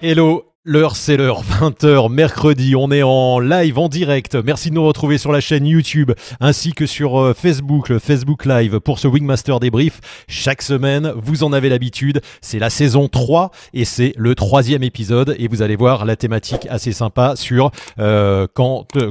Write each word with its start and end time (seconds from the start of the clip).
Hello 0.00 0.47
L'heure, 0.70 0.96
c'est 0.96 1.16
l'heure, 1.16 1.42
20h, 1.44 2.12
mercredi, 2.12 2.76
on 2.76 2.90
est 2.90 3.02
en 3.02 3.40
live, 3.40 3.78
en 3.78 3.88
direct. 3.88 4.34
Merci 4.34 4.68
de 4.68 4.74
nous 4.74 4.86
retrouver 4.86 5.16
sur 5.16 5.32
la 5.32 5.40
chaîne 5.40 5.64
YouTube 5.64 6.12
ainsi 6.40 6.74
que 6.74 6.84
sur 6.84 7.18
euh, 7.18 7.32
Facebook, 7.32 7.88
le 7.88 7.98
Facebook 7.98 8.44
Live 8.44 8.78
pour 8.78 8.98
ce 8.98 9.08
Wingmaster 9.08 9.60
débrief. 9.60 10.02
Chaque 10.28 10.60
semaine, 10.60 11.10
vous 11.16 11.42
en 11.42 11.54
avez 11.54 11.70
l'habitude, 11.70 12.20
c'est 12.42 12.58
la 12.58 12.68
saison 12.68 13.08
3 13.08 13.50
et 13.72 13.86
c'est 13.86 14.12
le 14.18 14.34
troisième 14.34 14.82
épisode 14.82 15.34
et 15.38 15.48
vous 15.48 15.62
allez 15.62 15.74
voir 15.74 16.04
la 16.04 16.16
thématique 16.16 16.66
assez 16.68 16.92
sympa 16.92 17.34
sur 17.34 17.70
euh, 17.98 18.46
quand, 18.52 18.84
euh, 18.96 19.10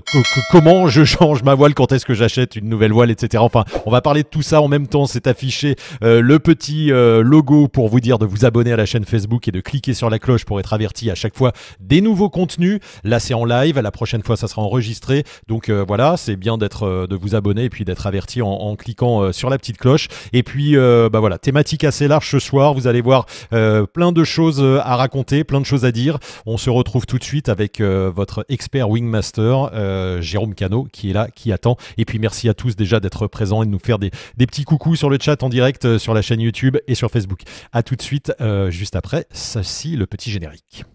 comment 0.51 0.87
je 0.87 1.05
change 1.05 1.41
ma 1.41 1.55
voile, 1.55 1.73
quand 1.73 1.91
est-ce 1.91 2.05
que 2.05 2.13
j'achète 2.13 2.55
une 2.55 2.69
nouvelle 2.69 2.93
voile, 2.93 3.09
etc. 3.09 3.41
Enfin, 3.43 3.65
on 3.87 3.89
va 3.89 4.01
parler 4.01 4.21
de 4.21 4.27
tout 4.27 4.43
ça 4.43 4.61
en 4.61 4.67
même 4.67 4.85
temps, 4.85 5.07
c'est 5.07 5.25
affiché 5.25 5.75
le 6.01 6.37
petit 6.37 6.91
logo 6.91 7.67
pour 7.67 7.87
vous 7.89 7.99
dire 7.99 8.19
de 8.19 8.27
vous 8.27 8.45
abonner 8.45 8.73
à 8.73 8.75
la 8.77 8.85
chaîne 8.85 9.05
Facebook 9.05 9.47
et 9.47 9.51
de 9.51 9.59
cliquer 9.59 9.95
sur 9.95 10.11
la 10.11 10.19
cloche 10.19 10.45
pour 10.45 10.59
être 10.59 10.73
averti 10.73 11.09
à 11.09 11.15
chaque 11.15 11.35
fois 11.35 11.46
des 11.79 12.01
nouveaux 12.01 12.29
contenus. 12.29 12.79
Là, 13.03 13.19
c'est 13.19 13.33
en 13.33 13.45
live. 13.45 13.79
La 13.79 13.91
prochaine 13.91 14.23
fois, 14.23 14.37
ça 14.37 14.47
sera 14.47 14.61
enregistré. 14.61 15.23
Donc 15.47 15.69
euh, 15.69 15.83
voilà, 15.87 16.17
c'est 16.17 16.35
bien 16.35 16.57
d'être, 16.57 16.83
euh, 16.83 17.07
de 17.07 17.15
vous 17.15 17.35
abonner 17.35 17.65
et 17.65 17.69
puis 17.69 17.85
d'être 17.85 18.07
averti 18.07 18.41
en, 18.41 18.75
cliquant 18.75 19.21
euh, 19.21 19.31
sur 19.31 19.49
la 19.49 19.57
petite 19.57 19.77
cloche. 19.77 20.07
Et 20.33 20.43
puis, 20.43 20.75
bah 20.75 21.19
voilà, 21.19 21.37
thématique 21.37 21.83
assez 21.83 22.07
large 22.07 22.29
ce 22.29 22.39
soir. 22.39 22.73
Vous 22.73 22.87
allez 22.87 23.01
voir 23.01 23.25
plein 23.49 24.11
de 24.11 24.23
choses 24.23 24.63
à 24.63 24.95
raconter, 24.95 25.43
plein 25.43 25.59
de 25.59 25.65
choses 25.65 25.85
à 25.85 25.91
dire. 25.91 26.17
On 26.45 26.57
se 26.57 26.69
retrouve 26.69 27.05
tout 27.05 27.17
de 27.17 27.23
suite 27.23 27.49
avec 27.49 27.81
votre 27.81 28.45
expert 28.49 28.89
Wingmaster, 28.89 30.21
Jérôme 30.21 30.53
Cano, 30.53 30.87
qui 30.91 31.09
est 31.09 31.13
là, 31.13 31.27
qui 31.33 31.51
attend. 31.51 31.77
Et 31.97 32.05
puis 32.05 32.19
merci 32.19 32.49
à 32.49 32.53
tous 32.53 32.75
déjà 32.75 32.99
d'être 32.99 33.27
présents 33.27 33.63
et 33.63 33.65
de 33.65 33.71
nous 33.71 33.79
faire 33.79 33.99
des, 33.99 34.11
des 34.37 34.45
petits 34.45 34.63
coucous 34.63 34.95
sur 34.95 35.09
le 35.09 35.17
chat 35.19 35.41
en 35.43 35.49
direct 35.49 35.97
sur 35.97 36.13
la 36.13 36.21
chaîne 36.21 36.41
YouTube 36.41 36.77
et 36.87 36.95
sur 36.95 37.09
Facebook. 37.09 37.41
À 37.71 37.83
tout 37.83 37.95
de 37.95 38.01
suite, 38.01 38.33
juste 38.69 38.95
après, 38.95 39.25
ceci 39.31 39.95
le 39.95 40.05
petit 40.05 40.31
générique. 40.31 40.85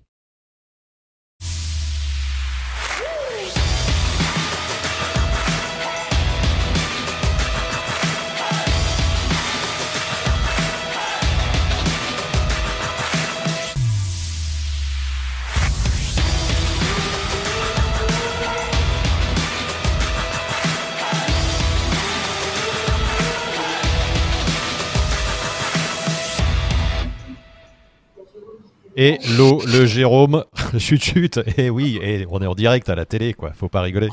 Et 28.96 29.18
l'eau, 29.38 29.62
le 29.66 29.86
Jérôme, 29.86 30.44
chut 30.78 31.02
chut, 31.02 31.40
et 31.56 31.70
oui, 31.70 31.98
et 32.02 32.26
on 32.28 32.42
est 32.42 32.46
en 32.46 32.54
direct 32.54 32.90
à 32.90 32.94
la 32.94 33.06
télé, 33.06 33.32
quoi, 33.32 33.52
faut 33.54 33.70
pas 33.70 33.80
rigoler. 33.80 34.08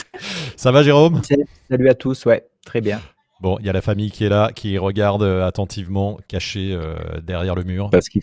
Ça 0.56 0.72
va 0.72 0.84
Jérôme? 0.84 1.22
Salut 1.70 1.90
à 1.90 1.94
tous, 1.96 2.26
ouais, 2.26 2.48
très 2.66 2.80
bien. 2.80 3.02
Bon, 3.42 3.58
il 3.60 3.66
y 3.66 3.70
a 3.70 3.74
la 3.74 3.82
famille 3.82 4.10
qui 4.10 4.24
est 4.24 4.30
là, 4.30 4.52
qui 4.54 4.78
regarde 4.78 5.24
euh, 5.24 5.46
attentivement, 5.46 6.18
cachée 6.28 6.72
euh, 6.74 6.96
derrière 7.22 7.56
le 7.56 7.64
mur. 7.64 7.90
Parce 7.90 8.08
qu'ils 8.08 8.22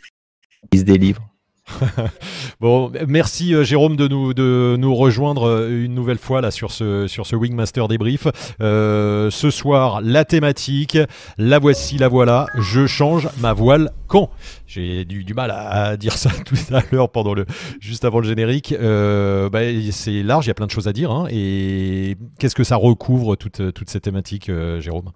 se 0.75 0.85
délivrent. 0.85 1.29
bon, 2.61 2.93
merci 3.09 3.55
euh, 3.55 3.65
Jérôme 3.65 3.97
de 3.97 4.09
nous, 4.09 4.35
de 4.35 4.77
nous 4.79 4.95
rejoindre 4.95 5.49
euh, 5.49 5.85
une 5.85 5.95
nouvelle 5.95 6.19
fois 6.19 6.41
là 6.41 6.51
sur 6.51 6.71
ce, 6.71 7.07
sur 7.07 7.27
ce 7.27 7.37
Wingmaster 7.37 7.89
débrief. 7.89 8.27
Euh, 8.61 9.31
ce 9.31 9.51
soir, 9.51 10.01
la 10.03 10.25
thématique, 10.25 10.99
la 11.39 11.59
voici, 11.59 11.99
la 11.99 12.09
voilà, 12.09 12.47
je 12.57 12.87
change 12.87 13.29
ma 13.39 13.53
voile 13.53 13.91
quand 14.07 14.31
J'ai 14.67 15.05
du, 15.05 15.25
du, 15.25 15.35
mal 15.35 15.51
à, 15.51 15.97
dire 15.97 16.17
ça 16.17 16.31
tout 16.45 16.57
à 16.73 16.83
l'heure 16.93 17.11
pendant 17.11 17.35
le 17.35 17.47
juste 17.81 18.05
avant 18.05 18.21
le 18.21 18.29
générique. 18.29 18.75
Bah, 18.79 19.61
c'est 19.91 20.23
large, 20.23 20.47
il 20.47 20.49
y 20.49 20.51
a 20.51 20.55
plein 20.55 20.67
de 20.67 20.71
choses 20.71 20.89
à 20.89 20.93
dire. 20.93 21.11
Hein, 21.11 21.27
et 21.31 22.17
qu'est-ce 22.39 22.55
que 22.55 22.65
ça 22.65 22.77
recouvre 22.77 23.37
toute, 23.37 23.73
toute 23.73 23.91
cette 23.91 24.03
thématique, 24.03 24.51
Jérôme? 24.79 25.13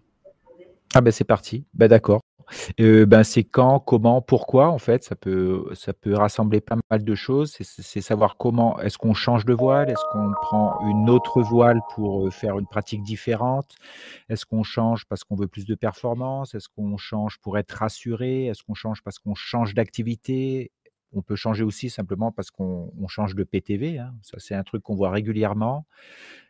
Ah 0.93 1.01
ben 1.01 1.13
c'est 1.13 1.25
parti, 1.25 1.65
ben 1.73 1.87
d'accord 1.87 2.21
ben, 2.79 3.23
c'est 3.23 3.45
quand, 3.45 3.81
comment, 3.81 4.23
pourquoi 4.23 4.69
en 4.69 4.79
fait, 4.79 5.05
ça 5.05 5.15
peut 5.17 5.65
ça 5.75 5.93
peut 5.93 6.15
rassembler 6.15 6.61
pas 6.61 6.77
mal 6.91 7.05
de 7.05 7.15
choses. 7.15 7.57
C'est 7.61 8.01
savoir 8.01 8.37
comment 8.37 8.79
est-ce 8.81 8.99
qu'on 8.99 9.15
change 9.15 9.45
de 9.45 9.53
voile? 9.55 9.91
Est-ce 9.91 10.05
qu'on 10.13 10.33
prend 10.43 10.81
une 10.89 11.11
autre 11.11 11.43
voile 11.43 11.81
pour, 11.95 12.33
faire 12.33 12.59
une 12.59 12.67
pratique 12.67 13.03
différente? 13.03 13.75
Est-ce 14.29 14.47
qu'on 14.47 14.63
change 14.63 15.07
parce 15.07 15.25
qu'on 15.25 15.37
veut 15.37 15.49
plus 15.49 15.65
de 15.67 15.75
performance? 15.75 16.55
Est-ce 16.55 16.69
qu'on 16.69 16.97
change 16.97 17.39
pour 17.39 17.59
être 17.59 17.73
rassuré? 17.73 18.47
Est-ce 18.47 18.63
qu'on 18.63 18.75
change 18.75 19.03
parce 19.03 19.19
qu'on 19.19 19.35
change 19.35 19.75
d'activité? 19.75 20.71
On 21.13 21.23
peut 21.23 21.35
changer 21.37 21.65
aussi 21.65 21.91
simplement 21.91 22.31
parce 22.31 22.51
qu'on 22.53 22.93
change 23.09 23.35
de 23.35 23.43
PTV, 23.43 23.99
hein. 23.99 24.15
Ça, 24.23 24.39
c'est 24.39 24.55
un 24.55 24.63
truc 24.63 24.83
qu'on 24.85 24.95
voit 24.95 25.11
régulièrement. 25.11 25.87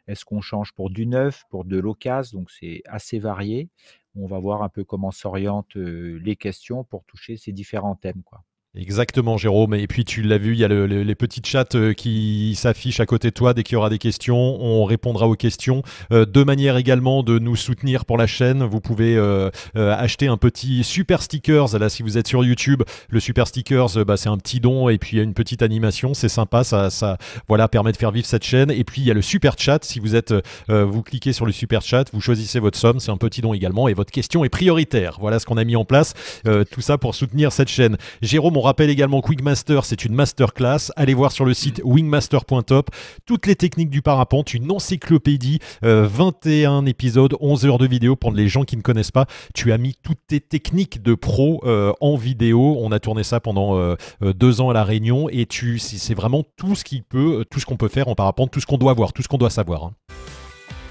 Est-ce 0.07 0.25
qu'on 0.25 0.41
change 0.41 0.73
pour 0.73 0.91
du 0.91 1.07
neuf, 1.07 1.45
pour 1.51 1.65
de 1.65 1.79
l'occasion? 1.79 2.41
Donc 2.41 2.51
c'est 2.51 2.83
assez 2.87 3.19
varié. 3.19 3.69
On 4.15 4.27
va 4.27 4.39
voir 4.39 4.63
un 4.63 4.69
peu 4.69 4.85
comment 4.85 5.11
s'orientent 5.11 5.77
les 5.77 6.37
questions 6.37 6.85
pour 6.85 7.05
toucher 7.05 7.37
ces 7.37 7.53
différents 7.53 7.97
thèmes. 7.97 8.23
Quoi. 8.23 8.45
Exactement, 8.77 9.37
Jérôme. 9.37 9.75
Et 9.75 9.89
puis, 9.89 10.05
tu 10.05 10.23
l'as 10.23 10.39
vu, 10.39 10.53
il 10.53 10.61
y 10.61 10.65
a 10.65 10.69
les 10.69 11.15
petits 11.17 11.43
chats 11.45 11.65
euh, 11.75 11.93
qui 11.93 12.55
s'affichent 12.55 13.01
à 13.01 13.07
côté 13.07 13.31
de 13.31 13.35
toi 13.35 13.53
dès 13.53 13.65
qu'il 13.65 13.73
y 13.73 13.77
aura 13.77 13.91
des 13.91 13.99
questions. 13.99 14.37
On 14.37 14.85
répondra 14.85 15.27
aux 15.27 15.35
questions. 15.35 15.83
Euh, 16.13 16.25
de 16.25 16.45
manière 16.45 16.77
également 16.77 17.25
de 17.25 17.41
nous 17.41 17.57
soutenir 17.57 18.05
pour 18.05 18.17
la 18.17 18.29
chaîne, 18.29 18.63
vous 18.63 18.81
pouvez 18.81 19.17
euh, 19.17 19.51
acheter 19.75 20.29
un 20.29 20.37
petit 20.37 20.85
super 20.85 21.21
stickers. 21.21 21.77
Là, 21.81 21.89
si 21.89 22.05
vous 22.05 22.17
êtes 22.17 22.29
sur 22.29 22.45
YouTube, 22.45 22.85
le 23.09 23.19
super 23.19 23.49
stickers, 23.49 24.05
bah, 24.07 24.17
c'est 24.17 24.29
un 24.29 24.39
petit 24.39 24.61
don 24.61 24.89
et 24.89 24.99
puis 24.99 25.17
il 25.17 25.17
y 25.17 25.21
a 25.21 25.25
une 25.25 25.35
petite 25.35 25.63
animation. 25.63 26.15
C'est 26.15 26.29
sympa, 26.29 26.63
ça, 26.63 26.91
ça 26.91 27.19
voilà, 27.49 27.67
permet 27.67 27.91
de 27.91 27.97
faire 27.97 28.13
vivre 28.13 28.27
cette 28.29 28.45
chaîne. 28.45 28.71
Et 28.71 28.85
puis, 28.85 29.01
il 29.01 29.07
y 29.09 29.11
a 29.11 29.15
le 29.15 29.23
super 29.23 29.59
chat. 29.59 29.85
Si 29.85 29.99
vous 29.99 30.15
êtes, 30.15 30.33
vous 30.69 31.03
cliquez 31.03 31.33
sur 31.33 31.45
le 31.45 31.51
super 31.51 31.83
chat, 31.83 32.05
vous 32.13 32.21
choisissez 32.21 32.61
votre 32.61 32.79
somme. 32.79 33.01
C'est 33.01 33.11
un 33.11 33.17
petit 33.17 33.41
don 33.41 33.53
également 33.53 33.89
et 33.89 33.95
votre 33.95 34.13
question 34.13 34.45
est 34.45 34.49
prioritaire. 34.49 35.17
Voilà 35.19 35.41
ce 35.41 35.47
qu'on 35.47 35.57
a 35.57 35.65
mis 35.65 35.75
en 35.75 35.85
place. 35.85 36.15
tout 36.45 36.81
ça 36.81 36.99
pour 36.99 37.17
soutenir 37.17 37.51
cette 37.51 37.69
chaîne. 37.69 37.97
Jérôme, 38.23 38.60
on 38.61 38.63
rappelle 38.63 38.91
également 38.91 39.23
que 39.23 39.31
Wingmaster, 39.31 39.87
c'est 39.87 40.05
une 40.05 40.15
masterclass. 40.15 40.93
Allez 40.95 41.15
voir 41.15 41.33
sur 41.33 41.47
le 41.47 41.55
site 41.55 41.81
wingmaster.top 41.83 42.91
toutes 43.25 43.47
les 43.47 43.57
techniques 43.57 43.89
du 43.89 44.03
parapente, 44.03 44.53
une 44.53 44.71
encyclopédie, 44.71 45.61
21 45.81 46.83
euh, 46.83 46.87
épisodes, 46.87 47.35
11 47.41 47.65
heures 47.65 47.79
de 47.79 47.87
vidéo 47.87 48.17
pour 48.17 48.33
les 48.33 48.49
gens 48.49 48.65
qui 48.65 48.77
ne 48.77 48.83
connaissent 48.83 49.13
pas. 49.13 49.25
Tu 49.55 49.73
as 49.73 49.79
mis 49.79 49.95
toutes 50.03 50.27
tes 50.27 50.41
techniques 50.41 51.03
de 51.03 51.15
pro 51.15 51.63
euh, 51.65 51.95
en 52.03 52.17
vidéo. 52.17 52.77
On 52.81 52.93
a 52.93 53.01
tourné 53.01 53.23
ça 53.23 53.41
pendant 53.41 53.79
euh, 53.79 53.97
deux 54.21 54.61
ans 54.61 54.69
à 54.69 54.75
La 54.75 54.85
Réunion 54.85 55.31
et 55.31 55.47
tu, 55.47 55.79
c'est 55.79 56.15
vraiment 56.15 56.45
tout 56.59 56.75
ce 56.75 56.85
qui 56.85 57.01
peut, 57.01 57.47
tout 57.51 57.61
ce 57.61 57.65
qu'on 57.65 57.79
peut 57.79 57.89
faire 57.89 58.09
en 58.09 58.15
parapente, 58.15 58.51
tout 58.51 58.61
ce 58.61 58.67
qu'on 58.67 58.77
doit 58.77 58.93
voir, 58.93 59.15
tout 59.15 59.23
ce 59.23 59.29
qu'on 59.29 59.39
doit 59.39 59.49
savoir. 59.49 59.85
Hein. 59.85 59.93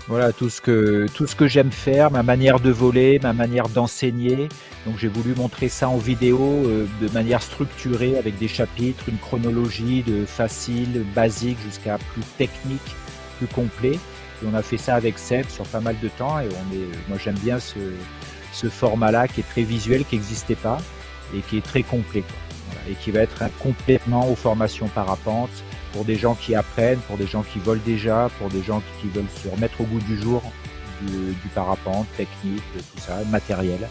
Voilà, 0.10 0.34
tout 0.34 0.50
ce 0.50 0.60
que, 0.60 1.06
tout 1.14 1.28
ce 1.28 1.36
que 1.36 1.48
j'aime 1.48 1.72
faire, 1.72 2.10
ma 2.10 2.24
manière 2.24 2.60
de 2.60 2.72
voler, 2.72 3.20
ma 3.22 3.32
manière 3.32 3.70
d'enseigner. 3.70 4.50
Donc 4.88 4.98
j'ai 4.98 5.08
voulu 5.08 5.36
montrer 5.36 5.70
ça 5.70 5.88
en 5.88 5.98
vidéo 5.98 6.40
euh, 6.40 6.88
de 7.00 7.08
manière 7.10 7.44
structurée 7.44 8.18
avec 8.18 8.40
des 8.40 8.48
chapitres, 8.48 9.04
une 9.08 9.20
chronologie 9.20 10.02
de 10.02 10.26
facile, 10.26 11.06
basique 11.14 11.60
jusqu'à 11.64 12.00
plus 12.00 12.24
technique, 12.40 12.96
plus 13.38 13.46
complet. 13.46 14.00
Et 14.42 14.48
on 14.52 14.56
a 14.56 14.64
fait 14.64 14.80
ça 14.80 14.96
avec 14.96 15.20
Seb 15.20 15.48
sur 15.48 15.66
pas 15.66 15.80
mal 15.80 15.96
de 16.02 16.08
temps 16.08 16.40
et 16.40 16.48
on 16.48 16.74
est, 16.74 16.88
moi 17.08 17.20
j'aime 17.24 17.38
bien 17.38 17.60
ce, 17.60 17.78
ce 18.52 18.68
format-là 18.68 19.28
qui 19.28 19.42
est 19.42 19.50
très 19.52 19.62
visuel, 19.62 20.06
qui 20.06 20.16
n'existait 20.16 20.56
pas 20.56 20.80
et 21.36 21.42
qui 21.42 21.58
est 21.58 21.64
très 21.64 21.84
complet. 21.84 22.24
et 22.90 22.96
qui 22.96 23.12
va 23.12 23.20
être 23.20 23.44
un 23.44 23.50
complément 23.60 24.28
aux 24.28 24.36
formations 24.36 24.88
parapente 24.88 25.52
pour 25.94 26.06
des 26.06 26.16
gens 26.16 26.36
qui 26.36 26.56
apprennent, 26.56 27.00
pour 27.00 27.18
des 27.18 27.28
gens 27.28 27.44
qui 27.44 27.60
volent 27.60 27.82
déjà, 27.86 28.30
pour 28.40 28.50
des 28.50 28.64
gens 28.64 28.82
qui 29.02 29.08
veulent 29.08 29.26
se 29.44 29.48
remettre 29.48 29.82
au 29.82 29.86
goût 29.86 30.00
du 30.00 30.18
jour 30.18 30.42
du, 31.02 31.50
parapente, 31.56 32.08
technique, 32.18 32.64
tout 32.74 33.00
ça, 33.00 33.24
matériel. 33.30 33.88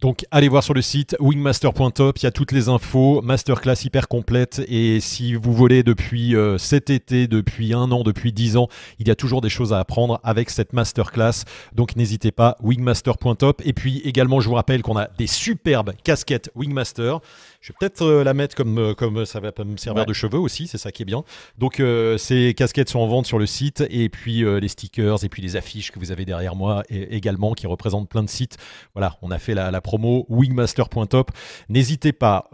Donc 0.00 0.24
allez 0.30 0.48
voir 0.48 0.64
sur 0.64 0.72
le 0.72 0.80
site 0.80 1.14
wingmaster.top, 1.20 2.18
il 2.18 2.22
y 2.22 2.26
a 2.26 2.30
toutes 2.30 2.52
les 2.52 2.70
infos, 2.70 3.20
masterclass 3.20 3.84
hyper 3.84 4.08
complète 4.08 4.62
et 4.66 4.98
si 4.98 5.34
vous 5.34 5.52
volez 5.52 5.82
depuis 5.82 6.34
euh, 6.34 6.56
cet 6.56 6.88
été, 6.88 7.28
depuis 7.28 7.74
un 7.74 7.92
an, 7.92 8.02
depuis 8.02 8.32
dix 8.32 8.56
ans, 8.56 8.68
il 8.98 9.08
y 9.08 9.10
a 9.10 9.14
toujours 9.14 9.42
des 9.42 9.50
choses 9.50 9.74
à 9.74 9.78
apprendre 9.78 10.18
avec 10.24 10.48
cette 10.48 10.72
masterclass. 10.72 11.44
Donc 11.74 11.96
n'hésitez 11.96 12.32
pas, 12.32 12.56
wingmaster.top. 12.62 13.60
Et 13.62 13.74
puis 13.74 13.98
également, 13.98 14.40
je 14.40 14.48
vous 14.48 14.54
rappelle 14.54 14.80
qu'on 14.80 14.96
a 14.96 15.08
des 15.18 15.26
superbes 15.26 15.92
casquettes 16.02 16.50
Wingmaster. 16.54 17.20
Je 17.60 17.72
vais 17.72 17.74
peut-être 17.78 18.00
euh, 18.00 18.24
la 18.24 18.32
mettre 18.32 18.56
comme, 18.56 18.78
euh, 18.78 18.94
comme 18.94 19.26
ça 19.26 19.38
va 19.38 19.52
me 19.66 19.76
servir 19.76 20.06
de 20.06 20.14
cheveux 20.14 20.38
aussi, 20.38 20.66
c'est 20.66 20.78
ça 20.78 20.92
qui 20.92 21.02
est 21.02 21.04
bien. 21.04 21.24
Donc 21.58 21.78
euh, 21.78 22.16
ces 22.16 22.54
casquettes 22.54 22.88
sont 22.88 23.00
en 23.00 23.06
vente 23.06 23.26
sur 23.26 23.38
le 23.38 23.44
site 23.44 23.84
et 23.90 24.08
puis 24.08 24.44
les 24.60 24.68
stickers 24.68 25.22
et 25.24 25.28
puis 25.28 25.42
les 25.42 25.56
affiches 25.56 25.90
que 25.90 25.98
vous 25.98 26.10
avez 26.10 26.24
derrière 26.24 26.56
moi 26.56 26.82
également 26.88 27.52
qui 27.52 27.66
représentent 27.66 28.08
plein 28.08 28.22
de 28.22 28.30
sites. 28.30 28.56
Voilà, 28.94 29.16
on 29.20 29.30
a 29.30 29.38
fait 29.38 29.54
la, 29.54 29.80
promo 29.82 30.24
wingmaster.top. 30.30 31.30
N'hésitez 31.68 32.12
pas. 32.12 32.48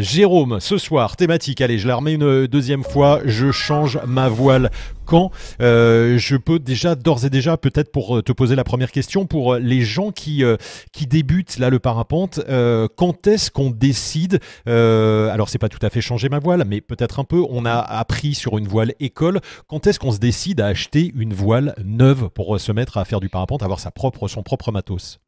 Jérôme, 0.00 0.60
ce 0.60 0.78
soir, 0.78 1.16
thématique, 1.16 1.60
allez, 1.60 1.78
je 1.78 1.86
la 1.86 1.96
remets 1.96 2.14
une 2.14 2.46
deuxième 2.46 2.84
fois, 2.84 3.20
je 3.24 3.50
change 3.50 3.98
ma 4.06 4.28
voile 4.28 4.70
quand 5.04 5.30
Je 5.58 6.36
peux 6.36 6.58
déjà, 6.58 6.94
d'ores 6.94 7.24
et 7.24 7.30
déjà, 7.30 7.56
peut-être 7.56 7.92
pour 7.92 8.22
te 8.22 8.32
poser 8.32 8.56
la 8.56 8.64
première 8.64 8.92
question, 8.92 9.26
pour 9.26 9.56
les 9.56 9.82
gens 9.82 10.10
qui, 10.10 10.42
qui 10.92 11.06
débutent 11.06 11.58
là 11.58 11.70
le 11.70 11.78
parapente, 11.78 12.40
quand 12.96 13.26
est-ce 13.26 13.50
qu'on 13.50 13.70
décide, 13.70 14.37
alors 14.66 15.48
c'est 15.48 15.58
pas 15.58 15.68
tout 15.68 15.84
à 15.84 15.90
fait 15.90 16.00
changer 16.00 16.28
ma 16.28 16.38
voile, 16.38 16.64
mais 16.66 16.80
peut-être 16.80 17.20
un 17.20 17.24
peu, 17.24 17.44
on 17.48 17.64
a 17.64 17.78
appris 17.78 18.34
sur 18.34 18.58
une 18.58 18.68
voile 18.68 18.94
école, 19.00 19.40
quand 19.66 19.86
est-ce 19.86 19.98
qu'on 19.98 20.12
se 20.12 20.18
décide 20.18 20.60
à 20.60 20.66
acheter 20.66 21.12
une 21.14 21.32
voile 21.32 21.74
neuve 21.84 22.28
pour 22.30 22.58
se 22.60 22.72
mettre 22.72 22.98
à 22.98 23.04
faire 23.04 23.20
du 23.20 23.28
parapente, 23.28 23.62
avoir 23.62 23.80
sa 23.80 23.90
propre, 23.90 24.28
son 24.28 24.42
propre 24.42 24.72
matos? 24.72 25.20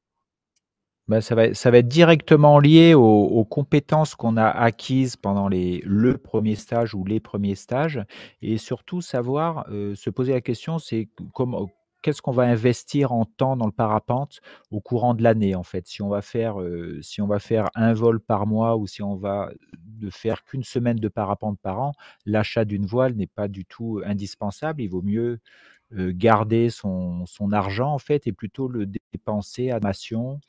Ça, 1.20 1.34
va, 1.34 1.54
ça 1.54 1.72
va 1.72 1.78
être 1.78 1.88
directement 1.88 2.60
lié 2.60 2.94
aux, 2.94 3.44
compétences 3.44 4.14
qu'on 4.14 4.36
a 4.36 4.46
acquises 4.46 5.16
pendant 5.16 5.48
les, 5.48 5.82
le 5.84 6.16
premier 6.16 6.54
stage 6.54 6.94
ou 6.94 7.04
les 7.04 7.18
premiers 7.18 7.56
stages. 7.56 8.00
Et 8.42 8.58
surtout, 8.58 9.00
savoir, 9.00 9.66
euh, 9.72 9.96
se 9.96 10.08
poser 10.08 10.32
la 10.32 10.40
question, 10.40 10.78
c'est 10.78 11.08
comment, 11.34 11.68
qu'est-ce 12.02 12.23
qu'on 12.23 12.32
va 12.32 12.44
investir 12.44 13.12
en 13.12 13.25
temps 13.25 13.56
dans 13.56 13.67
le 13.67 13.73
parapente 13.73 14.41
au 14.70 14.81
courant 14.81 15.14
de 15.14 15.23
l'année 15.23 15.55
en 15.55 15.62
fait? 15.62 15.87
Si 15.87 16.02
on 16.02 16.08
va 16.08 16.23
faire 16.23 16.61
euh, 16.61 17.00
un 17.75 17.93
vol 17.93 18.20
par 18.20 18.47
mois 18.47 18.76
ou 18.76 18.87
si 18.87 19.02
on 19.02 19.17
va 19.17 19.50
ne 20.00 20.11
faire 20.11 20.44
qu'une 20.44 20.64
semaine 20.64 20.97
de 20.97 21.08
parapente 21.08 21.58
par 21.61 21.81
an 21.81 21.93
l'achat 22.26 22.64
d'une 22.64 22.87
voile 22.87 23.14
n'est 23.14 23.26
pas 23.26 23.49
du 23.49 23.64
tout 23.64 24.00
indispensable. 24.05 24.82
Il 24.82 24.88
vaut 24.88 25.02
mieux 25.02 25.41
euh, 25.94 26.12
garder 26.14 26.70
son, 26.70 27.25
argent 27.52 27.99
et 28.26 28.32
plutôt 28.32 28.69
le 28.69 28.87
dépenser 29.12 29.70
à 29.70 29.81
formation 29.81 30.41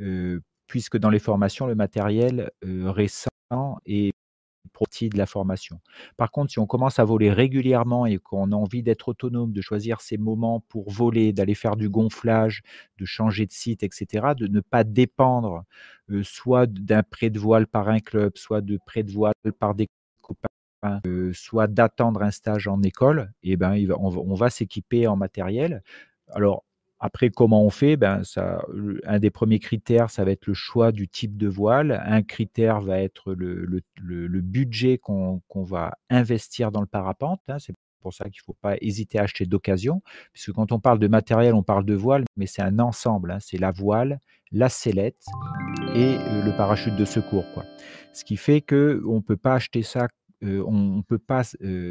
euh, 0.00 0.40
puisque 0.66 0.98
dans 0.98 1.10
les 1.10 1.18
formations 1.18 1.66
le 1.66 1.74
matériel 1.74 2.50
récent 2.62 3.28
est 3.86 4.11
partie 4.70 5.08
de 5.08 5.18
la 5.18 5.26
formation. 5.26 5.80
Par 6.16 6.30
contre, 6.30 6.52
si 6.52 6.58
on 6.58 6.66
commence 6.66 6.98
à 6.98 7.04
voler 7.04 7.32
régulièrement 7.32 8.06
et 8.06 8.18
qu'on 8.18 8.52
a 8.52 8.56
envie 8.56 8.82
d'être 8.82 9.08
autonome, 9.08 9.52
de 9.52 9.60
choisir 9.60 10.00
ses 10.00 10.18
moments 10.18 10.60
pour 10.68 10.90
voler, 10.90 11.32
d'aller 11.32 11.54
faire 11.54 11.76
du 11.76 11.88
gonflage, 11.88 12.62
de 12.98 13.04
changer 13.04 13.46
de 13.46 13.52
site, 13.52 13.82
etc., 13.82 14.34
de 14.36 14.46
ne 14.46 14.60
pas 14.60 14.84
dépendre 14.84 15.64
euh, 16.10 16.22
soit 16.24 16.66
d'un 16.66 17.02
prêt 17.02 17.30
de 17.30 17.38
voile 17.38 17.66
par 17.66 17.88
un 17.88 18.00
club, 18.00 18.36
soit 18.36 18.60
de 18.60 18.78
prêt 18.84 19.02
de 19.02 19.12
voile 19.12 19.34
par 19.58 19.74
des 19.74 19.88
copains, 20.20 20.48
euh, 21.06 21.32
soit 21.32 21.66
d'attendre 21.66 22.22
un 22.22 22.30
stage 22.30 22.68
en 22.68 22.82
école, 22.82 23.32
eh 23.42 23.56
ben, 23.56 23.76
on 23.98 24.34
va 24.34 24.50
s'équiper 24.50 25.06
en 25.06 25.16
matériel. 25.16 25.82
Alors, 26.28 26.64
après, 27.04 27.30
comment 27.30 27.64
on 27.64 27.70
fait? 27.70 27.96
Ben, 27.96 28.22
ça, 28.22 28.64
Un 29.04 29.18
des 29.18 29.30
premiers 29.30 29.58
critères, 29.58 30.08
ça 30.08 30.24
va 30.24 30.30
être 30.30 30.46
le 30.46 30.54
choix 30.54 30.92
du 30.92 31.08
type 31.08 31.36
de 31.36 31.48
voile. 31.48 32.00
Un 32.06 32.22
critère 32.22 32.80
va 32.80 33.00
être 33.00 33.34
le, 33.34 34.40
budget 34.40 34.98
qu'on 34.98 35.42
va 35.52 35.98
investir 36.10 36.70
dans 36.70 36.80
le 36.80 36.86
parapente. 36.86 37.40
Hein. 37.48 37.58
C'est 37.58 37.74
pour 38.00 38.14
ça 38.14 38.24
qu'il 38.26 38.40
ne 38.42 38.44
faut 38.44 38.56
pas 38.60 38.76
hésiter 38.80 39.18
à 39.18 39.22
acheter 39.22 39.46
d'occasion, 39.46 40.00
puisque 40.32 40.52
quand 40.52 40.70
on 40.70 40.78
parle 40.78 41.00
de 41.00 41.08
matériel, 41.08 41.54
on 41.54 41.64
parle 41.64 41.84
de 41.84 41.94
voile, 41.94 42.24
mais 42.36 42.46
c'est 42.46 42.62
un 42.62 42.78
ensemble. 42.78 43.32
Hein. 43.32 43.38
C'est 43.40 43.58
la 43.58 43.72
voile, 43.72 44.20
la 44.52 44.68
sellette 44.68 45.24
et 45.96 46.16
le 46.44 46.56
parachute 46.56 46.94
de 46.94 47.04
secours. 47.04 47.46
Quoi. 47.52 47.64
Ce 48.12 48.24
qui 48.24 48.36
fait 48.36 48.60
qu'on 48.60 49.16
ne 49.16 49.20
peut 49.20 49.36
pas 49.36 49.54
acheter 49.54 49.82
ça 49.82 50.06
on 50.42 50.96
ne 50.96 51.02
peut 51.02 51.18
pas 51.18 51.42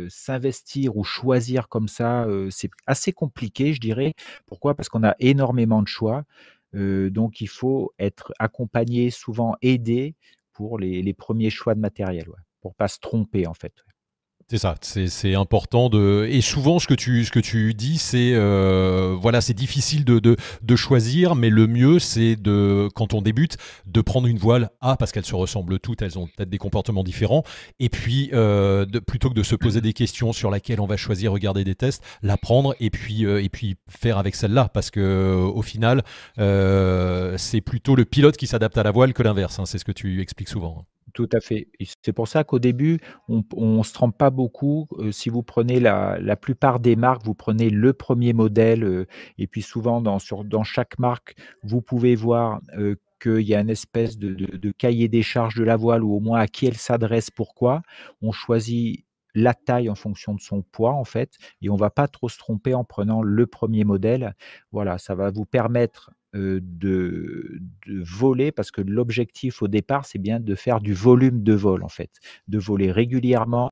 s'investir 0.10 0.98
ou 0.98 1.04
choisir 1.04 1.70
comme 1.70 1.88
ça. 1.88 2.28
c'est 2.50 2.72
assez 2.86 3.14
compliqué, 3.14 3.74
je 3.74 3.80
dirais. 3.80 4.14
Pourquoi? 4.46 4.76
Parce 4.76 4.90
qu'on 4.90 5.04
a 5.04 5.16
énormément 5.20 5.82
de 5.82 5.88
choix. 5.88 6.24
donc, 6.74 7.42
il 7.42 7.50
faut 7.50 7.94
être 8.00 8.34
accompagné, 8.40 9.10
souvent 9.10 9.56
aidé 9.62 10.16
pour 10.54 10.80
les, 10.80 11.14
premiers 11.14 11.50
choix 11.50 11.76
de 11.76 11.80
matériel, 11.80 12.28
pour 12.62 12.72
ne 12.72 12.76
pas 12.76 12.88
se 12.88 13.00
tromper, 13.00 13.48
en 13.48 13.54
fait. 13.54 13.74
C'est 14.52 14.58
ça, 14.58 14.76
c'est 14.82 15.34
important 15.34 15.88
de 15.88 16.28
et 16.30 16.42
souvent 16.42 16.80
ce 16.80 16.86
que 16.86 16.94
tu 16.94 17.24
ce 17.24 17.32
que 17.32 17.40
tu 17.40 17.74
dis 17.74 17.98
c'est 17.98 18.34
euh, 18.34 19.16
voilà 19.18 19.40
c'est 19.40 19.54
difficile 19.54 20.04
de, 20.04 20.20
de, 20.20 20.76
choisir 20.76 21.36
mais 21.36 21.50
le 21.50 21.68
mieux 21.68 22.00
c'est 22.00 22.36
de 22.36 22.90
quand 22.94 23.14
on 23.14 23.22
débute 23.22 23.56
de 23.86 24.02
prendre 24.02 24.28
une 24.28 24.38
voile. 24.38 24.70
A 24.82 24.98
parce 24.98 25.14
qu'elles 25.14 25.26
se 25.26 25.36
ressemblent 25.36 25.80
toutes 25.80 26.02
elles 26.02 26.20
ont 26.20 26.28
peut-être 26.28 26.50
des 26.50 26.58
comportements 26.58 27.06
différents. 27.06 27.44
Et 27.80 27.88
puis 27.88 28.30
euh, 28.34 28.86
de, 28.86 29.00
plutôt 29.00 29.30
que 29.30 29.36
de 29.36 29.44
se 29.44 29.56
poser 29.56 29.80
des 29.80 29.94
questions 29.94 30.34
sur 30.34 30.52
laquelle 30.52 30.82
on 30.82 30.86
va 30.86 30.98
choisir 30.98 31.32
regarder 31.32 31.64
des 31.64 31.76
tests 31.76 32.04
la 32.22 32.36
prendre 32.36 32.76
et 32.82 32.90
puis 32.90 33.26
euh, 33.26 33.42
et 33.42 33.48
puis 33.48 33.78
faire 33.88 34.18
avec 34.18 34.36
celle-là. 34.36 34.68
Parce 34.74 34.92
que 34.92 35.34
au 35.34 35.62
final 35.62 36.04
c'est 36.36 37.62
plutôt 37.62 37.96
le 37.96 38.04
pilote 38.04 38.36
qui 38.36 38.48
s'adapte 38.48 38.78
à 38.78 38.84
la 38.84 38.92
voile 38.92 39.14
que 39.14 39.24
l'inverse 39.24 39.60
hein, 39.60 39.66
c'est 39.66 39.78
ce 39.78 39.86
que 39.86 39.94
tu 39.94 40.20
expliques 40.20 40.50
souvent. 40.50 40.86
Tout 41.14 41.30
à 41.34 41.40
fait. 41.40 41.68
c'est 42.04 42.14
pour 42.14 42.28
ça 42.28 42.44
qu'au 42.44 42.60
début, 42.60 43.00
on 43.28 43.44
ne 43.78 43.84
se 43.84 43.94
trompe 43.94 44.18
pas 44.18 44.30
beaucoup. 44.30 44.88
Si 45.12 45.30
vous 45.30 45.44
prenez 45.44 45.80
la, 45.80 46.36
plupart 46.36 46.80
des 46.80 46.96
marques, 46.96 47.26
vous 47.26 47.36
prenez 47.36 47.70
le 47.70 47.94
premier 47.94 48.34
modèle, 48.34 49.08
et 49.38 49.48
puis 49.48 49.62
souvent 49.62 50.02
dans, 50.02 50.20
chaque 50.64 51.00
marque, 51.00 51.36
vous 51.64 51.82
pouvez 51.82 52.16
voir 52.16 52.62
qu'il 53.22 53.42
y 53.42 53.54
a 53.54 53.60
une 53.60 53.70
espèce 53.70 54.18
de, 54.18 54.34
de, 54.34 54.58
de, 54.58 54.72
cahier 54.72 55.08
des 55.08 55.22
charges 55.22 55.56
de 55.56 55.64
la 55.64 55.76
voile, 55.76 56.04
ou 56.04 56.16
au 56.16 56.20
moins 56.20 56.40
à 56.40 56.48
qui 56.48 56.66
elle 56.66 56.78
s'adresse, 56.78 57.30
pourquoi. 57.30 57.84
On 58.22 58.32
choisit 58.32 59.06
la 59.34 59.54
taille 59.54 59.90
en 59.90 59.96
fonction 59.96 60.34
de 60.34 60.42
son 60.42 60.62
poids, 60.62 60.94
en 60.94 61.06
fait, 61.06 61.38
et 61.62 61.70
on 61.70 61.76
ne 61.76 61.80
va 61.80 61.90
pas 61.90 62.08
trop 62.08 62.30
se 62.30 62.38
tromper 62.38 62.74
en 62.74 62.84
prenant 62.84 63.22
le 63.22 63.48
premier 63.48 63.84
modèle. 63.84 64.36
Voilà, 64.72 64.98
ça 64.98 65.16
va 65.16 65.30
vous 65.30 65.46
permettre 65.46 66.12
de, 66.34 67.60
voler 67.88 68.52
parce 68.52 68.72
que 68.72 68.82
l'objectif 68.82 69.62
au 69.62 69.68
départ, 69.68 70.06
c'est 70.06 70.20
bien 70.20 70.40
de 70.40 70.56
faire 70.56 70.80
du 70.80 70.94
volume 70.94 71.44
de 71.44 71.54
vol 71.54 71.84
en 71.84 71.90
fait, 71.90 72.12
de 72.48 72.58
voler 72.58 72.92
régulièrement 72.92 73.70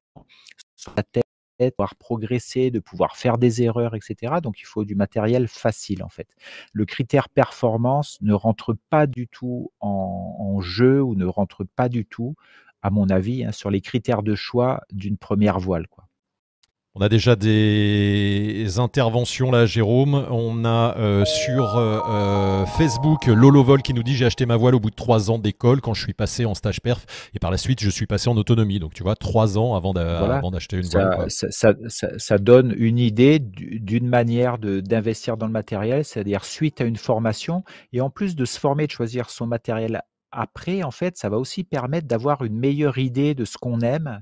sur 0.75 0.93
la 0.95 1.03
tête, 1.03 1.23
de 1.59 1.69
pouvoir 1.69 1.95
progresser, 1.95 2.71
de 2.71 2.79
pouvoir 2.79 3.17
faire 3.17 3.37
des 3.37 3.61
erreurs, 3.61 3.95
etc. 3.95 4.35
Donc 4.41 4.61
il 4.61 4.65
faut 4.65 4.85
du 4.85 4.95
matériel 4.95 5.47
facile 5.47 6.03
en 6.03 6.09
fait. 6.09 6.27
Le 6.73 6.85
critère 6.85 7.29
performance 7.29 8.17
ne 8.21 8.33
rentre 8.33 8.75
pas 8.89 9.07
du 9.07 9.27
tout 9.27 9.71
en, 9.79 10.59
jeu 10.61 11.01
ou 11.01 11.15
ne 11.15 11.25
rentre 11.25 11.63
pas 11.63 11.87
du 11.87 12.05
tout, 12.05 12.35
à 12.81 12.89
mon 12.89 13.09
avis, 13.09 13.45
hein, 13.45 13.51
sur 13.51 13.69
les 13.69 13.81
critères 13.81 14.23
de 14.23 14.35
choix 14.35 14.81
d'une 14.91 15.17
première 15.17 15.59
voile. 15.59 15.87
Quoi. 15.87 16.08
On 16.99 17.01
a 17.01 17.07
déjà 17.07 17.37
des 17.37 18.77
interventions 18.77 19.51
là, 19.51 19.65
Jérôme. 19.65 20.25
On 20.31 20.65
a 20.65 20.97
euh, 20.97 21.23
sur 21.23 21.77
euh, 21.77 22.01
euh, 22.09 22.65
Facebook 22.65 23.27
Lolo 23.27 23.63
Vol 23.63 23.81
qui 23.81 23.93
nous 23.93 24.03
dit 24.03 24.17
j'ai 24.17 24.25
acheté 24.25 24.45
ma 24.45 24.57
voile 24.57 24.75
au 24.75 24.81
bout 24.81 24.89
de 24.89 24.95
trois 24.95 25.31
ans 25.31 25.39
d'école 25.39 25.79
quand 25.79 25.93
je 25.93 26.03
suis 26.03 26.13
passé 26.13 26.43
en 26.43 26.53
stage 26.55 26.81
perf 26.81 27.05
et 27.33 27.39
par 27.39 27.51
la 27.51 27.57
suite 27.57 27.81
je 27.81 27.89
suis 27.89 28.05
passé 28.05 28.29
en 28.29 28.35
autonomie. 28.35 28.79
Donc 28.79 28.93
tu 28.93 29.03
vois, 29.03 29.15
trois 29.15 29.57
ans 29.57 29.75
avant 29.75 29.93
d'acheter 29.93 30.75
une 30.75 30.87
voile. 30.87 31.27
Ça, 31.29 32.37
donne 32.37 32.75
une 32.77 32.99
idée 32.99 33.39
d'une 33.39 34.09
manière 34.09 34.57
d'investir 34.57 35.37
dans 35.37 35.45
le 35.45 35.53
matériel, 35.53 36.03
c'est-à-dire 36.03 36.43
suite 36.43 36.81
à 36.81 36.83
une 36.83 36.97
formation 36.97 37.63
et 37.93 38.01
en 38.01 38.09
plus 38.09 38.35
de 38.35 38.43
se 38.43 38.59
former, 38.59 38.87
de 38.87 38.91
choisir 38.91 39.29
son 39.29 39.47
matériel 39.47 40.01
après, 40.31 40.83
en 40.83 40.91
fait, 40.91 41.17
ça 41.17 41.29
va 41.29 41.37
aussi 41.37 41.63
permettre 41.63 42.07
d'avoir 42.07 42.43
une 42.43 42.57
meilleure 42.57 42.97
idée 42.97 43.33
de 43.33 43.45
ce 43.45 43.57
qu'on 43.57 43.81
aime. 43.81 44.19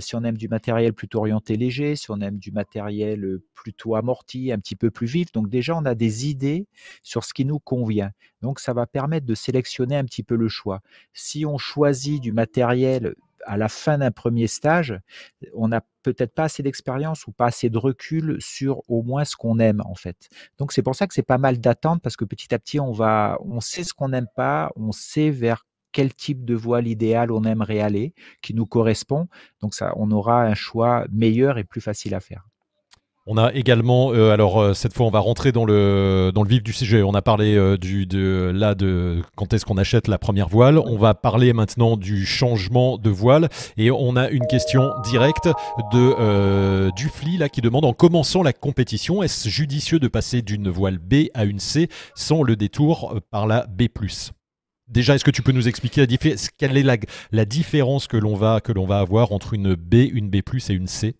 si 0.00 0.14
on 0.14 0.24
aime 0.24 0.36
du 0.36 0.48
matériel 0.48 0.92
plutôt 0.92 1.18
orienté 1.18 1.56
léger, 1.56 1.96
si 1.96 2.10
on 2.10 2.20
aime 2.20 2.38
du 2.38 2.52
matériel 2.52 3.38
plutôt 3.54 3.94
amorti, 3.96 4.52
un 4.52 4.58
petit 4.58 4.76
peu 4.76 4.90
plus 4.90 5.06
vif. 5.06 5.32
Donc 5.32 5.48
déjà, 5.48 5.76
on 5.76 5.84
a 5.84 5.94
des 5.94 6.28
idées 6.28 6.66
sur 7.02 7.24
ce 7.24 7.32
qui 7.34 7.44
nous 7.44 7.58
convient. 7.58 8.10
Donc 8.42 8.60
ça 8.60 8.72
va 8.72 8.86
permettre 8.86 9.26
de 9.26 9.34
sélectionner 9.34 9.96
un 9.96 10.04
petit 10.04 10.22
peu 10.22 10.36
le 10.36 10.48
choix. 10.48 10.80
Si 11.12 11.46
on 11.46 11.58
choisit 11.58 12.22
du 12.22 12.32
matériel 12.32 13.14
à 13.46 13.56
la 13.56 13.68
fin 13.68 13.98
d'un 13.98 14.10
premier 14.10 14.46
stage, 14.46 14.98
on 15.54 15.68
n'a 15.68 15.82
peut-être 16.02 16.34
pas 16.34 16.44
assez 16.44 16.62
d'expérience 16.62 17.26
ou 17.26 17.32
pas 17.32 17.46
assez 17.46 17.70
de 17.70 17.78
recul 17.78 18.36
sur 18.40 18.82
au 18.88 19.02
moins 19.02 19.24
ce 19.24 19.36
qu'on 19.36 19.58
aime 19.58 19.82
en 19.84 19.94
fait. 19.94 20.28
Donc 20.58 20.72
c'est 20.72 20.82
pour 20.82 20.94
ça 20.94 21.06
que 21.06 21.14
c'est 21.14 21.22
pas 21.22 21.38
mal 21.38 21.58
d'attendre 21.58 22.00
parce 22.00 22.16
que 22.16 22.24
petit 22.24 22.54
à 22.54 22.58
petit 22.58 22.80
on 22.80 22.92
va, 22.92 23.38
on 23.40 23.60
sait 23.60 23.84
ce 23.84 23.94
qu'on 23.94 24.08
n'aime 24.08 24.28
pas, 24.34 24.70
on 24.76 24.92
sait 24.92 25.30
vers 25.30 25.64
quel 25.92 26.14
type 26.14 26.44
de 26.44 26.54
voile 26.54 26.86
idéal 26.86 27.32
on 27.32 27.44
aimerait 27.44 27.80
aller, 27.80 28.14
qui 28.42 28.54
nous 28.54 28.66
correspond. 28.66 29.28
Donc 29.60 29.74
ça, 29.74 29.92
on 29.96 30.10
aura 30.10 30.42
un 30.42 30.54
choix 30.54 31.06
meilleur 31.10 31.58
et 31.58 31.64
plus 31.64 31.80
facile 31.80 32.14
à 32.14 32.20
faire. 32.20 32.46
On 33.30 33.36
a 33.36 33.52
également, 33.52 34.14
euh, 34.14 34.30
alors 34.30 34.58
euh, 34.58 34.72
cette 34.72 34.94
fois 34.94 35.04
on 35.04 35.10
va 35.10 35.18
rentrer 35.18 35.52
dans 35.52 35.66
le, 35.66 36.32
vif 36.46 36.62
du 36.62 36.72
sujet. 36.72 37.02
On 37.02 37.12
a 37.12 37.20
parlé 37.20 37.56
euh, 37.56 37.76
de, 37.76 38.50
là 38.54 38.74
de 38.74 39.20
quand 39.36 39.52
est-ce 39.52 39.66
qu'on 39.66 39.76
achète 39.76 40.08
la 40.08 40.16
première 40.16 40.48
voile. 40.48 40.78
On 40.78 40.96
va 40.96 41.12
parler 41.12 41.52
maintenant 41.52 41.98
du 41.98 42.24
changement 42.24 42.96
de 42.96 43.10
voile. 43.10 43.50
Et 43.76 43.90
on 43.90 44.16
a 44.16 44.30
une 44.30 44.46
question 44.46 44.92
directe 45.04 45.50
de 45.92 46.90
Dufli 46.96 47.36
là, 47.36 47.50
qui 47.50 47.60
demande 47.60 47.84
en 47.84 47.92
commençant 47.92 48.42
la 48.42 48.54
compétition, 48.54 49.22
est-ce 49.22 49.50
judicieux 49.50 49.98
de 49.98 50.08
passer 50.08 50.40
d'une 50.40 50.70
voile 50.70 50.96
B 50.96 51.26
à 51.34 51.44
une 51.44 51.60
C 51.60 51.90
sans 52.14 52.42
le 52.42 52.56
détour 52.56 53.20
par 53.30 53.46
la 53.46 53.66
B⁇ 53.66 53.82
Déjà, 54.88 55.14
est-ce 55.14 55.24
que 55.24 55.30
tu 55.30 55.42
peux 55.42 55.52
nous 55.52 55.68
expliquer 55.68 56.06
Quelle 56.56 56.78
est 56.78 56.82
la, 56.82 56.96
la 57.30 57.44
différence 57.44 58.06
que 58.06 58.16
l'on 58.16 58.36
va, 58.36 58.62
que 58.62 58.72
l'on 58.72 58.86
va 58.86 59.00
avoir 59.00 59.32
entre 59.32 59.52
une 59.52 59.74
B, 59.74 59.96
une 60.10 60.30
B+, 60.30 60.36
et 60.36 60.72
une 60.72 60.86
C? 60.86 61.14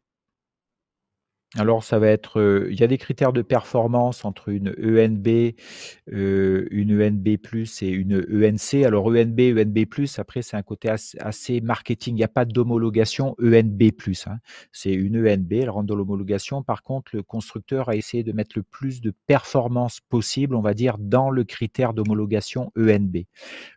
Alors 1.57 1.83
ça 1.83 1.99
va 1.99 2.09
être, 2.09 2.67
il 2.71 2.79
y 2.79 2.83
a 2.83 2.87
des 2.87 2.99
critères 2.99 3.33
de 3.33 3.41
performance 3.41 4.27
entre 4.27 4.51
une 4.51 4.69
ENB, 4.69 5.55
une 6.07 7.03
ENB+ 7.03 7.27
et 7.27 7.89
une 7.89 8.17
ENC. 8.17 8.85
Alors 8.85 9.07
ENB, 9.07 9.41
ENB+, 9.57 9.87
après 10.19 10.43
c'est 10.43 10.59
un 10.59 10.63
côté 10.63 10.91
assez 10.91 11.63
marketing. 11.63 12.17
Il 12.17 12.21
y 12.21 12.25
a 12.25 12.29
pas 12.29 12.45
d'homologation 12.45 13.35
ENB+, 13.43 13.93
hein. 14.27 14.37
C'est 14.73 14.93
une 14.93 15.17
ENB, 15.27 15.53
elle 15.55 15.71
rentre 15.71 15.87
dans 15.87 15.95
l'homologation. 15.95 16.63
Par 16.63 16.83
contre, 16.83 17.17
le 17.17 17.23
constructeur 17.23 17.89
a 17.89 17.97
essayé 17.97 18.23
de 18.23 18.33
mettre 18.33 18.53
le 18.57 18.63
plus 18.63 19.01
de 19.01 19.15
performance 19.27 20.01
possible, 20.01 20.55
on 20.55 20.61
va 20.61 20.75
dire, 20.75 20.99
dans 20.99 21.31
le 21.31 21.45
critère 21.45 21.95
d'homologation 21.95 22.73
ENB. 22.77 23.25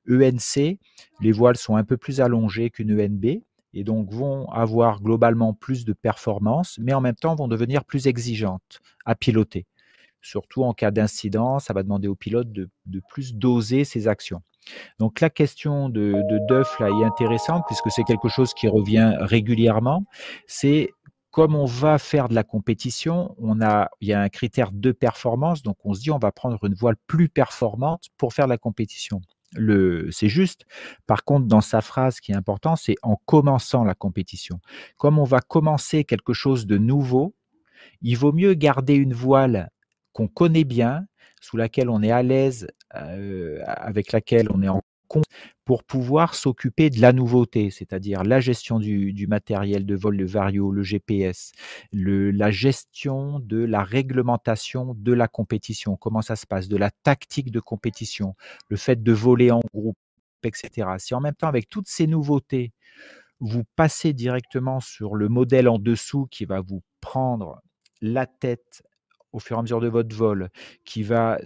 ENC, 0.09 0.77
les 1.21 1.31
voiles 1.31 1.55
sont 1.55 1.77
un 1.77 1.85
peu 1.85 1.95
plus 1.95 2.19
allongées 2.19 2.69
qu'une 2.69 2.99
ENB 2.99 3.43
et 3.73 3.83
donc 3.83 4.11
vont 4.11 4.49
avoir 4.49 5.01
globalement 5.01 5.53
plus 5.53 5.85
de 5.85 5.93
performance, 5.93 6.77
mais 6.81 6.93
en 6.93 7.01
même 7.01 7.15
temps 7.15 7.35
vont 7.35 7.47
devenir 7.47 7.85
plus 7.85 8.07
exigeantes 8.07 8.79
à 9.05 9.15
piloter. 9.15 9.65
Surtout 10.21 10.63
en 10.63 10.73
cas 10.73 10.91
d'incident, 10.91 11.59
ça 11.59 11.73
va 11.73 11.83
demander 11.83 12.07
au 12.07 12.15
pilote 12.15 12.51
de, 12.51 12.69
plus 13.09 13.33
doser 13.33 13.83
ses 13.83 14.07
actions. 14.07 14.41
Donc 14.99 15.19
la 15.19 15.31
question 15.31 15.89
de, 15.89 16.21
de 16.29 16.39
Duff 16.47 16.79
là 16.79 16.89
est 16.89 17.03
intéressante 17.03 17.63
puisque 17.65 17.89
c'est 17.89 18.03
quelque 18.03 18.29
chose 18.29 18.53
qui 18.53 18.67
revient 18.67 19.15
régulièrement. 19.19 20.03
C'est 20.45 20.91
comme 21.31 21.55
on 21.55 21.65
va 21.65 21.97
faire 21.97 22.27
de 22.27 22.35
la 22.35 22.43
compétition, 22.43 23.33
on 23.39 23.61
a, 23.61 23.89
il 24.01 24.09
y 24.09 24.13
a 24.13 24.21
un 24.21 24.29
critère 24.29 24.71
de 24.71 24.91
performance, 24.91 25.63
donc 25.63 25.77
on 25.85 25.93
se 25.93 26.01
dit 26.01 26.11
on 26.11 26.19
va 26.19 26.31
prendre 26.31 26.63
une 26.65 26.73
voile 26.73 26.97
plus 27.07 27.29
performante 27.29 28.09
pour 28.17 28.33
faire 28.33 28.45
de 28.45 28.49
la 28.51 28.57
compétition 28.57 29.21
c'est 30.12 30.29
juste. 30.29 30.65
Par 31.08 31.24
contre, 31.24 31.48
dans 31.48 31.62
sa 31.62 31.81
phrase, 31.81 32.15
ce 32.15 32.22
qui 32.22 32.31
est 32.31 32.36
important, 32.36 32.75
c'est 32.75 32.96
en 33.03 33.17
commençant 33.25 33.84
la 33.84 33.96
compétition. 33.96 34.60
Comme 34.98 35.20
on 35.20 35.24
va 35.24 35.39
commencer 35.39 36.03
quelque 36.03 36.34
chose 36.34 36.65
de 36.65 36.77
nouveau, 36.77 37.36
il 38.01 38.15
vaut 38.17 38.31
mieux 38.31 38.53
garder 38.53 38.96
une 38.96 39.13
voile 39.13 39.70
qu'on 40.13 40.27
connaît 40.27 40.63
bien, 40.63 41.05
sous 41.41 41.58
laquelle 41.58 41.89
on 41.89 42.03
est 42.03 42.12
à 42.12 42.24
l'aise, 42.24 42.67
euh, 42.96 43.60
avec 43.65 44.12
laquelle 44.12 44.48
on 44.51 44.62
est 44.62 44.70
en 44.70 44.81
pour 45.65 45.83
pouvoir 45.83 46.35
s'occuper 46.35 46.89
de 46.89 46.99
la 46.99 47.13
nouveauté, 47.13 47.69
c'est-à-dire 47.69 48.23
la 48.23 48.39
gestion 48.39 48.79
du, 48.79 49.27
matériel 49.27 49.85
de 49.85 49.95
vol, 49.95 50.15
le 50.15 50.25
vario, 50.25 50.71
le 50.71 50.83
GPS, 50.83 51.51
la 51.93 52.51
gestion 52.51 53.39
de 53.39 53.63
la 53.63 53.83
réglementation 53.83 54.95
de 54.97 55.13
la 55.13 55.27
compétition, 55.27 55.95
comment 55.95 56.21
ça 56.21 56.35
se 56.35 56.45
passe, 56.45 56.67
de 56.67 56.77
la 56.77 56.91
tactique 56.91 57.51
de 57.51 57.59
compétition, 57.59 58.35
le 58.69 58.77
fait 58.77 59.01
de 59.01 59.11
voler 59.11 59.51
en 59.51 59.61
groupe, 59.73 59.97
etc. 60.43 60.89
Si 60.97 61.13
en 61.13 61.21
même 61.21 61.35
temps, 61.35 61.47
avec 61.47 61.69
toutes 61.69 61.87
ces 61.87 62.07
nouveautés, 62.07 62.73
vous 63.39 63.63
passez 63.75 64.13
directement 64.13 64.79
sur 64.79 65.15
le 65.15 65.27
modèle 65.29 65.67
en 65.67 65.79
dessous 65.79 66.27
qui 66.29 66.45
va 66.45 66.61
vous 66.61 66.83
prendre 67.01 67.61
la 68.01 68.25
tête 68.25 68.83
au 69.31 69.39
fur 69.39 69.55
et 69.57 69.59
à 69.59 69.61
mesure 69.61 69.79
de 69.79 69.88
votre 69.88 70.15
vol, 70.15 70.50
qui 70.85 71.03
va 71.03 71.39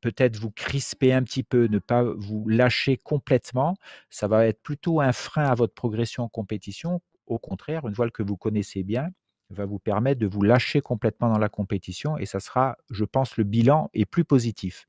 peut-être 0.00 0.36
vous 0.36 0.50
crisper 0.50 1.12
un 1.12 1.22
petit 1.22 1.42
peu, 1.42 1.66
ne 1.66 1.78
pas 1.78 2.02
vous 2.02 2.48
lâcher 2.48 2.96
complètement, 2.96 3.76
ça 4.08 4.28
va 4.28 4.46
être 4.46 4.62
plutôt 4.62 5.00
un 5.00 5.12
frein 5.12 5.44
à 5.44 5.54
votre 5.54 5.74
progression 5.74 6.24
en 6.24 6.28
compétition. 6.28 7.00
Au 7.26 7.38
contraire, 7.38 7.86
une 7.86 7.94
voile 7.94 8.12
que 8.12 8.22
vous 8.22 8.36
connaissez 8.36 8.82
bien 8.82 9.08
va 9.50 9.66
vous 9.66 9.78
permettre 9.78 10.20
de 10.20 10.26
vous 10.26 10.42
lâcher 10.42 10.80
complètement 10.80 11.28
dans 11.28 11.38
la 11.38 11.48
compétition 11.48 12.16
et 12.18 12.26
ça 12.26 12.40
sera, 12.40 12.76
je 12.90 13.04
pense, 13.04 13.36
le 13.36 13.44
bilan 13.44 13.90
est 13.94 14.04
plus 14.06 14.24
positif. 14.24 14.86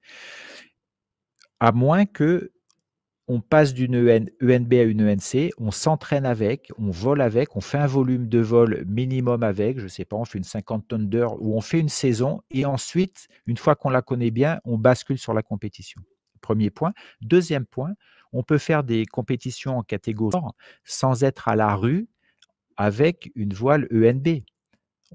À 1.60 1.72
moins 1.72 2.06
que 2.06 2.52
on 3.28 3.40
passe 3.40 3.74
d'une 3.74 3.96
ENB 3.96 4.74
e 4.74 4.80
à 4.80 4.84
une 4.84 5.08
ENC, 5.08 5.52
on 5.58 5.72
s'entraîne 5.72 6.26
avec, 6.26 6.70
on 6.78 6.90
vole 6.90 7.22
avec, 7.22 7.56
on 7.56 7.62
fait 7.62 7.78
un 7.78 7.88
volume 7.88 8.28
de 8.28 8.40
vol 8.40 8.84
minimum 8.88 9.44
avec, 9.44 9.78
je 9.80 9.84
ne 9.84 9.90
sais 9.90 10.06
pas, 10.06 10.18
on 10.18 10.26
fait 10.26 10.38
une 10.38 10.44
50 10.44 10.88
tonnes 10.88 11.08
d'heures 11.08 11.42
ou 11.42 11.56
on 11.56 11.62
fait 11.62 11.80
une 11.80 11.90
saison 11.90 12.42
et 12.52 12.66
ensuite, 12.66 13.28
une 13.46 13.58
fois 13.58 13.76
qu'on 13.76 13.90
la 13.90 14.02
connaît 14.02 14.32
bien, 14.32 14.60
on 14.66 14.78
bascule 14.78 15.18
sur 15.18 15.34
la 15.34 15.44
compétition. 15.44 16.02
Premier 16.42 16.72
point. 16.72 16.94
Deuxième 17.22 17.66
point, 17.66 17.94
on 18.34 18.44
peut 18.44 18.58
faire 18.58 18.84
des 18.84 19.06
compétitions 19.06 19.78
en 19.78 19.84
catégorie 19.84 20.40
sans 20.84 21.24
être 21.24 21.48
à 21.48 21.56
la 21.56 21.76
rue 21.76 22.08
avec 22.78 23.32
une 23.36 23.54
voile 23.54 23.88
ENB 23.94 24.44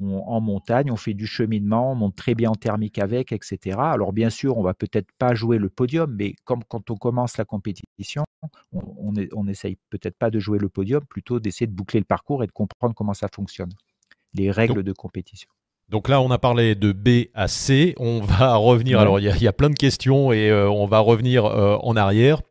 en 0.00 0.40
montagne, 0.40 0.90
on 0.90 0.96
fait 0.96 1.14
du 1.14 1.26
cheminement, 1.26 1.92
on 1.92 1.94
monte 1.94 2.16
très 2.16 2.34
bien 2.34 2.50
en 2.50 2.54
thermique 2.54 2.98
avec, 2.98 3.32
etc. 3.32 3.78
Alors 3.78 4.12
bien 4.12 4.30
sûr, 4.30 4.58
on 4.58 4.62
va 4.62 4.74
peut-être 4.74 5.08
pas 5.18 5.34
jouer 5.34 5.58
le 5.58 5.70
podium, 5.70 6.14
mais 6.14 6.34
comme 6.44 6.62
quand 6.64 6.90
on 6.90 6.96
commence 6.96 7.38
la 7.38 7.44
compétition, 7.44 8.24
on, 8.72 9.14
on, 9.32 9.48
essaye 9.48 9.78
peut-être 9.90 10.16
pas 10.18 10.30
de 10.30 10.38
jouer 10.38 10.58
le 10.58 10.68
podium, 10.68 11.02
plutôt 11.04 11.40
d'essayer 11.40 11.66
de 11.66 11.72
boucler 11.72 12.00
le 12.00 12.04
parcours 12.04 12.44
et 12.44 12.46
de 12.46 12.52
comprendre 12.52 12.94
comment 12.94 13.14
ça 13.14 13.28
fonctionne, 13.34 13.70
les 14.34 14.50
règles 14.50 14.82
de 14.82 14.92
compétition. 14.92 15.48
Donc 15.88 16.08
là, 16.08 16.20
on 16.20 16.30
a 16.30 16.38
parlé 16.38 16.74
de 16.74 16.92
B 16.92 17.30
à 17.34 17.46
C. 17.48 17.94
On 17.98 18.20
va 18.20 18.56
revenir. 18.56 18.98
Alors, 18.98 19.20
il 19.20 19.24
y, 19.24 19.48
a 19.48 19.52
plein 19.52 19.70
de 19.70 19.76
questions 19.76 20.32
et 20.32 20.50
euh, 20.50 20.68
on 20.68 20.86
va 20.86 20.98
revenir 20.98 21.44
euh, 21.44 21.76
en 21.80 21.96
arrière. 21.96 22.42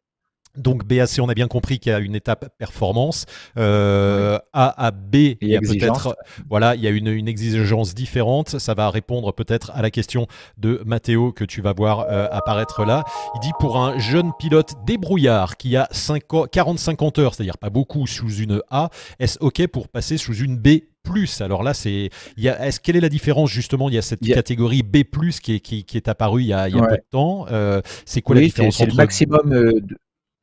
Donc 0.57 0.85
BAC, 0.85 1.09
on 1.19 1.29
a 1.29 1.33
bien 1.33 1.47
compris 1.47 1.79
qu'il 1.79 1.91
y 1.91 1.95
a 1.95 1.99
une 1.99 2.15
étape 2.15 2.49
performance. 2.57 3.25
Euh, 3.57 4.37
A 4.53 4.85
à 4.85 4.91
B, 4.91 5.15
il 5.15 5.37
y 5.41 5.55
a 5.55 5.59
peut-être, 5.59 6.15
voilà, 6.49 6.75
il 6.75 6.81
y 6.81 6.87
a 6.87 6.89
une, 6.89 7.27
exigence 7.27 7.95
différente. 7.95 8.59
Ça 8.59 8.73
va 8.73 8.89
répondre 8.89 9.33
peut-être 9.33 9.71
à 9.73 9.81
la 9.81 9.91
question 9.91 10.27
de 10.57 10.81
Mathéo 10.85 11.31
que 11.31 11.43
tu 11.43 11.61
vas 11.61 11.73
voir 11.73 12.05
euh, 12.09 12.27
apparaître 12.31 12.85
là. 12.85 13.03
Il 13.35 13.39
dit 13.39 13.51
pour 13.59 13.77
un 13.77 13.97
jeune 13.97 14.31
pilote 14.37 14.73
débrouillard 14.85 15.57
qui 15.57 15.75
a 15.75 15.87
40-50 15.91 17.19
heures, 17.19 17.33
c'est-à-dire 17.33 17.57
pas 17.57 17.69
beaucoup 17.69 18.07
sous 18.07 18.31
une 18.35 18.61
A, 18.69 18.89
est-ce 19.19 19.37
ok 19.39 19.67
pour 19.67 19.87
passer 19.89 20.17
sous 20.17 20.35
une 20.35 20.57
B 20.57 20.81
plus? 21.05 21.39
Alors 21.39 21.63
là, 21.63 21.73
c'est, 21.73 22.09
est-ce 22.37 22.79
quelle 22.81 22.97
est 22.97 23.01
la 23.01 23.09
différence 23.09 23.49
justement? 23.49 23.87
Il 23.87 23.95
y 23.95 23.97
a 23.97 24.01
cette 24.01 24.21
catégorie 24.21 24.83
B 24.83 25.03
plus 25.03 25.39
qui 25.39 25.55
est, 25.55 25.59
qui, 25.61 25.85
est 25.93 26.07
apparue 26.09 26.41
il 26.41 26.47
y 26.47 26.53
a, 26.53 26.67
il 26.67 26.75
y 26.75 26.79
a 26.79 26.85
peu 26.85 26.97
de 26.97 27.03
temps. 27.09 27.45
Euh, 27.51 27.81
c'est 28.05 28.21
quoi 28.21 28.35
la 28.35 28.41
différence 28.41 28.77
C'est 28.77 28.87
le 28.87 28.93
maximum 28.95 29.53
euh, 29.53 29.79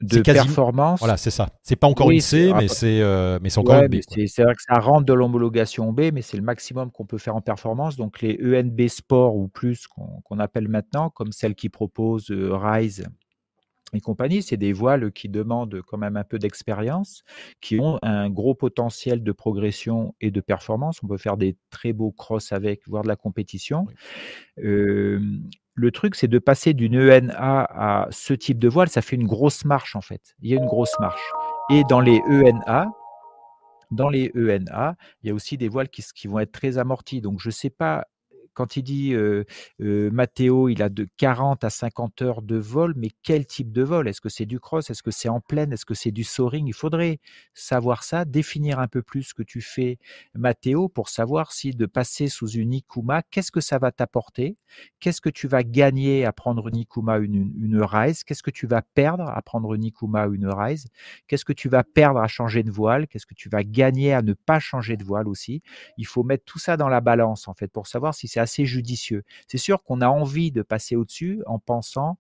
de 0.02 0.20
performance. 0.20 0.98
Voilà, 0.98 1.16
c'est 1.16 1.30
ça. 1.30 1.48
C'est 1.62 1.76
pas 1.76 1.86
encore 1.86 2.10
une 2.10 2.20
C, 2.20 2.52
mais 2.56 2.68
c'est 2.68 3.00
euh, 3.00 3.38
mais 3.42 3.50
c'est 3.50 3.58
encore 3.58 3.82
une 3.82 3.88
B. 3.88 3.96
C'est 4.08 4.42
vrai 4.42 4.54
que 4.54 4.62
ça 4.62 4.78
rentre 4.78 5.06
de 5.06 5.12
l'homologation 5.12 5.92
B, 5.92 6.10
mais 6.12 6.22
c'est 6.22 6.36
le 6.36 6.42
maximum 6.42 6.90
qu'on 6.90 7.06
peut 7.06 7.18
faire 7.18 7.36
en 7.36 7.40
performance. 7.40 7.96
Donc 7.96 8.20
les 8.20 8.38
ENB 8.42 8.88
Sport 8.88 9.36
ou 9.36 9.48
plus 9.48 9.86
qu'on 9.86 10.38
appelle 10.38 10.68
maintenant, 10.68 11.10
comme 11.10 11.32
celles 11.32 11.54
qui 11.54 11.68
proposent 11.68 12.30
euh, 12.30 12.56
Rise 12.56 13.06
et 13.94 14.00
compagnie, 14.00 14.42
c'est 14.42 14.56
des 14.56 14.72
voiles 14.72 15.12
qui 15.12 15.28
demandent 15.28 15.82
quand 15.86 15.98
même 15.98 16.16
un 16.16 16.24
peu 16.24 16.38
d'expérience, 16.38 17.24
qui 17.60 17.78
ont 17.78 17.98
un 18.02 18.30
gros 18.30 18.54
potentiel 18.54 19.22
de 19.22 19.32
progression 19.32 20.14
et 20.20 20.30
de 20.30 20.40
performance. 20.40 21.00
On 21.02 21.08
peut 21.08 21.18
faire 21.18 21.36
des 21.36 21.56
très 21.70 21.92
beaux 21.92 22.10
cross 22.10 22.52
avec, 22.52 22.88
voire 22.88 23.02
de 23.02 23.08
la 23.08 23.16
compétition. 23.16 23.86
Euh, 24.58 25.20
le 25.74 25.90
truc, 25.90 26.14
c'est 26.14 26.28
de 26.28 26.38
passer 26.38 26.74
d'une 26.74 26.96
ENA 26.96 27.32
à 27.38 28.08
ce 28.10 28.34
type 28.34 28.58
de 28.58 28.68
voile, 28.68 28.88
ça 28.88 29.02
fait 29.02 29.16
une 29.16 29.26
grosse 29.26 29.64
marche 29.64 29.96
en 29.96 30.00
fait. 30.00 30.34
Il 30.40 30.50
y 30.50 30.54
a 30.54 30.56
une 30.56 30.66
grosse 30.66 30.98
marche. 31.00 31.32
Et 31.70 31.82
dans 31.84 32.00
les 32.00 32.20
ENA, 32.28 32.88
dans 33.92 34.08
les 34.08 34.32
ENA, 34.34 34.96
il 35.22 35.28
y 35.28 35.30
a 35.30 35.34
aussi 35.34 35.56
des 35.56 35.68
voiles 35.68 35.88
qui, 35.88 36.26
vont 36.26 36.38
être 36.38 36.52
très 36.52 36.78
amorties. 36.78 37.20
Donc, 37.20 37.40
je 37.40 37.48
ne 37.48 37.52
sais 37.52 37.70
pas 37.70 38.06
quand 38.54 38.76
il 38.76 38.82
dit 38.82 39.14
euh, 39.14 39.44
Matteo, 39.78 40.68
il 40.68 40.82
a 40.82 40.88
de 40.88 41.08
40 41.16 41.64
à 41.64 41.70
50 41.70 42.22
heures 42.22 42.42
de 42.42 42.56
vol, 42.56 42.94
mais 42.96 43.10
quel 43.22 43.46
type 43.46 43.72
de 43.72 43.82
vol? 43.82 44.08
Est-ce 44.08 44.20
que 44.20 44.28
c'est 44.28 44.46
du 44.46 44.60
cross? 44.60 44.90
Est-ce 44.90 45.02
que 45.02 45.10
c'est 45.10 45.28
en 45.28 45.40
pleine 45.40 45.72
Est-ce 45.72 45.84
que 45.84 45.94
c'est 45.94 46.10
du 46.10 46.24
soaring? 46.24 46.66
Il 46.66 46.74
faudrait 46.74 47.18
savoir 47.54 48.04
ça, 48.04 48.24
définir 48.24 48.78
un 48.78 48.88
peu 48.88 49.02
plus 49.02 49.22
ce 49.24 49.34
que 49.34 49.42
tu 49.42 49.60
fais, 49.60 49.98
Matteo, 50.34 50.88
pour 50.88 51.08
savoir 51.08 51.52
si 51.52 51.70
de 51.72 51.86
passer 51.86 52.28
sous 52.28 52.48
une 52.48 52.74
Ikuma, 52.74 53.22
qu'est-ce 53.30 53.52
que 53.52 53.60
ça 53.60 53.78
va 53.78 53.92
t'apporter? 53.92 54.56
Qu'est-ce 55.00 55.20
que 55.20 55.30
tu 55.30 55.48
vas 55.48 55.62
gagner 55.62 56.24
à 56.24 56.32
prendre 56.32 56.68
une 56.68 56.76
Ikuma 56.76 57.18
une, 57.18 57.52
une 57.60 57.82
Rise? 57.82 58.24
Qu'est-ce 58.24 58.42
que 58.42 58.50
tu 58.50 58.66
vas 58.66 58.82
perdre 58.82 59.28
à 59.28 59.42
prendre 59.42 59.74
une 59.74 59.84
Ikuma 59.84 60.26
une 60.26 60.48
Rise? 60.48 60.86
Qu'est-ce 61.26 61.44
que 61.44 61.52
tu 61.52 61.68
vas 61.68 61.84
perdre 61.84 62.20
à 62.20 62.28
changer 62.28 62.62
de 62.62 62.70
voile? 62.70 63.06
Qu'est-ce 63.08 63.26
que 63.26 63.34
tu 63.34 63.48
vas 63.48 63.64
gagner 63.64 64.12
à 64.12 64.22
ne 64.22 64.32
pas 64.34 64.60
changer 64.60 64.96
de 64.96 65.04
voile 65.04 65.28
aussi? 65.28 65.62
Il 65.98 66.06
faut 66.06 66.22
mettre 66.22 66.44
tout 66.44 66.58
ça 66.58 66.76
dans 66.76 66.88
la 66.88 67.00
balance, 67.00 67.48
en 67.48 67.54
fait, 67.54 67.68
pour 67.68 67.86
savoir 67.86 68.14
si 68.14 68.28
c'est 68.28 68.40
assez 68.42 68.66
judicieux. 68.66 69.22
C'est 69.48 69.58
sûr 69.58 69.82
qu'on 69.82 70.00
a 70.00 70.08
envie 70.08 70.52
de 70.52 70.62
passer 70.62 70.96
au-dessus 70.96 71.42
en 71.46 71.58
pensant 71.58 72.18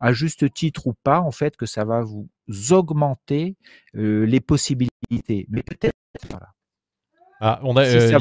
à 0.00 0.12
juste 0.12 0.52
titre 0.52 0.86
ou 0.86 0.94
pas, 0.94 1.20
en 1.20 1.30
fait, 1.30 1.56
que 1.56 1.66
ça 1.66 1.84
va 1.84 2.02
vous 2.02 2.28
augmenter 2.70 3.56
euh, 3.94 4.24
les 4.24 4.40
possibilités. 4.40 5.46
Mais 5.50 5.62
peut-être, 5.62 5.94
Ah, 7.40 7.60
on 7.62 7.76
a, 7.76 7.84
euh, 7.84 8.18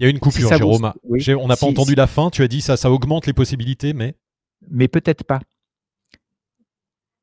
Il 0.00 0.04
y 0.04 0.06
a 0.06 0.08
une 0.08 0.18
coupure, 0.18 0.48
Jérôme. 0.48 0.92
On 1.02 1.48
n'a 1.48 1.56
pas 1.56 1.66
entendu 1.66 1.94
la 1.94 2.06
fin. 2.06 2.30
Tu 2.30 2.42
as 2.42 2.48
dit 2.48 2.62
ça, 2.62 2.76
ça 2.76 2.90
augmente 2.90 3.26
les 3.26 3.34
possibilités, 3.34 3.92
mais. 3.92 4.16
Mais 4.70 4.88
peut-être 4.88 5.24
pas. 5.24 5.40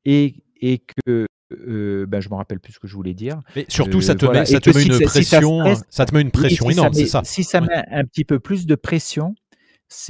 Et, 0.04 0.44
et 0.60 0.78
que 0.78 1.26
euh, 1.66 2.06
ben, 2.06 2.20
je 2.20 2.28
me 2.28 2.34
rappelle 2.34 2.60
plus 2.60 2.74
ce 2.74 2.78
que 2.78 2.88
je 2.88 2.94
voulais 2.94 3.14
dire. 3.14 3.40
Mais 3.56 3.66
surtout, 3.68 4.00
ça 4.00 4.14
te 4.14 4.26
met, 4.26 4.44
ça 4.44 4.60
te 4.60 4.70
met 4.70 4.84
une 4.84 5.04
pression, 5.04 5.64
ça, 5.88 6.06
te 6.06 6.14
met 6.14 6.20
une 6.20 6.30
pression 6.30 6.70
énorme, 6.70 6.92
c'est 6.92 7.06
ça. 7.06 7.22
Si 7.24 7.44
ça 7.44 7.60
met 7.60 7.84
un 7.90 8.04
petit 8.04 8.24
peu 8.24 8.38
plus 8.38 8.66
de 8.66 8.74
pression, 8.74 9.34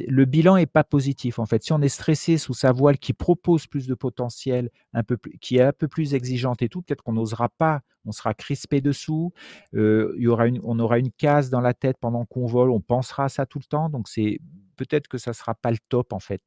le 0.06 0.24
bilan 0.24 0.56
est 0.56 0.66
pas 0.66 0.84
positif 0.84 1.38
en 1.38 1.46
fait. 1.46 1.62
Si 1.62 1.72
on 1.72 1.80
est 1.82 1.88
stressé 1.88 2.38
sous 2.38 2.54
sa 2.54 2.72
voile 2.72 2.98
qui 2.98 3.12
propose 3.12 3.66
plus 3.66 3.86
de 3.86 3.94
potentiel, 3.94 4.70
un 4.92 5.02
peu 5.02 5.16
plus, 5.16 5.38
qui 5.40 5.56
est 5.56 5.62
un 5.62 5.72
peu 5.72 5.88
plus 5.88 6.14
exigeante 6.14 6.62
et 6.62 6.68
tout, 6.68 6.82
peut-être 6.82 7.02
qu'on 7.02 7.14
n'osera 7.14 7.48
pas, 7.48 7.80
on 8.04 8.12
sera 8.12 8.34
crispé 8.34 8.80
dessous. 8.80 9.32
Euh, 9.74 10.14
il 10.16 10.22
y 10.22 10.28
aura 10.28 10.46
une, 10.46 10.60
on 10.62 10.78
aura 10.78 10.98
une 10.98 11.10
case 11.10 11.50
dans 11.50 11.60
la 11.60 11.74
tête 11.74 11.96
pendant 12.00 12.24
qu'on 12.24 12.46
vole, 12.46 12.70
on 12.70 12.80
pensera 12.80 13.24
à 13.24 13.28
ça 13.28 13.46
tout 13.46 13.58
le 13.58 13.64
temps. 13.64 13.88
Donc 13.88 14.08
c'est 14.08 14.38
peut-être 14.76 15.08
que 15.08 15.18
ça 15.18 15.32
sera 15.32 15.54
pas 15.54 15.70
le 15.70 15.78
top 15.88 16.12
en 16.12 16.20
fait 16.20 16.42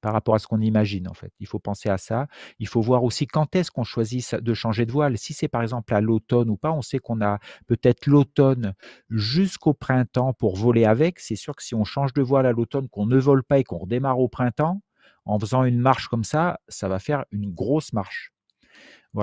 par 0.00 0.12
rapport 0.12 0.34
à 0.34 0.38
ce 0.38 0.46
qu'on 0.46 0.60
imagine 0.60 1.08
en 1.08 1.14
fait. 1.14 1.32
Il 1.40 1.46
faut 1.46 1.58
penser 1.58 1.88
à 1.88 1.98
ça. 1.98 2.26
Il 2.58 2.68
faut 2.68 2.80
voir 2.80 3.04
aussi 3.04 3.26
quand 3.26 3.54
est-ce 3.54 3.70
qu'on 3.70 3.84
choisit 3.84 4.34
de 4.34 4.54
changer 4.54 4.86
de 4.86 4.92
voile. 4.92 5.18
Si 5.18 5.32
c'est 5.32 5.48
par 5.48 5.62
exemple 5.62 5.94
à 5.94 6.00
l'automne 6.00 6.50
ou 6.50 6.56
pas, 6.56 6.72
on 6.72 6.82
sait 6.82 6.98
qu'on 6.98 7.20
a 7.20 7.38
peut-être 7.66 8.06
l'automne 8.06 8.74
jusqu'au 9.10 9.74
printemps 9.74 10.32
pour 10.32 10.56
voler 10.56 10.84
avec. 10.84 11.20
C'est 11.20 11.36
sûr 11.36 11.54
que 11.54 11.62
si 11.62 11.74
on 11.74 11.84
change 11.84 12.12
de 12.14 12.22
voile 12.22 12.46
à 12.46 12.52
l'automne, 12.52 12.88
qu'on 12.88 13.06
ne 13.06 13.18
vole 13.18 13.44
pas 13.44 13.58
et 13.58 13.64
qu'on 13.64 13.78
redémarre 13.78 14.18
au 14.18 14.28
printemps, 14.28 14.82
en 15.24 15.38
faisant 15.38 15.64
une 15.64 15.78
marche 15.78 16.08
comme 16.08 16.24
ça, 16.24 16.60
ça 16.68 16.88
va 16.88 16.98
faire 16.98 17.24
une 17.30 17.52
grosse 17.52 17.92
marche. 17.92 18.32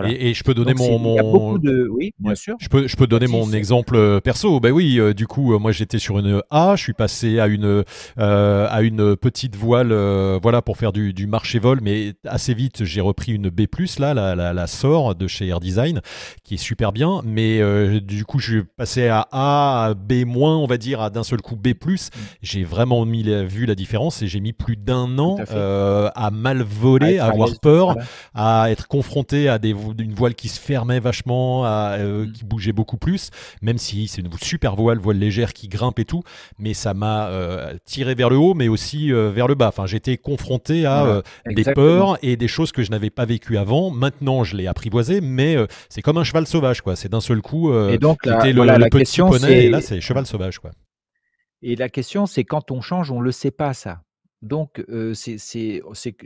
Et, 0.06 0.34
je 0.34 0.44
peux 0.44 0.53
donner 0.53 0.74
mon, 0.74 1.00
mon... 1.00 1.58
Oui, 1.89 2.13
bien 2.20 2.36
sûr. 2.36 2.56
Je 2.60 2.67
peux, 2.67 2.88
je 2.88 2.96
peux 2.98 3.08
donner 3.08 3.27
mon 3.27 3.53
exemple 3.53 3.96
euh, 3.96 4.20
perso. 4.20 4.60
Ben 4.60 4.72
oui, 4.72 5.00
euh, 5.00 5.13
du 5.13 5.27
coup, 5.27 5.53
euh, 5.53 5.60
moi 5.60 5.72
j'étais 5.72 5.98
sur 5.98 6.20
une 6.20 6.41
A, 6.50 6.75
je 6.75 6.84
suis 6.84 6.94
passé 6.94 7.39
à 7.39 7.48
une, 7.48 7.84
à 8.17 8.82
une 8.82 9.15
petite 9.15 9.56
voile 9.56 9.94
voilà, 10.41 10.62
pour 10.62 10.77
faire 10.77 10.91
du, 10.91 11.13
du 11.13 11.25
marché-vol, 11.25 11.79
mais 11.82 12.13
assez 12.25 12.53
vite 12.53 12.84
j'ai 12.84 13.01
repris 13.01 13.32
une 13.32 13.50
B, 13.50 13.62
là, 14.00 14.13
la, 14.13 14.36
la, 14.36 14.53
la 14.53 14.67
SOR 14.67 15.15
de 15.15 15.27
chez 15.27 15.48
Air 15.48 15.60
Design, 15.62 16.01
qui 16.44 16.56
est 16.56 16.58
super 16.58 16.91
bien. 16.91 17.22
Mais 17.24 17.62
du 18.01 18.25
coup, 18.25 18.39
je 18.39 18.51
suis 18.51 18.63
passé 18.63 19.08
à 19.08 19.27
A, 19.32 19.86
à 19.86 19.94
B-, 19.94 20.25
on 20.36 20.67
va 20.67 20.77
dire, 20.77 21.01
à 21.01 21.10
d'un 21.10 21.24
seul 21.24 21.41
coup 21.41 21.56
B. 21.56 21.70
Mm. 21.70 21.96
J'ai 22.41 22.63
vraiment 22.63 23.06
mis, 23.06 23.24
vu 23.46 23.65
la 23.65 23.75
différence 23.75 24.22
et 24.22 24.27
j'ai 24.27 24.41
mis 24.41 24.53
plus 24.53 24.75
d'un 24.75 25.17
an 25.17 25.38
à, 25.50 26.32
mal 26.32 26.62
voler, 26.62 27.20
à, 27.20 27.27
avoir 27.27 27.50
peur, 27.62 27.96
à 28.34 28.70
être 28.70 28.88
confronté 28.88 29.48
à 29.48 29.60
des 29.60 29.76
une 29.98 30.13
voile 30.13 30.36
qui 30.36 30.50
se 30.50 30.60
fermait 30.60 31.00
vachement, 31.00 31.65
euh, 31.65 32.25
mm. 32.25 32.31
qui 32.31 32.46
bougeait 32.46 32.72
beaucoup 32.72 32.98
plus, 32.98 33.29
même 33.62 33.77
si 33.77 34.07
c'est 34.07 34.22
une 34.22 34.31
super 34.41 34.75
voile, 34.75 34.98
voile 34.98 35.17
légère 35.17 35.53
qui 35.53 35.67
grimpe 35.67 36.00
et 36.00 36.05
tout, 36.05 36.24
mais 36.60 36.74
ça 36.74 36.93
m'a 36.93 37.27
euh, 37.27 37.74
tiré 37.86 38.15
vers 38.15 38.29
le 38.29 38.38
haut, 38.38 38.53
mais 38.53 38.67
aussi 38.67 39.12
euh, 39.12 39.29
vers 39.29 39.48
le 39.48 39.55
bas. 39.55 39.69
Enfin, 39.69 39.86
j'étais 39.86 40.17
confronté 40.17 40.86
à 40.86 41.22
des 41.46 41.63
peurs 41.63 42.17
et 42.22 42.38
des 42.38 42.48
choses 42.48 42.72
que 42.72 42.84
je 42.84 42.91
n'avais 42.91 43.10
pas 43.10 43.25
vécues 43.25 43.57
avant. 43.57 43.91
Maintenant, 43.91 44.43
je 44.43 44.55
l'ai 44.55 44.67
apprivoisé, 44.67 45.22
mais 45.22 45.55
c'est 45.89 46.01
comme 46.01 46.17
un 46.17 46.24
cheval 46.24 46.48
sauvage, 46.48 46.81
quoi. 46.81 46.96
C'est 46.96 47.10
d'un 47.10 47.22
seul 47.22 47.41
coup. 47.41 47.74
et 47.89 47.98
donc, 47.98 48.25
le, 48.25 48.63
la 48.63 48.77
petit 48.89 49.00
question, 49.00 49.29
poney, 49.29 49.65
et 49.65 49.69
là, 49.69 49.81
c'est 49.81 50.01
cheval 50.01 50.25
sauvage, 50.25 50.60
quoi. 50.60 50.72
Et 51.62 51.75
la 51.75 51.89
question, 51.89 52.25
c'est 52.25 52.43
quand 52.43 52.72
on 52.72 52.81
change, 52.81 53.12
on 53.12 53.19
le 53.19 53.31
sait 53.31 53.51
pas, 53.51 53.74
ça. 53.74 54.01
Donc, 54.44 54.84
c'est 55.13 55.82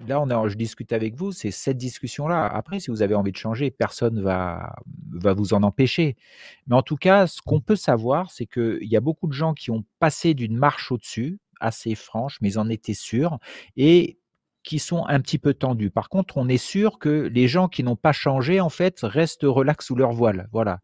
là, 0.05 0.21
on 0.21 0.29
a, 0.29 0.47
je 0.49 0.55
discute 0.55 0.91
avec 0.91 1.15
vous, 1.15 1.31
c'est 1.31 1.51
cette 1.51 1.77
discussion-là. 1.77 2.45
Après, 2.45 2.79
si 2.79 2.91
vous 2.91 3.01
avez 3.01 3.15
envie 3.15 3.31
de 3.31 3.37
changer, 3.37 3.71
personne 3.71 4.21
va, 4.21 4.75
va 5.11 5.33
vous 5.33 5.53
en 5.53 5.63
empêcher. 5.63 6.17
Mais 6.67 6.75
en 6.75 6.81
tout 6.81 6.97
cas, 6.97 7.27
ce 7.27 7.41
qu'on 7.41 7.61
peut 7.61 7.77
savoir, 7.77 8.29
c'est 8.29 8.45
qu'il 8.45 8.87
y 8.87 8.97
a 8.97 9.01
beaucoup 9.01 9.27
de 9.27 9.33
gens 9.33 9.53
qui 9.53 9.71
ont 9.71 9.85
passé 9.99 10.33
d'une 10.33 10.57
marche 10.57 10.91
au-dessus, 10.91 11.39
assez 11.61 11.95
franche, 11.95 12.37
mais 12.41 12.49
ils 12.49 12.59
en 12.59 12.69
étaient 12.69 12.93
sûrs, 12.93 13.39
et 13.77 14.17
qui 14.63 14.77
sont 14.77 15.05
un 15.05 15.21
petit 15.21 15.39
peu 15.39 15.53
tendus. 15.53 15.89
Par 15.89 16.09
contre, 16.09 16.37
on 16.37 16.49
est 16.49 16.57
sûr 16.57 16.99
que 16.99 17.29
les 17.33 17.47
gens 17.47 17.67
qui 17.67 17.81
n'ont 17.81 17.95
pas 17.95 18.11
changé, 18.11 18.59
en 18.59 18.69
fait, 18.69 18.99
restent 19.03 19.43
relax 19.43 19.85
sous 19.85 19.95
leur 19.95 20.11
voile. 20.11 20.49
Voilà. 20.51 20.81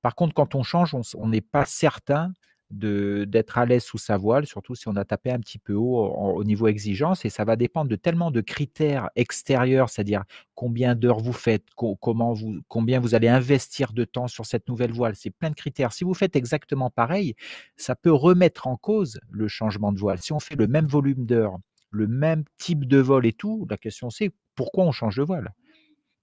Par 0.00 0.14
contre, 0.14 0.32
quand 0.32 0.54
on 0.54 0.62
change, 0.62 0.94
on 1.14 1.28
n'est 1.28 1.40
pas 1.40 1.64
certain 1.64 2.32
d'être 2.70 3.58
à 3.58 3.66
l'aise 3.66 3.84
sous 3.84 3.98
sa 3.98 4.16
voile, 4.16 4.46
surtout 4.46 4.74
si 4.74 4.88
on 4.88 4.96
a 4.96 5.04
tapé 5.04 5.30
un 5.30 5.38
petit 5.38 5.58
peu 5.58 5.74
haut 5.74 6.04
au, 6.04 6.42
niveau 6.44 6.66
exigence, 6.66 7.24
et 7.24 7.30
ça 7.30 7.44
va 7.44 7.54
dépendre 7.56 7.88
de 7.88 7.96
tellement 7.96 8.30
de 8.30 8.40
critères 8.40 9.08
extérieurs, 9.14 9.88
c'est-à-dire 9.88 10.24
combien 10.54 10.94
d'heures 10.96 11.20
vous 11.20 11.32
faites, 11.32 11.64
comment 11.74 12.32
vous, 12.32 12.60
combien 12.68 12.98
vous 12.98 13.14
allez 13.14 13.28
investir 13.28 13.92
de 13.92 14.04
temps 14.04 14.26
sur 14.26 14.46
cette 14.46 14.68
nouvelle 14.68 14.92
voile, 14.92 15.14
c'est 15.14 15.30
plein 15.30 15.50
de 15.50 15.54
critères. 15.54 15.92
Si 15.92 16.02
vous 16.02 16.14
faites 16.14 16.34
exactement 16.34 16.90
pareil, 16.90 17.34
ça 17.76 17.94
peut 17.94 18.12
remettre 18.12 18.66
en 18.66 18.76
cause 18.76 19.20
le 19.30 19.46
changement 19.46 19.92
de 19.92 19.98
voile. 19.98 20.18
Si 20.18 20.32
on 20.32 20.40
fait 20.40 20.56
le 20.56 20.66
même 20.66 20.86
volume 20.86 21.24
d'heures, 21.24 21.58
le 21.90 22.08
même 22.08 22.44
type 22.58 22.86
de 22.86 22.98
vol 22.98 23.26
et 23.26 23.32
tout, 23.32 23.66
la 23.70 23.76
question 23.76 24.10
c'est 24.10 24.32
pourquoi 24.56 24.84
on 24.84 24.92
change 24.92 25.16
de 25.16 25.22
voile? 25.22 25.54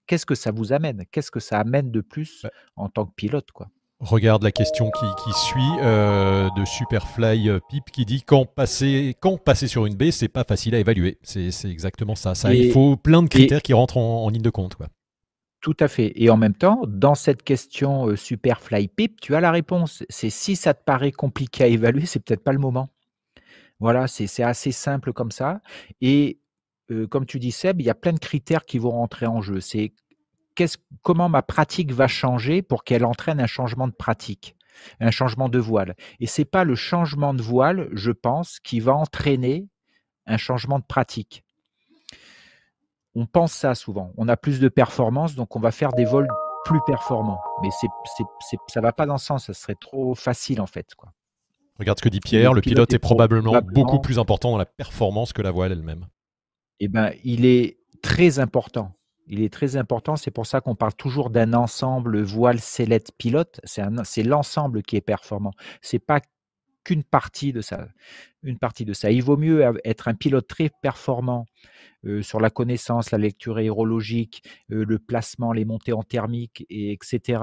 Qu'est-ce 0.06 0.26
que 0.26 0.34
ça 0.34 0.50
vous 0.50 0.74
amène? 0.74 1.04
Qu'est-ce 1.10 1.30
que 1.30 1.40
ça 1.40 1.58
amène 1.58 1.90
de 1.90 2.02
plus 2.02 2.46
en 2.76 2.90
tant 2.90 3.06
que 3.06 3.14
pilote 3.14 3.50
quoi? 3.52 3.70
Regarde 4.00 4.42
la 4.42 4.50
question 4.50 4.90
qui, 4.90 5.32
suit 5.32 5.60
euh, 5.80 6.50
de 6.56 6.64
Superfly 6.64 7.48
euh, 7.48 7.60
Pip 7.70 7.84
qui 7.90 8.04
dit 8.04 8.22
quand 8.22 8.44
passer, 8.44 9.16
quand 9.20 9.38
passer 9.38 9.68
sur 9.68 9.86
une 9.86 9.94
baie, 9.94 10.10
c'est 10.10 10.28
pas 10.28 10.44
facile 10.44 10.74
à 10.74 10.78
évaluer. 10.78 11.18
C'est 11.22 11.48
exactement 11.64 12.14
ça. 12.14 12.34
ça 12.34 12.52
il 12.52 12.70
faut 12.70 12.96
plein 12.96 13.22
de 13.22 13.28
critères 13.28 13.62
qui 13.62 13.72
rentrent 13.72 13.96
en, 13.96 14.28
ligne 14.28 14.42
de 14.42 14.50
compte. 14.50 14.74
Quoi. 14.74 14.88
Tout 15.60 15.76
à 15.80 15.88
fait. 15.88 16.12
Et 16.16 16.28
en 16.28 16.36
même 16.36 16.54
temps, 16.54 16.82
dans 16.86 17.14
cette 17.14 17.42
question 17.42 18.08
euh, 18.08 18.16
Superfly 18.16 18.88
Pip, 18.88 19.20
tu 19.20 19.34
as 19.34 19.40
la 19.40 19.52
réponse. 19.52 20.02
C'est 20.10 20.30
si 20.30 20.56
ça 20.56 20.74
te 20.74 20.82
paraît 20.84 21.12
compliqué 21.12 21.64
à 21.64 21.68
évaluer, 21.68 22.04
c'est 22.04 22.20
peut-être 22.20 22.44
pas 22.44 22.52
le 22.52 22.58
moment. 22.58 22.90
Voilà, 23.80 24.06
c'est 24.06 24.42
assez 24.42 24.72
simple 24.72 25.12
comme 25.12 25.30
ça. 25.30 25.60
Et 26.00 26.40
comme 27.10 27.26
tu 27.26 27.38
dis, 27.38 27.50
Seb, 27.50 27.80
il 27.80 27.86
y 27.86 27.90
a 27.90 27.94
plein 27.94 28.12
de 28.12 28.18
critères 28.18 28.64
qui 28.64 28.78
vont 28.78 28.90
rentrer 28.90 29.26
en 29.26 29.42
jeu. 29.42 29.60
C'est 29.60 29.92
comment 31.02 31.28
ma 31.28 31.42
pratique 31.42 31.92
va 31.92 32.06
changer 32.06 32.62
pour 32.62 32.84
qu'elle 32.84 33.04
entraîne 33.04 33.40
un 33.40 33.46
changement 33.46 33.88
de 33.88 33.92
pratique, 33.92 34.56
un 35.00 35.10
changement 35.10 35.48
de 35.48 35.58
voile. 35.58 35.94
Et 36.20 36.26
c'est 36.26 36.44
pas 36.44 36.64
le 36.64 36.74
changement 36.74 37.34
de 37.34 37.42
voile, 37.42 37.88
je 37.92 38.10
pense, 38.10 38.60
qui 38.60 38.80
va 38.80 38.94
entraîner 38.94 39.68
un 40.26 40.36
changement 40.36 40.78
de 40.78 40.84
pratique. 40.84 41.44
On 43.14 43.26
pense 43.26 43.52
ça 43.52 43.74
souvent. 43.74 44.12
On 44.16 44.28
a 44.28 44.36
plus 44.36 44.58
de 44.58 44.68
performance, 44.68 45.34
donc 45.34 45.54
on 45.54 45.60
va 45.60 45.70
faire 45.70 45.92
des 45.92 46.04
vols 46.04 46.28
plus 46.64 46.80
performants. 46.86 47.40
Mais 47.62 47.68
c'est, 47.70 47.86
c'est, 48.16 48.58
ça 48.68 48.80
va 48.80 48.92
pas 48.92 49.06
dans 49.06 49.18
ce 49.18 49.26
sens. 49.26 49.46
Ça 49.46 49.52
serait 49.52 49.76
trop 49.80 50.14
facile 50.14 50.60
en 50.60 50.66
fait. 50.66 50.94
Quoi. 50.94 51.12
Regarde 51.78 51.98
ce 51.98 52.02
que 52.02 52.08
dit 52.08 52.20
Pierre. 52.20 52.54
Le, 52.54 52.60
pilote, 52.60 52.92
est, 52.92 52.98
probablement, 52.98 53.60
beaucoup 53.72 54.00
plus 54.00 54.18
important 54.18 54.50
dans 54.50 54.58
la 54.58 54.66
performance 54.66 55.32
que 55.32 55.42
la 55.42 55.50
voile 55.50 55.72
elle-même. 55.72 56.06
Eh 56.80 56.88
ben, 56.88 57.12
il 57.24 57.44
est 57.46 57.78
très 58.02 58.38
important. 58.38 58.92
Il 59.26 59.42
est 59.42 59.52
très 59.52 59.76
important, 59.76 60.16
c'est 60.16 60.30
pour 60.30 60.46
ça 60.46 60.60
qu'on 60.60 60.74
parle 60.74 60.94
toujours 60.94 61.30
d'un 61.30 61.54
ensemble 61.54 62.22
voile, 62.22 62.60
sellette, 62.60 63.12
pilote. 63.16 63.60
C'est 63.64 64.22
l'ensemble 64.22 64.82
qui 64.82 64.96
est 64.96 65.00
performant. 65.00 65.52
C'est 65.80 65.98
pas 65.98 66.20
qu'une 66.84 67.04
partie 67.04 67.52
de 67.52 67.62
ça. 67.62 67.88
Une 68.42 68.58
partie 68.58 68.84
de 68.84 68.92
ça. 68.92 69.10
Il 69.10 69.22
vaut 69.22 69.38
mieux 69.38 69.64
être 69.84 70.08
un 70.08 70.14
pilote 70.14 70.46
très 70.46 70.70
performant 70.82 71.46
euh, 72.04 72.20
sur 72.20 72.38
la 72.38 72.50
connaissance, 72.50 73.10
la 73.10 73.16
lecture 73.16 73.56
aérologique, 73.56 74.42
euh, 74.70 74.84
le 74.84 74.98
placement, 74.98 75.54
les 75.54 75.64
montées 75.64 75.94
en 75.94 76.02
thermique, 76.02 76.66
et 76.68 76.92
etc 76.92 77.40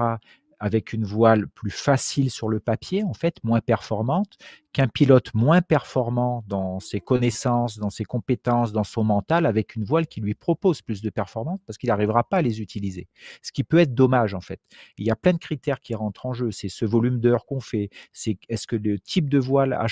avec 0.62 0.92
une 0.92 1.04
voile 1.04 1.48
plus 1.48 1.72
facile 1.72 2.30
sur 2.30 2.48
le 2.48 2.60
papier, 2.60 3.02
en 3.02 3.14
fait, 3.14 3.42
moins 3.42 3.60
performante, 3.60 4.38
qu'un 4.72 4.86
pilote 4.86 5.34
moins 5.34 5.60
performant 5.60 6.44
dans 6.46 6.78
ses 6.78 7.00
connaissances, 7.00 7.80
dans 7.80 7.90
ses 7.90 8.04
compétences, 8.04 8.70
dans 8.70 8.84
son 8.84 9.02
mental, 9.02 9.44
avec 9.46 9.74
une 9.74 9.82
voile 9.82 10.06
qui 10.06 10.20
lui 10.20 10.34
propose 10.34 10.80
plus 10.80 11.02
de 11.02 11.10
performance 11.10 11.58
parce 11.66 11.78
qu'il 11.78 11.88
n'arrivera 11.88 12.22
pas 12.22 12.36
à 12.36 12.42
les 12.42 12.60
utiliser. 12.60 13.08
Ce 13.42 13.50
qui 13.50 13.64
peut 13.64 13.78
être 13.78 13.92
dommage, 13.92 14.34
en 14.34 14.40
fait. 14.40 14.60
Il 14.98 15.04
y 15.04 15.10
a 15.10 15.16
plein 15.16 15.32
de 15.32 15.38
critères 15.38 15.80
qui 15.80 15.96
rentrent 15.96 16.26
en 16.26 16.32
jeu. 16.32 16.52
C'est 16.52 16.68
ce 16.68 16.84
volume 16.84 17.18
d'heures 17.18 17.44
qu'on 17.44 17.60
fait. 17.60 17.90
C'est 18.12 18.38
est-ce 18.48 18.68
que 18.68 18.76
le 18.76 19.00
type 19.00 19.28
de 19.28 19.40
voile 19.40 19.72
a, 19.72 19.86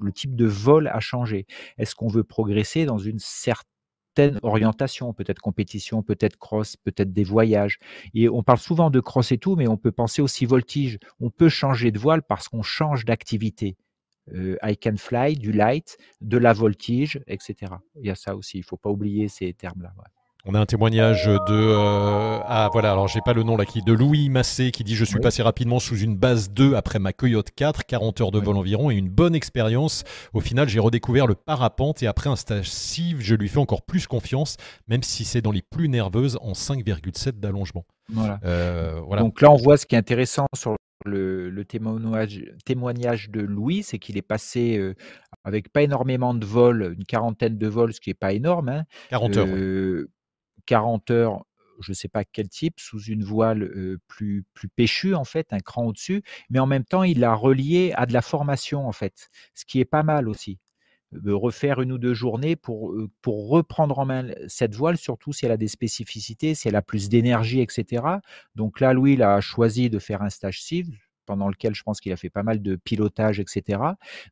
le 0.00 0.12
type 0.12 0.36
de 0.36 0.44
vol 0.44 0.86
a 0.88 1.00
changé? 1.00 1.46
Est-ce 1.78 1.94
qu'on 1.94 2.08
veut 2.08 2.24
progresser 2.24 2.84
dans 2.84 2.98
une 2.98 3.18
certaine 3.18 3.73
orientation, 4.42 5.12
peut-être 5.12 5.40
compétition, 5.40 6.02
peut-être 6.02 6.36
cross, 6.36 6.76
peut-être 6.76 7.12
des 7.12 7.24
voyages. 7.24 7.78
Et 8.14 8.28
on 8.28 8.42
parle 8.42 8.58
souvent 8.58 8.90
de 8.90 9.00
cross 9.00 9.32
et 9.32 9.38
tout, 9.38 9.56
mais 9.56 9.68
on 9.68 9.76
peut 9.76 9.92
penser 9.92 10.22
aussi 10.22 10.46
voltige. 10.46 10.98
On 11.20 11.30
peut 11.30 11.48
changer 11.48 11.90
de 11.90 11.98
voile 11.98 12.22
parce 12.22 12.48
qu'on 12.48 12.62
change 12.62 13.04
d'activité. 13.04 13.76
Euh, 14.32 14.56
I 14.62 14.76
can 14.76 14.96
fly, 14.96 15.36
du 15.36 15.52
light, 15.52 15.98
de 16.20 16.38
la 16.38 16.52
voltige, 16.52 17.20
etc. 17.26 17.72
Il 17.96 18.06
y 18.06 18.10
a 18.10 18.14
ça 18.14 18.34
aussi, 18.34 18.58
il 18.58 18.60
ne 18.60 18.66
faut 18.66 18.76
pas 18.76 18.90
oublier 18.90 19.28
ces 19.28 19.52
termes-là. 19.52 19.92
On 20.46 20.54
a 20.54 20.60
un 20.60 20.66
témoignage 20.66 21.24
de 21.24 21.38
euh, 21.50 22.38
ah 22.44 22.68
voilà 22.70 22.92
alors 22.92 23.08
j'ai 23.08 23.22
pas 23.22 23.32
le 23.32 23.42
nom 23.44 23.56
là 23.56 23.64
qui 23.64 23.80
de 23.80 23.94
Louis 23.94 24.28
Massé 24.28 24.72
qui 24.72 24.84
dit 24.84 24.94
je 24.94 25.06
suis 25.06 25.18
passé 25.18 25.42
rapidement 25.42 25.78
sous 25.78 25.96
une 25.96 26.16
base 26.16 26.50
2 26.50 26.74
après 26.74 26.98
ma 26.98 27.14
Coyote 27.14 27.48
4 27.56 27.86
40 27.86 28.20
heures 28.20 28.30
de 28.30 28.40
vol 28.40 28.58
environ 28.58 28.90
et 28.90 28.94
une 28.94 29.08
bonne 29.08 29.34
expérience 29.34 30.04
au 30.34 30.40
final 30.40 30.68
j'ai 30.68 30.80
redécouvert 30.80 31.26
le 31.26 31.34
parapente 31.34 32.02
et 32.02 32.06
après 32.06 32.28
un 32.28 32.36
stage 32.36 32.70
CIV 32.70 33.22
je 33.22 33.34
lui 33.34 33.48
fais 33.48 33.56
encore 33.56 33.80
plus 33.82 34.06
confiance 34.06 34.58
même 34.86 35.02
si 35.02 35.24
c'est 35.24 35.40
dans 35.40 35.50
les 35.50 35.62
plus 35.62 35.88
nerveuses 35.88 36.38
en 36.42 36.52
5,7 36.52 37.40
d'allongement 37.40 37.86
euh, 38.44 39.00
voilà. 39.06 39.22
donc 39.22 39.40
là 39.40 39.50
on 39.50 39.56
voit 39.56 39.78
ce 39.78 39.86
qui 39.86 39.94
est 39.94 39.98
intéressant 39.98 40.44
sur 40.54 40.76
le, 41.06 41.62
témoignage, 41.64 42.44
témoignage, 42.64 43.30
de 43.30 43.40
Louis, 43.40 43.82
c'est 43.82 43.98
qu'il 43.98 44.16
est 44.16 44.22
passé 44.22 44.78
euh, 44.78 44.94
avec 45.44 45.70
pas 45.70 45.82
énormément 45.82 46.34
de 46.34 46.46
vols, 46.46 46.94
une 46.96 47.04
quarantaine 47.04 47.58
de 47.58 47.66
vols, 47.66 47.92
ce 47.92 48.00
qui 48.00 48.10
n'est 48.10 48.14
pas 48.14 48.32
énorme. 48.32 48.70
Hein, 48.70 48.84
40 49.10 49.36
heures. 49.36 50.08
40 50.66 51.10
heures, 51.10 51.44
je 51.80 51.90
ne 51.92 51.94
sais 51.94 52.08
pas 52.08 52.24
quel 52.24 52.48
type, 52.48 52.78
sous 52.78 53.02
une 53.02 53.24
voile 53.24 53.98
plus, 54.06 54.44
plus 54.54 54.68
péchue, 54.68 55.14
en 55.14 55.24
fait, 55.24 55.52
un 55.52 55.60
cran 55.60 55.86
au-dessus, 55.86 56.22
mais 56.50 56.58
en 56.58 56.66
même 56.66 56.84
temps, 56.84 57.02
il 57.02 57.20
l'a 57.20 57.34
relié 57.34 57.92
à 57.96 58.06
de 58.06 58.12
la 58.12 58.22
formation, 58.22 58.86
en 58.86 58.92
fait, 58.92 59.30
ce 59.54 59.64
qui 59.64 59.80
est 59.80 59.84
pas 59.84 60.02
mal 60.02 60.28
aussi. 60.28 60.58
refaire 61.26 61.80
une 61.80 61.92
ou 61.92 61.98
deux 61.98 62.14
journées 62.14 62.56
pour, 62.56 62.94
reprendre 63.26 63.98
en 63.98 64.06
main 64.06 64.28
cette 64.48 64.74
voile, 64.74 64.96
surtout 64.96 65.32
si 65.32 65.46
elle 65.46 65.52
a 65.52 65.56
des 65.56 65.68
spécificités, 65.68 66.54
si 66.54 66.68
elle 66.68 66.76
a 66.76 66.82
plus 66.82 67.08
d'énergie, 67.08 67.60
etc. 67.60 68.02
Donc 68.54 68.80
là, 68.80 68.92
Louis, 68.92 69.14
il 69.14 69.22
a 69.22 69.40
choisi 69.40 69.90
de 69.90 69.98
faire 69.98 70.22
un 70.22 70.30
stage 70.30 70.62
CIV 70.62 70.88
pendant 71.26 71.48
lequel 71.48 71.74
je 71.74 71.82
pense 71.82 72.00
qu'il 72.00 72.12
a 72.12 72.16
fait 72.16 72.30
pas 72.30 72.42
mal 72.42 72.62
de 72.62 72.76
pilotage, 72.76 73.40
etc. 73.40 73.80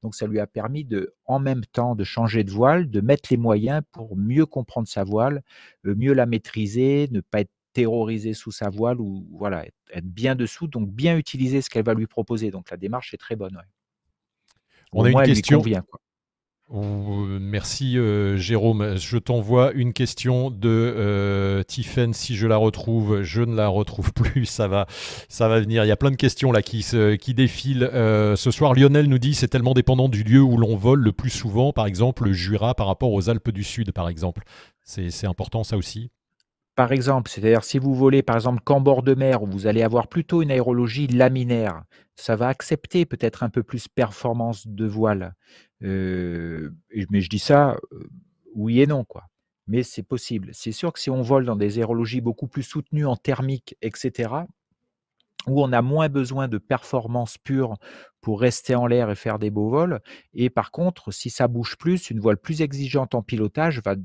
Donc 0.02 0.14
ça 0.14 0.26
lui 0.26 0.40
a 0.40 0.46
permis 0.46 0.84
de, 0.84 1.14
en 1.24 1.38
même 1.38 1.64
temps, 1.64 1.94
de 1.94 2.04
changer 2.04 2.44
de 2.44 2.50
voile, 2.50 2.90
de 2.90 3.00
mettre 3.00 3.28
les 3.30 3.36
moyens 3.36 3.82
pour 3.92 4.16
mieux 4.16 4.46
comprendre 4.46 4.88
sa 4.88 5.04
voile, 5.04 5.42
mieux 5.84 6.12
la 6.12 6.26
maîtriser, 6.26 7.08
ne 7.10 7.20
pas 7.20 7.40
être 7.40 7.50
terrorisé 7.72 8.34
sous 8.34 8.52
sa 8.52 8.68
voile 8.68 9.00
ou 9.00 9.26
voilà, 9.32 9.64
être 9.92 10.06
bien 10.06 10.34
dessous, 10.34 10.66
donc 10.66 10.90
bien 10.90 11.16
utiliser 11.16 11.62
ce 11.62 11.70
qu'elle 11.70 11.84
va 11.84 11.94
lui 11.94 12.06
proposer. 12.06 12.50
Donc 12.50 12.70
la 12.70 12.76
démarche 12.76 13.14
est 13.14 13.18
très 13.18 13.36
bonne. 13.36 13.58
On 14.92 15.04
a 15.04 15.10
une 15.10 15.22
question. 15.22 15.62
Merci 16.74 17.98
euh, 17.98 18.38
Jérôme. 18.38 18.96
Je 18.96 19.18
t'envoie 19.18 19.72
une 19.72 19.92
question 19.92 20.50
de 20.50 20.68
euh, 20.68 21.62
Tiffen. 21.62 22.14
Si 22.14 22.34
je 22.34 22.46
la 22.46 22.56
retrouve, 22.56 23.22
je 23.22 23.42
ne 23.42 23.54
la 23.54 23.68
retrouve 23.68 24.12
plus. 24.14 24.46
Ça 24.46 24.68
va, 24.68 24.86
venir. 25.60 25.84
Il 25.84 25.88
y 25.88 25.92
a 25.92 25.96
plein 25.96 26.10
de 26.10 26.16
questions 26.16 26.50
là 26.50 26.62
qui, 26.62 26.84
qui 27.20 27.34
défilent. 27.34 27.90
Euh, 27.92 28.36
ce 28.36 28.50
soir, 28.50 28.74
Lionel 28.74 29.06
nous 29.06 29.18
dit 29.18 29.34
c'est 29.34 29.48
tellement 29.48 29.74
dépendant 29.74 30.08
du 30.08 30.22
lieu 30.22 30.40
où 30.40 30.56
l'on 30.56 30.76
vole 30.76 31.00
le 31.00 31.12
plus 31.12 31.30
souvent. 31.30 31.72
Par 31.72 31.86
exemple, 31.86 32.24
le 32.24 32.32
Jura 32.32 32.74
par 32.74 32.86
rapport 32.86 33.12
aux 33.12 33.28
Alpes 33.28 33.50
du 33.50 33.64
Sud, 33.64 33.92
par 33.92 34.08
exemple. 34.08 34.42
C'est 34.82 35.26
important 35.26 35.64
ça 35.64 35.76
aussi. 35.76 36.10
Par 36.74 36.92
exemple, 36.92 37.30
c'est-à-dire 37.30 37.64
si 37.64 37.78
vous 37.78 37.94
volez 37.94 38.22
par 38.22 38.36
exemple 38.36 38.62
qu'en 38.64 38.80
bord 38.80 39.02
de 39.02 39.14
mer 39.14 39.44
vous 39.44 39.66
allez 39.66 39.82
avoir 39.82 40.08
plutôt 40.08 40.40
une 40.42 40.50
aérologie 40.50 41.06
laminaire, 41.06 41.84
ça 42.16 42.34
va 42.36 42.48
accepter 42.48 43.04
peut-être 43.04 43.42
un 43.42 43.50
peu 43.50 43.62
plus 43.62 43.88
performance 43.88 44.66
de 44.66 44.86
voile. 44.86 45.34
Euh, 45.82 46.70
mais 47.10 47.20
je 47.20 47.28
dis 47.28 47.38
ça, 47.38 47.76
euh, 47.92 48.08
oui 48.54 48.80
et 48.80 48.86
non 48.86 49.04
quoi. 49.04 49.24
Mais 49.66 49.82
c'est 49.82 50.02
possible. 50.02 50.50
C'est 50.52 50.72
sûr 50.72 50.92
que 50.92 50.98
si 50.98 51.10
on 51.10 51.22
vole 51.22 51.44
dans 51.44 51.56
des 51.56 51.78
aérologies 51.78 52.20
beaucoup 52.20 52.48
plus 52.48 52.62
soutenues 52.62 53.06
en 53.06 53.16
thermique, 53.16 53.76
etc., 53.82 54.30
où 55.46 55.62
on 55.62 55.72
a 55.72 55.82
moins 55.82 56.08
besoin 56.08 56.48
de 56.48 56.58
performance 56.58 57.36
pure 57.38 57.76
pour 58.22 58.40
rester 58.40 58.74
en 58.74 58.86
l'air 58.86 59.10
et 59.10 59.14
faire 59.14 59.38
des 59.38 59.50
beaux 59.50 59.68
vols. 59.68 60.00
Et 60.32 60.48
par 60.48 60.70
contre, 60.70 61.10
si 61.10 61.28
ça 61.28 61.48
bouge 61.48 61.76
plus, 61.76 62.08
une 62.10 62.20
voile 62.20 62.38
plus 62.38 62.62
exigeante 62.62 63.14
en 63.14 63.22
pilotage, 63.22 63.82
va, 63.84 63.96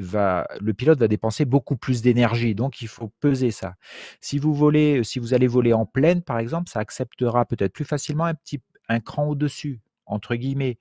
va, 0.00 0.48
le 0.60 0.74
pilote 0.74 0.98
va 0.98 1.08
dépenser 1.08 1.44
beaucoup 1.44 1.76
plus 1.76 2.02
d'énergie. 2.02 2.54
Donc, 2.54 2.82
il 2.82 2.88
faut 2.88 3.10
peser 3.20 3.52
ça. 3.52 3.76
Si 4.20 4.38
vous 4.38 4.52
volez, 4.52 5.02
si 5.04 5.20
vous 5.20 5.32
allez 5.32 5.46
voler 5.46 5.72
en 5.72 5.86
pleine, 5.86 6.22
par 6.22 6.38
exemple, 6.38 6.68
ça 6.68 6.80
acceptera 6.80 7.46
peut-être 7.46 7.72
plus 7.72 7.84
facilement 7.84 8.24
un 8.24 8.34
petit 8.34 8.60
un 8.88 9.00
cran 9.00 9.26
au-dessus, 9.26 9.80
entre 10.06 10.34
guillemets. 10.34 10.78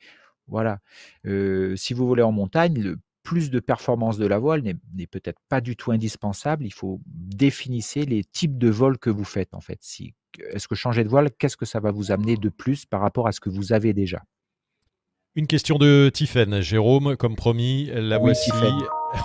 Voilà. 0.48 0.80
Euh, 1.26 1.76
si 1.76 1.94
vous 1.94 2.08
volez 2.08 2.22
en 2.24 2.32
montagne, 2.32 2.80
le 2.82 2.98
plus 3.26 3.50
de 3.50 3.60
performance 3.60 4.18
de 4.18 4.28
la 4.28 4.38
voile 4.38 4.62
n'est 4.62 5.08
peut-être 5.08 5.42
pas 5.50 5.60
du 5.60 5.76
tout 5.76 5.92
indispensable. 5.92 6.66
Il 6.66 6.74
faut 6.74 7.02
définir 7.08 7.84
les 8.08 8.24
types 8.24 8.58
de 8.58 8.70
vols 8.70 9.00
que 9.00 9.10
vous 9.10 9.26
faites 9.26 9.54
en 9.54 9.62
fait. 9.62 9.80
Si, 9.82 10.14
est-ce 10.52 10.68
que 10.68 10.76
changer 10.76 11.04
de 11.04 11.10
voile, 11.10 11.32
qu'est-ce 11.38 11.58
que 11.58 11.66
ça 11.66 11.80
va 11.80 11.92
vous 11.92 12.12
amener 12.12 12.38
de 12.38 12.50
plus 12.50 12.86
par 12.86 13.02
rapport 13.02 13.28
à 13.28 13.32
ce 13.32 13.42
que 13.42 13.50
vous 13.50 13.74
avez 13.74 13.94
déjà? 13.94 14.24
Une 15.34 15.48
question 15.48 15.78
de 15.78 16.10
Tiffen. 16.14 16.62
Jérôme, 16.62 17.18
comme 17.18 17.36
promis, 17.36 17.90
la 17.94 18.18
voici. 18.20 18.52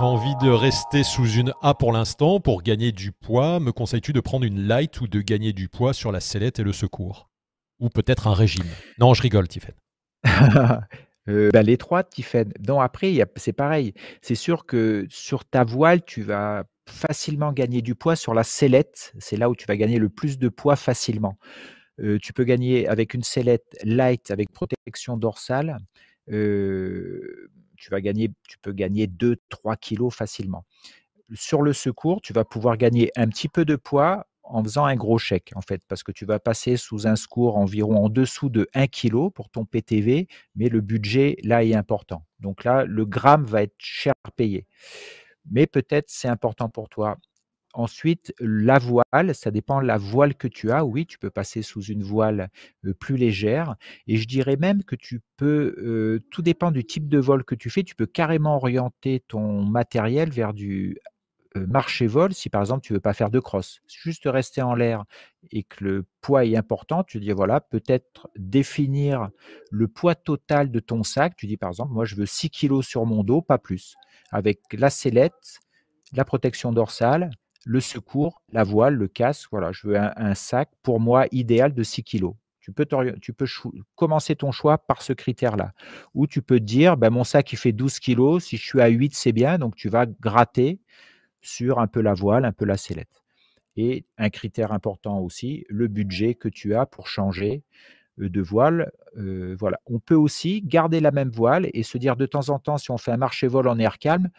Envie 0.00 0.34
de 0.42 0.48
rester 0.48 1.04
sous 1.04 1.28
une 1.28 1.52
A 1.62 1.74
pour 1.74 1.92
l'instant 1.92 2.40
pour 2.40 2.62
gagner 2.62 2.90
du 2.90 3.12
poids. 3.12 3.60
Me 3.60 3.70
conseilles-tu 3.70 4.12
de 4.12 4.20
prendre 4.20 4.44
une 4.44 4.66
light 4.66 5.00
ou 5.00 5.08
de 5.08 5.20
gagner 5.20 5.52
du 5.52 5.68
poids 5.68 5.92
sur 5.92 6.10
la 6.10 6.20
sellette 6.20 6.58
et 6.58 6.64
le 6.64 6.72
secours? 6.72 7.28
Ou 7.80 7.90
peut-être 7.90 8.26
un 8.26 8.34
régime? 8.34 8.66
Non, 8.98 9.14
je 9.14 9.22
rigole, 9.22 9.46
Tiffen. 9.46 9.74
Euh, 11.28 11.50
bah, 11.52 11.62
trois, 11.76 12.02
Tiffen. 12.02 12.52
Non, 12.66 12.80
après, 12.80 13.14
c'est 13.37 13.52
pareil. 13.52 13.94
C'est 14.22 14.35
sûr 14.35 14.66
que 14.66 15.06
sur 15.11 15.44
ta 15.44 15.64
voile, 15.64 16.04
tu 16.04 16.22
vas 16.22 16.64
facilement 16.88 17.52
gagner 17.52 17.83
du 17.83 17.94
poids 17.94 18.16
sur 18.16 18.35
la 18.35 18.42
sellette. 18.42 19.12
C'est 19.18 19.37
là 19.37 19.48
où 19.50 19.54
tu 19.54 19.66
vas 19.66 19.76
gagner 19.76 19.98
le 19.98 20.09
plus 20.09 20.38
de 20.38 20.48
poids 20.48 20.76
facilement. 20.76 21.38
Tu 22.22 22.33
peux 22.33 22.44
gagner 22.44 22.88
avec 22.88 23.12
une 23.12 23.22
sellette 23.22 23.76
light 23.85 24.30
avec 24.30 24.50
protection 24.50 25.16
dorsale. 25.18 25.78
Tu 26.26 27.90
vas 27.90 28.00
gagner, 28.00 28.30
tu 28.48 28.59
peux 28.59 28.72
gagner 28.72 29.06
2-3 29.06 29.76
kilos 29.76 30.14
facilement. 30.14 30.64
Sur 31.35 31.62
le 31.62 31.72
secours, 31.72 32.20
tu 32.22 32.33
vas 32.33 32.44
pouvoir 32.44 32.76
gagner 32.76 33.12
un 33.16 33.28
petit 33.28 33.48
peu 33.48 33.64
de 33.64 33.76
poids 33.76 34.26
en 34.50 34.62
faisant 34.62 34.84
un 34.84 34.96
gros 34.96 35.18
chèque, 35.18 35.52
en 35.54 35.60
fait, 35.60 35.82
parce 35.88 36.02
que 36.02 36.12
tu 36.12 36.24
vas 36.24 36.38
passer 36.38 36.76
sous 36.76 37.06
un 37.06 37.16
score 37.16 37.56
environ 37.56 38.04
en 38.04 38.08
dessous 38.08 38.48
de 38.48 38.68
1 38.74 38.86
kg 38.88 39.30
pour 39.30 39.48
ton 39.50 39.64
PTV, 39.64 40.28
mais 40.56 40.68
le 40.68 40.80
budget, 40.80 41.36
là, 41.44 41.64
est 41.64 41.74
important. 41.74 42.24
Donc 42.40 42.64
là, 42.64 42.84
le 42.84 43.04
gramme 43.04 43.44
va 43.44 43.62
être 43.62 43.74
cher 43.78 44.14
payé. 44.36 44.66
Mais 45.50 45.66
peut-être 45.66 46.08
c'est 46.08 46.28
important 46.28 46.68
pour 46.68 46.88
toi. 46.88 47.16
Ensuite, 47.72 48.34
la 48.40 48.80
voile, 48.80 49.32
ça 49.32 49.52
dépend 49.52 49.80
de 49.80 49.86
la 49.86 49.96
voile 49.96 50.34
que 50.34 50.48
tu 50.48 50.72
as. 50.72 50.84
Oui, 50.84 51.06
tu 51.06 51.18
peux 51.18 51.30
passer 51.30 51.62
sous 51.62 51.82
une 51.82 52.02
voile 52.02 52.50
euh, 52.84 52.94
plus 52.94 53.16
légère. 53.16 53.76
Et 54.08 54.16
je 54.16 54.26
dirais 54.26 54.56
même 54.56 54.82
que 54.82 54.96
tu 54.96 55.20
peux, 55.36 55.76
euh, 55.78 56.20
tout 56.32 56.42
dépend 56.42 56.72
du 56.72 56.84
type 56.84 57.08
de 57.08 57.18
vol 57.18 57.44
que 57.44 57.54
tu 57.54 57.70
fais, 57.70 57.84
tu 57.84 57.94
peux 57.94 58.06
carrément 58.06 58.56
orienter 58.56 59.22
ton 59.28 59.62
matériel 59.62 60.30
vers 60.30 60.52
du 60.52 60.98
euh, 61.56 61.66
marcher 61.66 62.06
vol 62.06 62.32
si 62.32 62.48
par 62.48 62.60
exemple 62.60 62.82
tu 62.82 62.92
veux 62.92 63.00
pas 63.00 63.12
faire 63.12 63.30
de 63.30 63.40
cross, 63.40 63.80
juste 63.88 64.22
rester 64.26 64.62
en 64.62 64.74
l'air 64.74 65.04
et 65.50 65.64
que 65.64 65.82
le 65.82 66.06
poids 66.20 66.44
est 66.44 66.56
important, 66.56 67.02
tu 67.02 67.18
dis 67.18 67.32
voilà, 67.32 67.60
peut-être 67.60 68.28
définir 68.36 69.30
le 69.70 69.88
poids 69.88 70.14
total 70.14 70.70
de 70.70 70.78
ton 70.78 71.02
sac. 71.02 71.34
Tu 71.36 71.46
dis 71.46 71.56
par 71.56 71.70
exemple, 71.70 71.92
moi 71.92 72.04
je 72.04 72.14
veux 72.14 72.26
6 72.26 72.50
kg 72.50 72.82
sur 72.82 73.04
mon 73.04 73.24
dos, 73.24 73.42
pas 73.42 73.58
plus, 73.58 73.96
avec 74.30 74.60
la 74.72 74.90
sellette, 74.90 75.58
la 76.12 76.24
protection 76.24 76.72
dorsale, 76.72 77.30
le 77.64 77.80
secours, 77.80 78.42
la 78.52 78.62
voile, 78.62 78.94
le 78.94 79.08
casque. 79.08 79.48
Voilà, 79.50 79.72
je 79.72 79.88
veux 79.88 79.96
un, 79.98 80.34
sac 80.34 80.70
pour 80.82 81.00
moi 81.00 81.26
idéal 81.32 81.74
de 81.74 81.82
6 81.82 82.04
kg. 82.04 82.28
Tu 82.60 82.72
peux, 83.32 83.46
commencer 83.96 84.36
ton 84.36 84.52
choix 84.52 84.78
par 84.78 85.02
ce 85.02 85.12
critère-là. 85.12 85.72
Ou 86.14 86.28
tu 86.28 86.42
peux 86.42 86.60
dire, 86.60 86.96
ben, 86.96 87.10
mon 87.10 87.24
sac 87.24 87.52
il 87.52 87.56
fait 87.56 87.72
12 87.72 87.98
kg, 87.98 88.38
si 88.38 88.56
je 88.56 88.62
suis 88.62 88.80
à 88.80 88.86
8, 88.86 89.14
c'est 89.14 89.32
bien, 89.32 89.58
donc 89.58 89.74
tu 89.74 89.88
vas 89.88 90.06
gratter 90.06 90.78
sur 91.40 91.79
un 91.79 91.87
peu 91.87 92.00
la 92.00 92.14
voile, 92.14 92.44
un 92.44 92.53
peu 92.53 92.64
la 92.64 92.76
sellette. 92.76 93.22
Et 93.76 94.05
un 94.18 94.31
critère 94.31 94.72
important 94.72 95.20
aussi, 95.20 95.64
le 95.68 95.88
budget 95.88 96.35
que 96.35 96.48
tu 96.48 96.74
as 96.74 96.87
pour 96.87 97.07
changer 97.07 97.62
euh, 98.20 98.29
de 98.29 98.40
voile. 98.40 98.92
Euh, 99.16 99.57
voilà. 99.59 99.81
On 99.87 99.98
peut 99.98 100.14
aussi 100.14 100.62
garder 100.62 101.00
la 101.00 101.11
même 101.11 101.31
voile 101.31 101.68
et 101.72 101.83
se 101.83 101.98
dire 101.98 102.16
de 102.16 102.26
temps 102.26 102.48
en 102.48 102.59
temps, 102.59 102.79
si 102.79 102.90
on 102.90 102.98
fait 102.98 103.12
un 103.12 103.16
marché-vol 103.16 103.68
en 103.68 103.79
air 103.79 103.98
calme, 103.98 104.31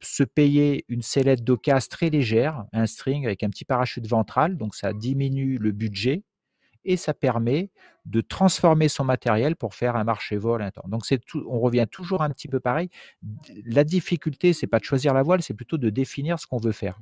se 0.00 0.22
payer 0.22 0.84
une 0.88 1.02
sellette 1.02 1.42
d'occasion 1.42 1.88
très 1.90 2.10
légère, 2.10 2.64
un 2.72 2.86
string 2.86 3.26
avec 3.26 3.42
un 3.42 3.50
petit 3.50 3.64
parachute 3.64 4.06
ventral, 4.06 4.56
donc 4.56 4.74
ça 4.74 4.92
diminue 4.92 5.58
le 5.58 5.72
budget 5.72 6.22
et 6.88 6.96
ça 6.96 7.12
permet 7.12 7.70
de 8.06 8.22
transformer 8.22 8.88
son 8.88 9.04
matériel 9.04 9.54
pour 9.56 9.74
faire 9.74 9.94
un 9.94 10.04
marché-vol 10.04 10.62
intense. 10.62 10.88
Donc 10.88 11.04
c'est 11.04 11.18
tout, 11.18 11.44
on 11.46 11.60
revient 11.60 11.86
toujours 11.88 12.22
un 12.22 12.30
petit 12.30 12.48
peu 12.48 12.60
pareil. 12.60 12.88
La 13.66 13.84
difficulté, 13.84 14.54
c'est 14.54 14.66
pas 14.66 14.78
de 14.78 14.84
choisir 14.84 15.12
la 15.12 15.22
voile, 15.22 15.42
c'est 15.42 15.52
plutôt 15.52 15.76
de 15.76 15.90
définir 15.90 16.40
ce 16.40 16.46
qu'on 16.46 16.56
veut 16.56 16.72
faire. 16.72 16.98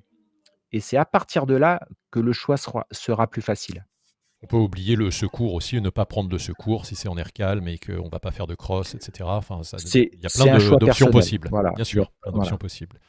Et 0.73 0.81
c'est 0.81 0.97
à 0.97 1.05
partir 1.05 1.47
de 1.47 1.55
là 1.55 1.81
que 2.11 2.19
le 2.19 2.33
choix 2.33 2.57
sera 2.57 3.27
plus 3.29 3.43
facile. 3.43 3.87
On 4.43 4.47
peut 4.47 4.57
oublier 4.59 4.97
le 4.97 5.11
secours 5.11 5.55
aussi, 5.55 5.81
ne 5.81 5.89
pas 5.89 6.05
prendre 6.05 6.29
de 6.29 6.37
secours 6.37 6.85
si 6.85 6.95
c'est 6.95 7.09
en 7.09 7.17
air 7.17 7.33
calme 7.33 7.69
et 7.69 7.79
qu'on 7.79 8.05
ne 8.05 8.11
va 8.11 8.19
pas 8.19 8.31
faire 8.31 8.47
de 8.47 8.55
cross, 8.55 8.95
etc. 8.95 9.25
Enfin, 9.25 9.63
il 9.95 10.11
y 10.23 10.27
a 10.27 10.29
plein 10.29 10.77
d'options 10.77 11.11
possibles. 11.11 11.49
bien 11.75 11.85
sûr, 11.85 12.13
plein 12.21 12.33
d'options 12.33 12.59
possibles. 12.59 13.01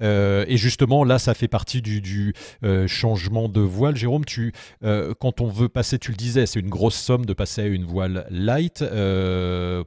Euh, 0.00 0.44
et 0.46 0.56
justement, 0.56 1.02
là, 1.02 1.18
ça 1.18 1.34
fait 1.34 1.48
partie 1.48 1.82
du, 1.82 2.34
euh, 2.62 2.86
changement 2.86 3.48
de 3.48 3.60
voile. 3.60 3.96
Jérôme, 3.96 4.24
tu, 4.24 4.52
euh, 4.84 5.12
quand 5.18 5.40
on 5.40 5.48
veut 5.48 5.68
passer, 5.68 5.98
tu 5.98 6.12
le 6.12 6.16
disais, 6.16 6.46
c'est 6.46 6.60
une 6.60 6.70
grosse 6.70 6.94
somme 6.94 7.26
de 7.26 7.32
passer 7.32 7.62
à 7.62 7.66
une 7.66 7.84
voile 7.84 8.24
light 8.30 8.84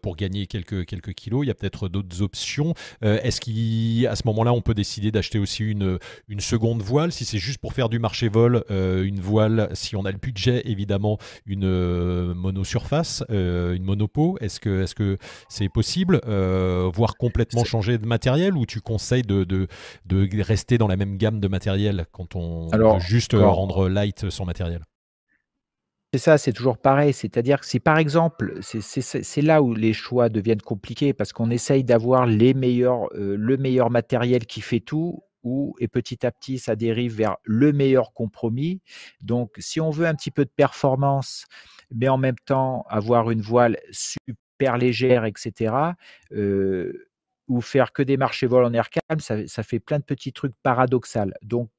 pour 0.02 0.18
gagner 0.18 0.48
quelques, 0.48 0.86
quelques 0.86 1.14
kilos. 1.14 1.46
Il 1.46 1.48
y 1.48 1.52
a 1.52 1.56
peut-être 1.56 1.88
d'autres 1.88 2.22
options. 2.22 2.74
Est-ce 3.02 3.40
qu'à 3.40 4.16
ce 4.18 4.24
moment-là, 4.26 4.52
on 4.52 4.62
peut 4.62 4.74
décider 4.74 5.12
d'acheter 5.12 5.40
aussi 5.40 5.64
une, 5.64 5.98
une 6.28 6.42
seconde 6.42 6.82
voile? 6.82 7.14
Si 7.14 7.24
c'est 7.24 7.38
juste 7.38 7.60
pour 7.60 7.72
faire 7.72 7.88
du 7.88 8.00
marché-vol, 8.00 8.66
une 8.70 9.22
voile, 9.22 9.70
si 9.74 9.96
on 9.96 10.04
a 10.04 10.12
le 10.12 10.18
budget, 10.18 10.62
évidemment, 10.66 10.90
une 11.46 11.66
euh, 11.66 12.34
monosurface, 12.34 13.24
euh, 13.30 13.76
une 13.76 13.84
monopo 13.84 14.38
Est-ce 14.42 14.60
que 14.60 14.86
c'est 14.86 14.98
-ce 14.98 15.18
c'est 15.50 15.70
possible 15.70 16.22
euh, 16.28 16.90
Voire 16.94 17.16
complètement 17.18 17.64
changer 17.64 17.98
de 17.98 18.06
matériel 18.06 18.56
ou 18.56 18.66
tu 18.66 18.82
conseilles 18.82 19.24
de, 19.24 19.44
de, 19.44 19.68
rester 20.42 20.78
dans 20.78 20.88
la 20.88 20.96
même 20.96 21.18
gamme 21.18 21.40
de 21.40 21.48
matériel 21.48 22.06
quand 22.12 22.36
on 22.36 22.68
veut 22.68 23.00
juste 23.00 23.34
rendre 23.34 23.90
light 23.90 24.30
son 24.30 24.46
matériel? 24.46 24.82
C'est 26.14 26.20
ça, 26.20 26.38
c'est 26.40 26.54
toujours 26.54 26.80
pareil. 26.80 27.14
C'est-à-dire 27.14 27.60
que 27.60 27.68
si 27.68 27.80
par 27.80 28.00
exemple, 28.00 28.60
c'est 28.62 29.42
là 29.42 29.62
où 29.62 29.76
les 29.76 29.94
choix 29.94 30.30
deviennent 30.30 30.62
compliqués 30.62 31.14
parce 31.14 31.34
qu'on 31.34 31.52
essaye 31.52 31.84
d'avoir 31.84 32.26
les 32.26 32.54
meilleurs, 32.56 33.08
le 33.14 33.58
meilleur 33.58 33.92
matériel 33.92 34.46
qui 34.48 34.62
fait 34.62 34.80
tout 34.80 35.22
où, 35.44 35.76
et 35.80 35.88
petit 35.88 36.26
à 36.26 36.32
petit, 36.32 36.60
ça 36.60 36.76
dérive 36.76 37.16
vers 37.16 37.38
le 37.44 37.72
meilleur 37.74 38.14
compromis. 38.14 38.82
Donc, 39.22 39.56
si 39.60 39.80
on 39.80 39.90
veut 39.90 40.08
un 40.08 40.16
petit 40.16 40.32
peu 40.32 40.46
de 40.46 40.52
performance, 40.56 41.46
mais 41.94 42.10
en 42.10 42.18
même 42.18 42.40
temps 42.46 42.86
avoir 42.90 43.32
une 43.32 43.42
voile 43.42 43.78
super 43.92 44.78
légère, 44.78 45.26
etc. 45.26 45.74
ou 47.48 47.62
faire 47.62 47.94
que 47.94 48.04
des 48.04 48.18
marchés 48.18 48.46
vol 48.46 48.64
en 48.64 48.74
air 48.74 48.90
calme, 48.90 49.20
ça, 49.20 49.48
ça 49.48 49.64
fait 49.64 49.80
plein 49.80 49.98
de 49.98 50.04
petits 50.04 50.34
trucs 50.34 50.54
paradoxaux. 50.62 51.32
Donc, 51.42 51.70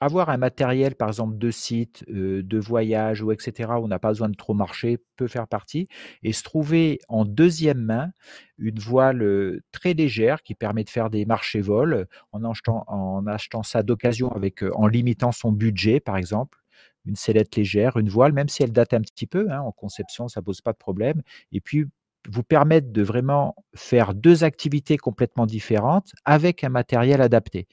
avoir 0.00 0.28
un 0.30 0.36
matériel, 0.36 0.94
par 0.94 1.08
exemple, 1.08 1.38
de 1.38 1.50
site, 1.50 2.04
de 2.08 2.58
voyage 2.58 3.22
ou 3.22 3.32
etc., 3.32 3.70
où 3.72 3.84
on 3.84 3.88
n'a 3.88 3.98
pas 3.98 4.08
besoin 4.08 4.28
de 4.28 4.34
trop 4.36 4.54
marcher, 4.54 4.98
peut 5.16 5.26
faire 5.28 5.48
partie. 5.48 5.88
Et 6.22 6.32
se 6.32 6.42
trouver 6.42 6.98
en 7.08 7.24
deuxième 7.24 7.80
main 7.80 8.10
une 8.58 8.78
voile 8.78 9.60
très 9.72 9.94
légère 9.94 10.42
qui 10.42 10.54
permet 10.54 10.84
de 10.84 10.90
faire 10.90 11.10
des 11.10 11.24
marchés 11.24 11.60
vols 11.60 12.06
en 12.32 12.44
achetant, 12.44 12.84
en 12.88 13.26
achetant 13.26 13.62
ça 13.62 13.82
d'occasion 13.82 14.30
avec, 14.32 14.62
en 14.74 14.86
limitant 14.86 15.32
son 15.32 15.52
budget, 15.52 16.00
par 16.00 16.16
exemple. 16.16 16.58
Une 17.06 17.16
sellette 17.16 17.54
légère, 17.56 17.96
une 17.98 18.08
voile, 18.08 18.32
même 18.32 18.48
si 18.48 18.64
elle 18.64 18.72
date 18.72 18.92
un 18.92 19.00
petit 19.00 19.26
peu, 19.28 19.48
hein, 19.50 19.60
en 19.60 19.70
conception, 19.72 20.26
ça 20.28 20.42
pose 20.42 20.60
pas 20.60 20.72
de 20.72 20.76
problème. 20.78 21.22
Et 21.52 21.60
puis, 21.60 21.86
vous 22.30 22.42
permettre 22.42 22.92
de 22.92 23.02
vraiment 23.02 23.56
faire 23.74 24.14
deux 24.14 24.44
activités 24.44 24.96
complètement 24.96 25.46
différentes 25.46 26.12
avec 26.24 26.64
un 26.64 26.68
matériel 26.68 27.20
adapté. 27.20 27.68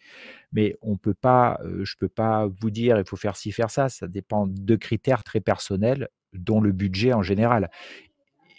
Mais 0.52 0.76
on 0.82 0.98
peut 0.98 1.14
pas, 1.14 1.60
je 1.64 1.96
ne 1.96 2.00
peux 2.00 2.10
pas 2.10 2.48
vous 2.62 2.70
dire 2.70 2.98
il 3.00 3.06
faut 3.06 3.16
faire 3.18 3.36
ci, 3.36 3.52
faire 3.52 3.72
ça. 3.72 3.90
Ça 3.90 4.08
dépend 4.08 4.48
de 4.48 4.76
critères 4.76 5.24
très 5.24 5.40
personnels, 5.40 6.10
dont 6.34 6.62
le 6.62 6.72
budget 6.72 7.14
en 7.14 7.24
général. 7.24 7.70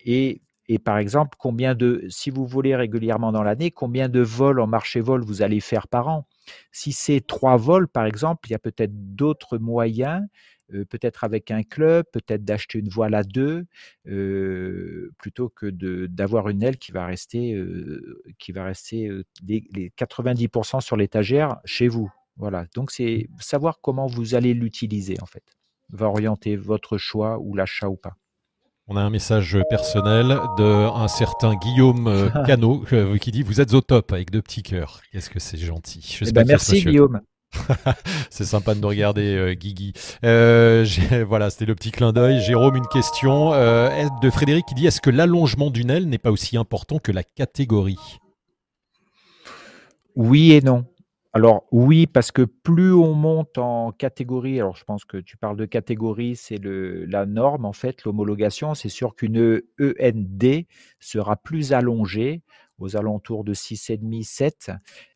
Et, 0.05 0.43
et 0.69 0.79
par 0.79 0.99
exemple, 0.99 1.37
combien 1.39 1.75
de, 1.75 2.05
si 2.09 2.31
vous 2.31 2.47
volez 2.47 2.75
régulièrement 2.75 3.33
dans 3.33 3.43
l'année, 3.43 3.71
combien 3.71 4.09
de 4.09 4.21
vols 4.21 4.61
en 4.61 4.67
marché 4.67 5.01
vol 5.01 5.23
vous 5.23 5.43
allez 5.43 5.61
faire 5.61 5.89
par 5.89 6.09
an? 6.09 6.27
Si 6.73 6.93
c'est 6.93 7.21
trois 7.27 7.57
vols, 7.57 7.89
par 7.89 8.07
exemple, 8.07 8.49
il 8.49 8.53
y 8.53 8.55
a 8.55 8.59
peut-être 8.59 9.15
d'autres 9.15 9.59
moyens 9.59 10.23
peut-être 10.69 11.25
avec 11.25 11.51
un 11.51 11.63
club, 11.63 12.07
peut-être 12.13 12.45
d'acheter 12.45 12.79
une 12.79 12.89
voile 12.89 13.15
à 13.15 13.23
deux, 13.23 13.67
plutôt 15.19 15.49
que 15.49 15.71
d'avoir 16.07 16.49
une 16.49 16.63
aile 16.63 16.79
qui 16.79 16.93
va 16.93 17.07
rester, 17.07 17.61
qui 18.39 18.53
va 18.53 18.65
rester 18.65 19.11
les, 19.47 19.93
90% 19.99 20.81
sur 20.81 20.97
l'étagère 20.97 21.57
chez 21.65 21.89
vous. 21.89 22.13
Voilà. 22.37 22.67
Donc 22.75 22.91
c'est 22.91 23.29
savoir 23.39 23.79
comment 23.81 24.07
vous 24.07 24.35
allez 24.35 24.55
l'utiliser 24.55 25.17
en 25.23 25.27
fait, 25.27 25.45
va 25.91 26.07
orienter 26.07 26.57
votre 26.57 26.99
choix 26.99 27.39
ou 27.39 27.55
l'achat 27.55 27.89
ou 27.89 27.97
pas. 27.97 28.15
On 28.87 28.97
a 28.97 29.01
un 29.01 29.09
message 29.09 29.57
personnel 29.71 30.39
d'un 30.59 31.09
certain 31.09 31.55
Guillaume 31.57 32.31
Cano 32.47 32.85
qui 33.21 33.33
dit 33.33 33.43
Vous 33.43 33.61
êtes 33.61 33.73
au 33.73 33.81
top 33.81 34.13
avec 34.13 34.31
deux 34.31 34.43
petits 34.43 34.63
cœurs. 34.63 35.01
Qu'est-ce 35.11 35.31
que 35.31 35.41
c'est 35.41 35.57
gentil. 35.57 36.19
Eh 36.21 36.33
ben, 36.33 36.47
merci 36.47 36.83
Guillaume. 36.83 37.21
c'est 38.31 38.45
sympa 38.45 38.75
de 38.75 38.85
regarder, 38.85 39.35
euh, 39.37 39.55
Guigui. 39.55 39.93
Euh, 40.25 40.85
voilà, 41.27 41.51
c'était 41.51 41.67
le 41.67 41.75
petit 41.75 41.91
clin 41.91 42.13
d'œil. 42.13 42.41
Jérôme, 42.41 42.77
une 42.77 42.87
question 42.89 43.53
euh, 43.53 43.91
de 44.23 44.31
Frédéric 44.31 44.67
qui 44.67 44.75
dit 44.75 44.87
Est-ce 44.87 45.01
que 45.01 45.11
l'allongement 45.11 45.71
d'une 45.71 45.91
aile 45.91 46.09
n'est 46.09 46.19
pas 46.19 46.31
aussi 46.31 46.57
important 46.57 46.99
que 46.99 47.13
la 47.13 47.23
catégorie? 47.23 48.19
Oui 50.17 50.53
et 50.53 50.61
non. 50.61 50.85
Alors 51.33 51.65
oui, 51.73 52.07
parce 52.07 52.31
que 52.31 52.43
plus 52.43 52.93
on 52.93 53.13
monte 53.13 53.59
en 53.59 53.91
catégorie, 53.91 54.61
alors 54.61 54.77
je 54.77 54.85
pense 54.85 55.05
que 55.05 55.17
tu 55.17 55.37
parles 55.37 55.57
de 55.57 55.65
catégorie, 55.65 56.37
c'est 56.37 56.61
la 56.63 57.27
norme 57.27 57.65
en 57.65 57.73
fait, 57.73 58.05
l'homologation. 58.05 58.75
C'est 58.75 58.89
sûr 58.89 59.17
qu'une 59.17 59.61
END 59.81 60.65
sera 61.01 61.35
plus 61.35 61.73
allongée 61.73 62.43
aux 62.79 62.97
alentours 62.97 63.45
de 63.45 63.55
6,5, 63.55 64.23
7. 64.23 64.71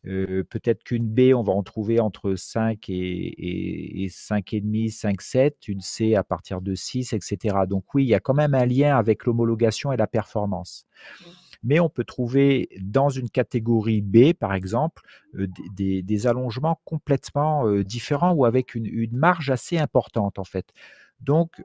Euh, 0.05 0.43
peut-être 0.49 0.83
qu'une 0.83 1.07
B, 1.07 1.33
on 1.35 1.43
va 1.43 1.53
en 1.53 1.63
trouver 1.63 1.99
entre 1.99 2.35
5 2.35 2.89
et, 2.89 4.03
et, 4.03 4.07
5,5, 4.07 4.89
5, 4.89 5.21
7. 5.21 5.67
Une 5.67 5.81
C 5.81 6.15
à 6.15 6.23
partir 6.23 6.61
de 6.61 6.75
6, 6.75 7.13
etc. 7.13 7.57
Donc 7.67 7.93
oui, 7.93 8.03
il 8.05 8.09
y 8.09 8.15
a 8.15 8.19
quand 8.19 8.33
même 8.33 8.53
un 8.53 8.65
lien 8.65 8.97
avec 8.97 9.25
l'homologation 9.25 9.91
et 9.91 9.97
la 9.97 10.07
performance. 10.07 10.85
Mais 11.61 11.79
on 11.81 11.89
peut 11.89 12.05
trouver 12.05 12.69
dans 12.81 13.09
une 13.09 13.29
catégorie 13.29 14.01
B, 14.01 14.33
par 14.33 14.53
exemple, 14.53 15.03
euh, 15.35 15.47
des, 15.73 16.27
allongements 16.27 16.79
complètement 16.85 17.67
euh, 17.67 17.83
différents 17.83 18.31
ou 18.31 18.45
avec 18.45 18.75
une, 18.75 18.85
une 18.85 19.17
marge 19.17 19.49
assez 19.49 19.77
importante, 19.77 20.39
en 20.39 20.45
fait. 20.45 20.71
Donc, 21.19 21.61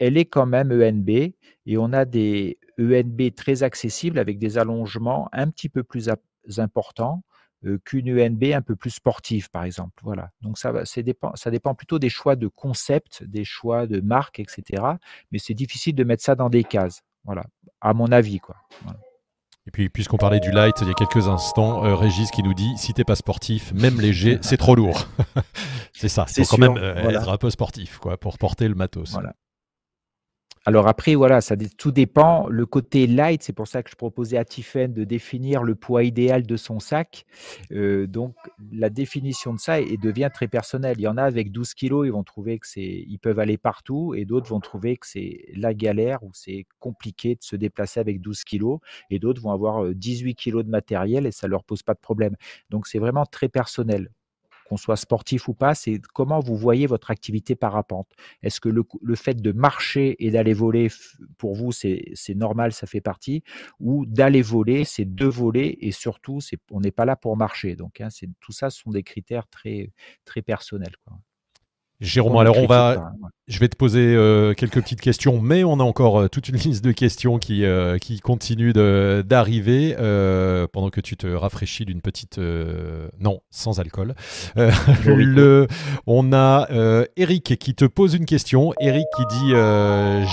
elle 0.00 0.16
est 0.16 0.24
quand 0.24 0.46
même 0.46 0.72
ENB 0.72 1.10
et 1.10 1.78
on 1.78 1.92
a 1.92 2.04
des 2.04 2.58
ENB 2.80 3.34
très 3.36 3.62
accessibles 3.62 4.18
avec 4.18 4.38
des 4.38 4.58
allongements 4.58 5.28
un 5.32 5.48
petit 5.48 5.68
peu 5.68 5.84
plus 5.84 6.10
importants 6.58 7.22
qu'une 7.84 8.18
ENB 8.18 8.44
un 8.54 8.62
peu 8.62 8.74
plus 8.74 8.90
sportive, 8.90 9.50
par 9.50 9.64
exemple. 9.64 10.00
Voilà. 10.02 10.30
Donc 10.40 10.58
ça, 10.58 10.72
dépend, 11.02 11.36
ça 11.36 11.50
dépend 11.50 11.74
plutôt 11.74 11.98
des 11.98 12.08
choix 12.08 12.34
de 12.34 12.48
concept, 12.48 13.22
des 13.22 13.44
choix 13.44 13.86
de 13.86 14.00
marque, 14.00 14.40
etc. 14.40 14.82
Mais 15.30 15.38
c'est 15.38 15.54
difficile 15.54 15.94
de 15.94 16.04
mettre 16.04 16.22
ça 16.22 16.34
dans 16.34 16.48
des 16.48 16.64
cases. 16.64 17.02
Voilà, 17.24 17.44
à 17.82 17.92
mon 17.92 18.10
avis, 18.12 18.38
quoi. 18.38 18.56
Et 19.66 19.70
puis, 19.70 19.90
puisqu'on 19.90 20.16
parlait 20.16 20.40
du 20.40 20.50
light 20.50 20.74
il 20.80 20.88
y 20.88 20.90
a 20.90 20.94
quelques 20.94 21.28
instants, 21.28 21.80
Régis 21.94 22.30
qui 22.30 22.42
nous 22.42 22.54
dit 22.54 22.72
si 22.78 22.94
t'es 22.94 23.04
pas 23.04 23.14
sportif, 23.14 23.74
même 23.74 24.00
léger, 24.00 24.38
c'est 24.40 24.56
trop 24.56 24.74
lourd. 24.74 25.06
c'est 25.92 26.08
ça. 26.08 26.24
C'est 26.28 26.46
quand 26.46 26.56
même 26.56 26.78
être 26.78 27.28
un 27.28 27.36
peu 27.36 27.50
sportif, 27.50 27.98
quoi, 27.98 28.16
pour 28.16 28.38
porter 28.38 28.68
le 28.68 28.74
matos. 28.74 29.12
Voilà. 29.12 29.34
Alors 30.66 30.88
après, 30.88 31.14
voilà, 31.14 31.40
ça 31.40 31.56
tout 31.78 31.90
dépend. 31.90 32.46
Le 32.48 32.66
côté 32.66 33.06
light, 33.06 33.42
c'est 33.42 33.54
pour 33.54 33.66
ça 33.66 33.82
que 33.82 33.88
je 33.90 33.96
proposais 33.96 34.36
à 34.36 34.44
Tiffen 34.44 34.92
de 34.92 35.04
définir 35.04 35.62
le 35.62 35.74
poids 35.74 36.04
idéal 36.04 36.46
de 36.46 36.56
son 36.58 36.80
sac. 36.80 37.24
Euh, 37.72 38.06
donc 38.06 38.34
la 38.70 38.90
définition 38.90 39.54
de 39.54 39.58
ça 39.58 39.80
devient 39.80 40.28
très 40.32 40.48
personnelle. 40.48 40.96
Il 40.98 41.02
y 41.02 41.08
en 41.08 41.16
a 41.16 41.22
avec 41.22 41.50
12 41.50 41.72
kilos, 41.72 42.06
ils 42.06 42.12
vont 42.12 42.24
trouver 42.24 42.58
que 42.58 42.66
c'est, 42.66 43.04
ils 43.08 43.18
peuvent 43.18 43.38
aller 43.38 43.56
partout, 43.56 44.14
et 44.14 44.26
d'autres 44.26 44.48
vont 44.50 44.60
trouver 44.60 44.98
que 44.98 45.06
c'est 45.06 45.46
la 45.54 45.72
galère 45.72 46.22
ou 46.22 46.30
c'est 46.34 46.66
compliqué 46.78 47.36
de 47.36 47.42
se 47.42 47.56
déplacer 47.56 47.98
avec 48.00 48.20
12 48.20 48.44
kilos, 48.44 48.80
et 49.08 49.18
d'autres 49.18 49.40
vont 49.40 49.52
avoir 49.52 49.88
18 49.94 50.30
euh, 50.30 50.34
kilos 50.34 50.64
de 50.64 50.70
matériel 50.70 51.26
et 51.26 51.32
ça 51.32 51.48
leur 51.48 51.64
pose 51.64 51.82
pas 51.82 51.94
de 51.94 52.00
problème. 52.00 52.36
Donc 52.68 52.86
c'est 52.86 52.98
vraiment 52.98 53.24
très 53.24 53.48
personnel 53.48 54.10
qu'on 54.70 54.76
soit 54.76 54.96
sportif 54.96 55.48
ou 55.48 55.54
pas, 55.54 55.74
c'est 55.74 56.00
comment 56.14 56.38
vous 56.38 56.56
voyez 56.56 56.86
votre 56.86 57.10
activité 57.10 57.56
parapente. 57.56 58.06
Est-ce 58.44 58.60
que 58.60 58.68
le, 58.68 59.16
fait 59.16 59.34
de 59.34 59.50
marcher 59.50 60.14
et 60.24 60.30
d'aller 60.30 60.52
voler, 60.52 60.86
pour 61.38 61.56
vous, 61.56 61.72
c'est 61.72 62.14
normal, 62.36 62.72
ça 62.72 62.86
fait 62.86 63.00
partie, 63.00 63.42
ou 63.80 64.06
d'aller 64.06 64.42
voler, 64.42 64.84
c'est 64.84 65.12
de 65.12 65.26
voler 65.26 65.76
et 65.80 65.90
surtout, 65.90 66.38
on 66.70 66.80
n'est 66.80 66.92
pas 66.92 67.04
là 67.04 67.16
pour 67.16 67.36
marcher. 67.36 67.74
Donc, 67.74 68.00
hein, 68.00 68.08
tout 68.38 68.52
ça, 68.52 68.70
ce 68.70 68.80
sont 68.80 68.90
des 68.90 69.02
critères 69.02 69.48
très, 69.48 69.90
très 70.24 70.40
personnels. 70.40 70.94
Jérôme, 72.00 72.36
alors 72.36 72.58
on 72.58 72.66
va, 72.66 73.12
je 73.50 73.58
vais 73.58 73.68
te 73.68 73.76
poser 73.76 74.14
euh, 74.14 74.54
quelques 74.54 74.80
petites 74.80 75.00
questions, 75.00 75.40
mais 75.40 75.64
on 75.64 75.80
a 75.80 75.82
encore 75.82 76.20
euh, 76.20 76.28
toute 76.28 76.48
une 76.48 76.56
liste 76.64 76.84
de 76.84 76.92
questions 76.92 77.38
qui, 77.38 77.64
euh, 77.64 77.98
qui 77.98 78.20
continuent 78.20 78.72
d'arriver 78.72 79.96
pendant 80.72 80.90
que 80.90 81.00
tu 81.00 81.16
te 81.16 81.26
rafraîchis 81.26 81.84
d'une 81.84 82.00
petite, 82.00 82.38
non, 83.18 83.40
sans 83.50 83.80
alcool. 83.80 84.14
le, 84.54 85.66
on 86.06 86.32
a 86.32 86.68
Eric 87.16 87.58
qui 87.58 87.74
te 87.74 87.84
pose 87.84 88.14
une 88.14 88.24
question. 88.24 88.72
Eric 88.80 89.06
qui 89.16 89.22
dit 89.26 89.52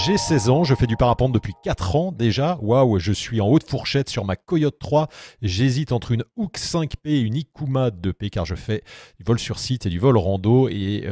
j'ai 0.06 0.18
16 0.18 0.50
ans, 0.50 0.64
je 0.64 0.76
fais 0.76 0.86
du 0.86 0.96
parapente 0.96 1.32
depuis 1.32 1.54
4 1.64 1.96
ans 1.96 2.12
déjà. 2.12 2.60
Waouh, 2.62 3.00
je 3.00 3.12
suis 3.12 3.42
en 3.42 3.48
haute 3.48 3.68
fourchette 3.68 4.10
sur 4.10 4.26
ma 4.26 4.36
Coyote 4.36 4.78
3. 4.80 5.08
J'hésite 5.42 5.92
entre 5.92 6.12
une 6.12 6.24
Hook 6.36 6.58
5P 6.58 6.98
et 7.06 7.20
une 7.20 7.36
Ikuma 7.36 7.90
2P 7.90 8.30
car 8.30 8.46
je 8.46 8.56
fais 8.56 8.84
du 9.18 9.24
vol 9.26 9.40
sur 9.40 9.58
site 9.58 9.88
et 9.88 9.90
du 9.90 10.00
vol 10.00 10.18
rando 10.18 10.70
et 10.70 11.08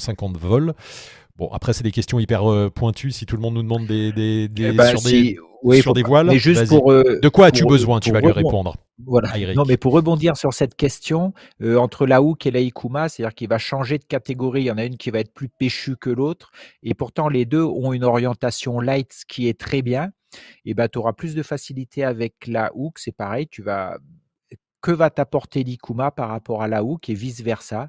150 0.00 0.36
vols. 0.36 0.74
Bon, 1.36 1.48
après, 1.52 1.72
c'est 1.72 1.82
des 1.82 1.90
questions 1.90 2.20
hyper 2.20 2.50
euh, 2.50 2.70
pointues. 2.70 3.10
Si 3.10 3.26
tout 3.26 3.34
le 3.34 3.42
monde 3.42 3.54
nous 3.54 3.62
demande 3.62 3.86
des, 3.86 4.12
des, 4.12 4.46
des 4.48 4.66
eh 4.66 4.72
ben, 4.72 4.96
sur, 4.96 5.02
des, 5.02 5.80
sur 5.80 5.92
des 5.92 6.02
voiles, 6.02 6.28
mais 6.28 6.38
juste 6.38 6.68
pour, 6.68 6.92
euh, 6.92 7.18
de 7.20 7.28
quoi 7.28 7.46
as-tu 7.46 7.64
besoin 7.64 7.98
Tu 7.98 8.12
vas 8.12 8.20
lui 8.20 8.30
répondre. 8.30 8.76
Voilà. 9.04 9.32
Non, 9.56 9.64
mais 9.66 9.76
pour 9.76 9.92
rebondir 9.92 10.36
sur 10.36 10.54
cette 10.54 10.76
question, 10.76 11.34
euh, 11.60 11.76
entre 11.76 12.06
la 12.06 12.22
Hook 12.22 12.46
et 12.46 12.52
la 12.52 12.60
Ikuma, 12.60 13.08
c'est-à-dire 13.08 13.34
qu'il 13.34 13.48
va 13.48 13.58
changer 13.58 13.98
de 13.98 14.04
catégorie. 14.04 14.62
Il 14.62 14.66
y 14.66 14.70
en 14.70 14.78
a 14.78 14.84
une 14.84 14.96
qui 14.96 15.10
va 15.10 15.18
être 15.18 15.34
plus 15.34 15.48
péchue 15.48 15.96
que 15.96 16.10
l'autre. 16.10 16.52
Et 16.84 16.94
pourtant, 16.94 17.28
les 17.28 17.44
deux 17.44 17.64
ont 17.64 17.92
une 17.92 18.04
orientation 18.04 18.78
light, 18.78 19.12
ce 19.12 19.24
qui 19.26 19.48
est 19.48 19.58
très 19.58 19.82
bien. 19.82 20.10
Et 20.64 20.74
ben, 20.74 20.88
tu 20.88 20.98
auras 20.98 21.12
plus 21.12 21.34
de 21.34 21.42
facilité 21.42 22.04
avec 22.04 22.46
la 22.46 22.70
Hook. 22.74 23.00
C'est 23.00 23.16
pareil, 23.16 23.48
tu 23.48 23.62
vas 23.62 23.98
que 24.84 24.90
va 24.90 25.08
t'apporter 25.08 25.64
l'Ikuma 25.64 26.10
par 26.10 26.28
rapport 26.28 26.60
à 26.60 26.68
la 26.68 26.84
Hook 26.84 27.08
et 27.08 27.14
vice-versa. 27.14 27.88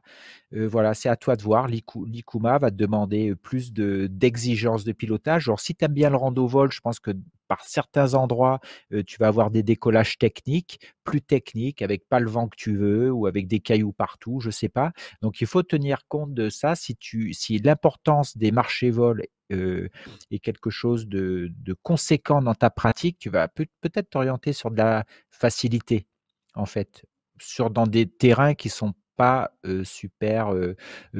Euh, 0.54 0.66
voilà, 0.66 0.94
c'est 0.94 1.10
à 1.10 1.18
toi 1.18 1.36
de 1.36 1.44
voir. 1.44 1.68
L'Ikuma 1.68 2.58
va 2.58 2.72
te 2.72 2.78
demander 2.78 3.36
plus 3.36 3.74
d'exigences 3.74 4.86
de, 4.86 4.94
pilotage. 4.94 5.50
Alors, 5.50 5.60
si 5.60 5.76
tu 5.76 5.84
aimes 5.84 5.92
bien 5.92 6.10
le 6.10 6.16
rando 6.16 6.48
vol, 6.48 6.72
je 6.72 6.80
pense 6.80 7.02
que 7.02 7.12
par 7.50 7.66
certains 7.66 8.14
endroits, 8.14 8.62
euh, 8.94 9.04
tu 9.04 9.18
vas 9.18 9.28
avoir 9.28 9.52
des 9.52 9.62
décollages 9.62 10.18
techniques, 10.18 10.80
plus 11.04 11.22
techniques, 11.22 11.82
avec 11.82 12.08
pas 12.08 12.22
le 12.22 12.30
vent 12.30 12.48
que 12.48 12.56
tu 12.56 12.78
veux 12.78 13.12
ou 13.12 13.28
avec 13.28 13.50
des 13.50 13.60
cailloux 13.60 13.92
partout, 13.92 14.40
je 14.40 14.50
sais 14.50 14.70
pas. 14.70 14.94
Donc, 15.22 15.42
il 15.42 15.48
faut 15.48 15.64
tenir 15.64 16.08
compte 16.08 16.34
de 16.34 16.48
ça. 16.48 16.76
Si, 16.76 16.96
tu, 16.96 17.34
si 17.34 17.58
l'importance 17.58 18.38
des 18.38 18.54
marchés 18.54 18.90
vol 18.90 19.26
euh, 19.52 19.90
est 20.32 20.40
quelque 20.40 20.70
chose 20.70 21.08
de, 21.08 21.52
de, 21.58 21.76
conséquent 21.84 22.42
dans 22.42 22.56
ta 22.56 22.70
pratique, 22.70 23.20
tu 23.20 23.30
vas 23.30 23.50
peut-être 23.50 24.10
t'orienter 24.12 24.54
sur 24.54 24.72
de 24.72 24.78
la 24.78 25.04
facilité 25.30 26.08
en 26.56 26.66
fait, 26.66 27.06
sur 27.40 27.70
dans 27.70 27.88
des 27.88 28.08
terrains 28.08 28.54
qui 28.54 28.70
sont 28.70 28.94
pas 29.18 29.52
super 29.84 30.54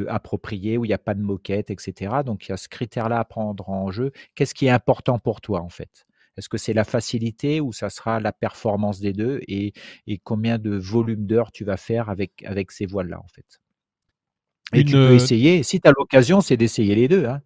appropriés, 0.08 0.78
où 0.78 0.86
il 0.86 0.90
n'y 0.90 0.94
a 0.94 0.98
pas 0.98 1.14
de 1.14 1.22
moquette, 1.22 1.70
etc. 1.72 2.24
Donc 2.26 2.48
il 2.48 2.50
y 2.50 2.54
a 2.54 2.58
ce 2.58 2.68
critère-là 2.68 3.20
à 3.20 3.26
prendre 3.26 3.70
en 3.70 3.92
jeu. 3.92 4.12
Qu'est-ce 4.36 4.54
qui 4.54 4.66
est 4.66 4.70
important 4.70 5.20
pour 5.20 5.42
toi, 5.42 5.62
en 5.62 5.70
fait? 5.70 6.06
Est-ce 6.38 6.50
que 6.50 6.58
c'est 6.58 6.74
la 6.74 6.84
facilité 6.84 7.62
ou 7.62 7.72
ça 7.72 7.90
sera 7.90 8.20
la 8.20 8.34
performance 8.34 9.00
des 9.00 9.14
deux? 9.14 9.40
Et, 9.48 9.72
et 10.08 10.18
combien 10.18 10.58
de 10.58 10.76
volume 10.76 11.26
d'heures 11.26 11.52
tu 11.54 11.64
vas 11.64 11.78
faire 11.78 12.10
avec, 12.10 12.44
avec 12.46 12.72
ces 12.72 12.86
voiles-là, 12.86 13.20
en 13.20 13.28
fait? 13.30 13.62
Et 14.76 14.84
tu 14.84 14.94
peux 14.94 15.14
essayer, 15.14 15.64
si 15.64 15.80
tu 15.80 15.88
as 15.88 15.94
l'occasion, 15.98 16.42
c'est 16.42 16.58
d'essayer 16.58 16.96
les 16.96 17.08
deux. 17.08 17.26
Hein. 17.26 17.42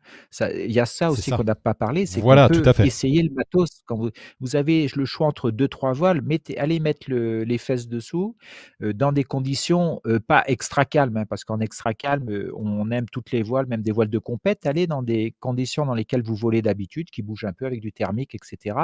Il 0.56 0.72
y 0.72 0.80
a 0.80 0.86
ça 0.86 1.12
aussi 1.12 1.32
qu'on 1.32 1.44
n'a 1.44 1.56
pas 1.56 1.74
parlé, 1.74 2.06
c'est 2.06 2.22
voilà, 2.22 2.48
qu'on 2.48 2.62
peut 2.62 2.86
essayer 2.86 3.24
le 3.24 3.30
matos. 3.34 3.82
Quand 3.86 3.98
vous, 3.98 4.10
vous, 4.40 4.56
avez 4.56 4.88
le 4.96 5.06
choix 5.06 5.28
entre 5.28 5.52
deux, 5.52 5.68
trois 5.68 5.94
voiles, 5.94 6.22
mettez, 6.22 6.58
allez 6.58 6.80
mettre 6.80 7.10
le, 7.10 7.44
les 7.44 7.58
fesses 7.58 7.88
dessous 7.88 8.36
euh, 8.82 8.94
dans 8.94 9.12
des 9.12 9.24
conditions 9.24 10.02
euh, 10.06 10.20
pas 10.20 10.44
extra 10.48 10.86
calmes, 10.86 11.18
hein, 11.18 11.26
parce 11.26 11.44
qu'en 11.44 11.60
extra 11.60 11.94
calme, 11.94 12.30
euh, 12.30 12.52
on 12.56 12.92
aime 12.92 13.08
toutes 13.10 13.32
les 13.32 13.44
voiles, 13.44 13.68
même 13.68 13.82
des 13.82 13.92
voiles 13.92 14.10
de 14.10 14.20
compète. 14.20 14.66
Allez 14.66 14.88
dans 14.88 15.04
des 15.04 15.36
conditions 15.40 15.86
dans 15.86 15.96
lesquelles 15.96 16.24
vous 16.24 16.36
volez 16.36 16.62
d'habitude, 16.62 17.10
qui 17.10 17.22
bougent 17.22 17.46
un 17.46 17.54
peu 17.54 17.66
avec 17.66 17.82
du 17.82 17.92
thermique, 17.92 18.36
etc., 18.36 18.76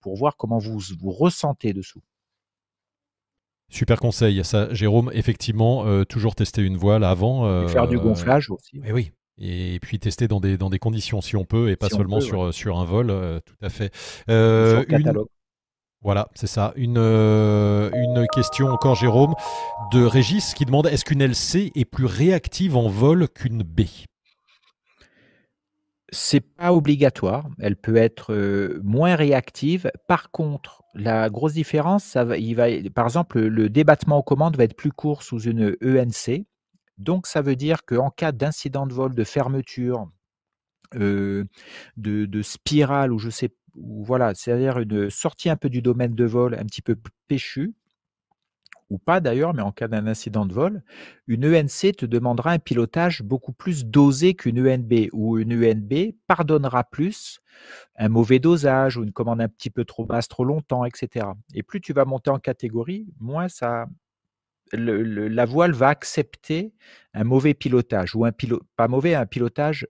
pour 0.00 0.16
voir 0.16 0.36
comment 0.36 0.58
vous 0.58 0.78
vous 0.98 1.10
ressentez 1.10 1.72
dessous. 1.72 2.02
Super 3.68 3.98
conseil, 3.98 4.44
ça, 4.44 4.72
Jérôme. 4.72 5.10
Effectivement, 5.12 5.84
euh, 5.86 6.04
toujours 6.04 6.34
tester 6.34 6.62
une 6.62 6.76
voile 6.76 7.04
avant. 7.04 7.68
faire 7.68 7.88
du 7.88 7.96
euh, 7.96 8.00
gonflage 8.00 8.50
aussi. 8.50 8.80
Et 8.84 8.92
oui. 8.92 9.12
Et 9.38 9.78
puis 9.82 9.98
tester 9.98 10.28
dans 10.28 10.40
des, 10.40 10.56
dans 10.56 10.70
des 10.70 10.78
conditions 10.78 11.20
si 11.20 11.36
on 11.36 11.44
peut 11.44 11.68
et 11.70 11.76
pas 11.76 11.90
seulement 11.90 12.20
sur, 12.20 12.54
sur 12.54 12.78
un 12.78 12.84
vol. 12.84 13.10
Euh, 13.10 13.40
tout 13.40 13.56
à 13.60 13.68
fait. 13.68 13.92
catalogue. 14.26 15.26
Voilà, 16.02 16.28
c'est 16.34 16.46
ça. 16.46 16.72
Une, 16.76 16.98
une 16.98 18.26
question 18.32 18.68
encore, 18.68 18.94
Jérôme, 18.94 19.34
de 19.92 20.04
Régis 20.04 20.54
qui 20.54 20.64
demande 20.64 20.86
est-ce 20.86 21.04
qu'une 21.04 21.20
LC 21.20 21.72
est 21.74 21.84
plus 21.84 22.04
réactive 22.06 22.76
en 22.76 22.88
vol 22.88 23.28
qu'une 23.28 23.62
B? 23.62 23.82
C'est 26.10 26.40
pas 26.40 26.72
obligatoire. 26.72 27.48
Elle 27.58 27.76
peut 27.76 27.96
être 27.96 28.34
moins 28.82 29.16
réactive. 29.16 29.90
Par 30.08 30.30
contre, 30.30 30.82
la 30.94 31.28
grosse 31.30 31.54
différence, 31.54 32.16
par 32.94 33.04
exemple, 33.04 33.40
le 33.40 33.68
débattement 33.68 34.18
aux 34.18 34.22
commandes 34.22 34.56
va 34.56 34.64
être 34.64 34.76
plus 34.76 34.92
court 34.92 35.22
sous 35.22 35.40
une 35.40 35.76
ENC. 35.82 36.46
Donc, 36.98 37.26
ça 37.26 37.42
veut 37.42 37.56
dire 37.56 37.84
qu'en 37.84 38.10
cas 38.10 38.32
d'incident 38.32 38.86
de 38.86 38.94
vol, 38.94 39.14
de 39.14 39.24
fermeture, 39.24 40.08
de, 40.94 41.46
spirale 42.42 43.12
ou 43.12 43.18
je 43.18 43.30
sais, 43.30 43.54
voilà, 43.74 44.32
c'est-à-dire 44.34 44.78
une 44.78 45.10
sortie 45.10 45.50
un 45.50 45.56
peu 45.56 45.68
du 45.68 45.82
domaine 45.82 46.14
de 46.14 46.24
vol, 46.24 46.54
un 46.54 46.64
petit 46.64 46.82
peu 46.82 46.96
péchu, 47.28 47.74
ou 48.90 48.98
pas 48.98 49.20
d'ailleurs, 49.20 49.54
mais 49.54 49.62
en 49.62 49.72
cas 49.72 49.88
d'un 49.88 50.06
incident 50.06 50.46
de 50.46 50.54
vol, 50.54 50.82
une 51.26 51.44
ENC 51.44 51.96
te 51.96 52.06
demandera 52.06 52.52
un 52.52 52.58
pilotage 52.58 53.22
beaucoup 53.22 53.52
plus 53.52 53.84
dosé 53.86 54.34
qu'une 54.34 54.60
ENB, 54.60 55.08
ou 55.12 55.38
une 55.38 55.52
ENB 55.52 56.14
pardonnera 56.26 56.84
plus 56.84 57.40
un 57.96 58.08
mauvais 58.08 58.38
dosage 58.38 58.96
ou 58.96 59.02
une 59.02 59.12
commande 59.12 59.40
un 59.40 59.48
petit 59.48 59.70
peu 59.70 59.84
trop 59.84 60.04
basse 60.04 60.28
trop 60.28 60.44
longtemps, 60.44 60.84
etc. 60.84 61.26
Et 61.54 61.62
plus 61.62 61.80
tu 61.80 61.92
vas 61.92 62.04
monter 62.04 62.30
en 62.30 62.38
catégorie, 62.38 63.06
moins 63.20 63.48
ça, 63.48 63.86
la 64.72 65.44
voile 65.44 65.72
va 65.72 65.88
accepter 65.88 66.72
un 67.14 67.24
mauvais 67.24 67.54
pilotage, 67.54 68.14
ou 68.14 68.24
un 68.24 68.32
pilotage, 68.32 68.66
pas 68.76 68.88
mauvais, 68.88 69.14
un 69.14 69.26
pilotage 69.26 69.86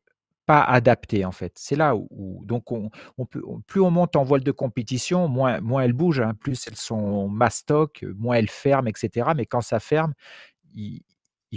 pas 0.46 0.62
adapté 0.62 1.24
en 1.24 1.32
fait. 1.32 1.52
C'est 1.56 1.76
là 1.76 1.96
où, 1.96 2.42
donc 2.44 2.70
on, 2.72 2.90
peut, 3.28 3.42
plus 3.66 3.80
on 3.80 3.90
monte 3.90 4.16
en 4.16 4.22
voile 4.22 4.42
de 4.42 4.52
compétition, 4.52 5.28
moins, 5.28 5.60
moins 5.60 5.82
elles 5.82 5.92
bougent, 5.92 6.20
hein, 6.20 6.34
plus 6.34 6.66
elles 6.68 6.76
sont 6.76 7.28
mastoc, 7.28 8.04
moins 8.16 8.36
elles 8.36 8.48
ferment, 8.48 8.88
etc. 8.88 9.30
Mais 9.36 9.44
quand 9.44 9.60
ça 9.60 9.80
ferme, 9.80 10.14
il, 10.74 11.02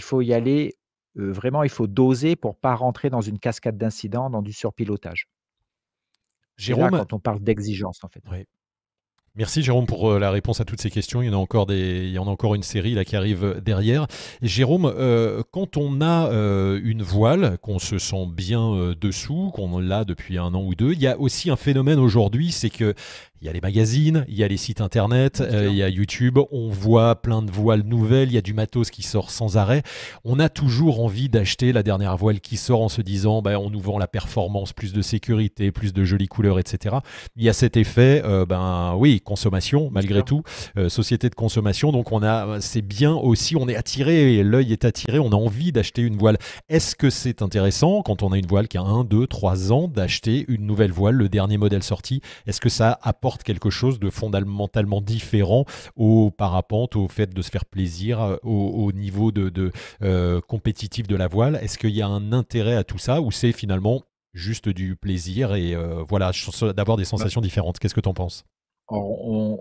faut 0.01 0.21
y 0.21 0.33
aller 0.33 0.75
euh, 1.17 1.31
vraiment, 1.31 1.63
il 1.63 1.69
faut 1.69 1.87
doser 1.87 2.35
pour 2.35 2.57
pas 2.57 2.73
rentrer 2.73 3.09
dans 3.09 3.21
une 3.21 3.39
cascade 3.39 3.77
d'incidents, 3.77 4.29
dans 4.29 4.41
du 4.41 4.53
surpilotage. 4.53 5.29
Jérôme, 6.57 6.91
quand 6.91 7.13
on 7.13 7.19
parle 7.19 7.39
d'exigence 7.39 8.03
en 8.03 8.09
fait. 8.09 8.23
Merci 9.39 9.63
Jérôme 9.63 9.85
pour 9.85 10.11
euh, 10.11 10.19
la 10.19 10.31
réponse 10.31 10.59
à 10.59 10.65
toutes 10.65 10.81
ces 10.81 10.89
questions. 10.89 11.21
Il 11.21 11.27
y 11.27 11.29
en 11.29 11.33
a 11.33 11.37
encore, 11.37 11.65
des, 11.65 12.03
il 12.03 12.11
y 12.11 12.19
en 12.19 12.27
a 12.27 12.29
encore 12.29 12.55
une 12.55 12.61
série 12.61 12.93
là 12.93 13.05
qui 13.05 13.15
arrive 13.15 13.61
derrière. 13.63 14.05
Jérôme, 14.41 14.91
euh, 14.93 15.43
quand 15.51 15.77
on 15.77 16.01
a 16.01 16.27
euh, 16.27 16.81
une 16.83 17.03
voile, 17.03 17.57
qu'on 17.61 17.79
se 17.79 17.99
sent 17.99 18.27
bien 18.29 18.93
dessous, 18.99 19.51
qu'on 19.55 19.79
l'a 19.79 20.03
depuis 20.03 20.37
un 20.37 20.53
an 20.53 20.61
ou 20.61 20.75
deux, 20.75 20.91
il 20.91 20.99
y 20.99 21.07
a 21.07 21.17
aussi 21.17 21.49
un 21.49 21.55
phénomène 21.55 21.99
aujourd'hui, 21.99 22.51
c'est 22.51 22.69
que 22.69 22.95
il 23.41 23.47
y 23.47 23.49
a 23.49 23.53
les 23.53 23.61
magazines, 23.61 24.25
il 24.27 24.35
y 24.35 24.43
a 24.43 24.47
les 24.47 24.57
sites 24.57 24.81
internet, 24.81 25.43
il 25.51 25.75
y 25.75 25.83
a 25.83 25.89
YouTube, 25.89 26.39
on 26.51 26.69
voit 26.69 27.21
plein 27.21 27.41
de 27.41 27.51
voiles 27.51 27.83
nouvelles, 27.83 28.29
il 28.29 28.35
y 28.35 28.37
a 28.37 28.41
du 28.41 28.53
matos 28.53 28.89
qui 28.89 29.01
sort 29.01 29.31
sans 29.31 29.57
arrêt. 29.57 29.83
On 30.23 30.39
a 30.39 30.49
toujours 30.49 31.01
envie 31.01 31.29
d'acheter 31.29 31.71
la 31.71 31.83
dernière 31.83 32.17
voile 32.17 32.39
qui 32.39 32.57
sort 32.57 32.81
en 32.81 32.89
se 32.89 33.01
disant 33.01 33.41
ben, 33.41 33.57
on 33.57 33.69
nous 33.69 33.79
vend 33.79 33.97
la 33.97 34.07
performance, 34.07 34.73
plus 34.73 34.93
de 34.93 35.01
sécurité, 35.01 35.71
plus 35.71 35.93
de 35.93 36.03
jolies 36.03 36.27
couleurs, 36.27 36.59
etc. 36.59 36.97
Il 37.35 37.43
y 37.43 37.49
a 37.49 37.53
cet 37.53 37.77
effet, 37.77 38.21
ben 38.47 38.95
oui, 38.97 39.21
consommation 39.21 39.89
malgré 39.91 40.23
tout, 40.23 40.43
euh, 40.77 40.89
société 40.89 41.29
de 41.29 41.35
consommation. 41.35 41.91
Donc 41.91 42.11
on 42.11 42.23
a, 42.23 42.59
c'est 42.61 42.81
bien 42.81 43.13
aussi, 43.13 43.55
on 43.55 43.67
est 43.67 43.75
attiré, 43.75 44.43
l'œil 44.43 44.73
est 44.73 44.85
attiré, 44.85 45.19
on 45.19 45.29
a 45.29 45.35
envie 45.35 45.71
d'acheter 45.71 46.01
une 46.01 46.17
voile. 46.17 46.37
Est-ce 46.69 46.95
que 46.95 47.09
c'est 47.09 47.41
intéressant 47.41 48.01
quand 48.01 48.23
on 48.23 48.31
a 48.31 48.37
une 48.37 48.47
voile 48.47 48.67
qui 48.67 48.77
a 48.77 48.81
1, 48.81 49.03
2, 49.03 49.27
3 49.27 49.71
ans 49.71 49.87
d'acheter 49.87 50.45
une 50.47 50.65
nouvelle 50.65 50.91
voile, 50.91 51.15
le 51.15 51.29
dernier 51.29 51.57
modèle 51.57 51.83
sorti? 51.83 52.21
Est-ce 52.47 52.61
que 52.61 52.69
ça 52.69 52.97
apporte 53.01 53.28
quelque 53.37 53.69
chose 53.69 53.99
de 53.99 54.09
fondamentalement 54.09 55.01
différent 55.01 55.65
au 55.95 56.31
parapente, 56.31 56.95
au 56.95 57.07
fait 57.07 57.33
de 57.33 57.41
se 57.41 57.49
faire 57.49 57.65
plaisir, 57.65 58.21
euh, 58.21 58.37
au, 58.43 58.91
niveau 58.91 59.31
de, 59.31 59.71
euh, 60.01 60.41
compétitif 60.41 61.07
de 61.07 61.15
la 61.15 61.27
voile 61.27 61.59
Est-ce 61.61 61.77
qu'il 61.77 61.91
y 61.91 62.01
a 62.01 62.07
un 62.07 62.33
intérêt 62.33 62.75
à 62.75 62.83
tout 62.83 62.97
ça 62.97 63.21
ou 63.21 63.31
c'est 63.31 63.51
finalement 63.51 64.03
juste 64.33 64.69
du 64.69 64.95
plaisir 64.95 65.55
et 65.55 65.75
voilà, 66.07 66.31
d'avoir 66.75 66.97
des 66.97 67.05
sensations 67.05 67.41
différentes? 67.41 67.79
Qu'est-ce 67.79 67.95
que 67.95 68.01
tu 68.01 68.09
en 68.09 68.13
penses? 68.13 68.45
on, 68.91 69.57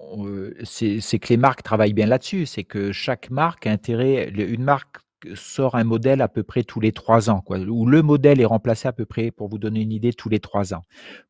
c'est 0.64 1.18
que 1.18 1.28
les 1.28 1.36
marques 1.36 1.62
travaillent 1.62 1.92
bien 1.92 2.06
là-dessus. 2.06 2.46
C'est 2.46 2.64
que 2.64 2.92
chaque 2.92 3.30
marque 3.30 3.66
a 3.66 3.70
intérêt. 3.70 4.28
Une 4.28 4.62
marque 4.62 4.96
sort 5.34 5.74
un 5.74 5.84
modèle 5.84 6.20
à 6.20 6.28
peu 6.28 6.42
près 6.42 6.62
tous 6.62 6.80
les 6.80 6.92
trois 6.92 7.30
ans, 7.30 7.40
quoi, 7.40 7.58
où 7.58 7.86
le 7.86 8.02
modèle 8.02 8.40
est 8.40 8.44
remplacé 8.44 8.88
à 8.88 8.92
peu 8.92 9.04
près, 9.04 9.30
pour 9.30 9.48
vous 9.48 9.58
donner 9.58 9.80
une 9.80 9.92
idée, 9.92 10.12
tous 10.12 10.28
les 10.28 10.40
trois 10.40 10.74
ans. 10.74 10.82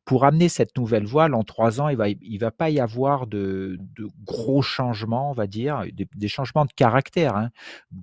Pour 0.05 0.25
amener 0.25 0.49
cette 0.49 0.77
nouvelle 0.77 1.05
voile 1.05 1.33
en 1.33 1.43
trois 1.43 1.81
ans, 1.81 1.89
il 1.89 1.97
va, 1.97 2.09
il 2.09 2.37
va 2.37 2.51
pas 2.51 2.69
y 2.69 2.79
avoir 2.79 3.27
de, 3.27 3.79
gros 4.23 4.61
changements, 4.61 5.31
on 5.31 5.33
va 5.33 5.47
dire, 5.47 5.83
des, 5.93 6.27
changements 6.27 6.65
de 6.65 6.73
caractère 6.73 7.35
hein, 7.35 7.49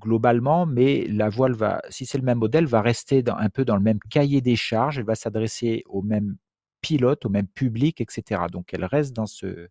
globalement, 0.01 0.67
mais 0.67 1.07
la 1.09 1.29
voile 1.29 1.53
va, 1.53 1.83
si 1.91 2.07
c'est 2.07 2.19
le 2.19 2.25
même 2.25 2.39
modèle, 2.39 2.67
va 2.67 2.81
rester 2.81 3.23
un 3.27 3.49
peu 3.49 3.65
dans 3.65 3.77
le 3.77 3.83
même 3.83 4.01
cahier 4.11 4.41
des 4.41 4.57
charges, 4.57 4.99
elle 4.99 5.05
va 5.05 5.15
s'adresser 5.15 5.83
au 5.87 6.03
même 6.03 6.37
pilote, 6.81 7.25
au 7.25 7.29
même 7.29 7.49
public, 7.49 8.01
etc. 8.01 8.43
Donc 8.53 8.73
elle 8.73 8.85
reste 8.85 9.15
dans 9.15 9.27
ce, 9.27 9.69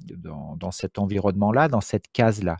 dans, 0.00 0.70
cet 0.70 0.98
environnement-là, 0.98 1.68
dans 1.68 1.80
cette 1.80 2.08
case-là. 2.12 2.56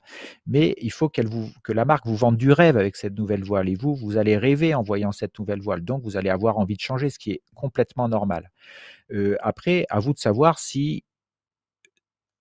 Mais 0.47 0.75
il 0.81 0.91
faut 0.91 1.09
que 1.09 1.73
la 1.73 1.85
marque 1.85 2.07
vous 2.07 2.17
vende 2.17 2.37
du 2.37 2.53
rêve 2.53 2.77
avec 2.77 2.97
cette 2.97 3.15
nouvelle 3.17 3.45
voile. 3.45 3.69
Et 3.69 3.75
vous, 3.75 3.95
vous 3.95 4.17
allez 4.17 4.37
rêver 4.37 4.75
en 4.75 4.83
voyant 4.83 5.13
cette 5.13 5.39
nouvelle 5.39 5.61
voile. 5.61 5.83
Donc, 5.83 6.03
vous 6.03 6.17
allez 6.17 6.31
avoir 6.31 6.59
envie 6.59 6.77
de 6.77 6.81
changer, 6.81 7.11
ce 7.11 7.19
qui 7.19 7.33
est 7.33 7.43
complètement 7.55 8.09
normal. 8.09 8.51
Euh, 9.13 9.37
après, 9.41 9.87
à 9.91 10.01
vous 10.01 10.13
de 10.13 10.19
savoir 10.19 10.59
si 10.59 11.05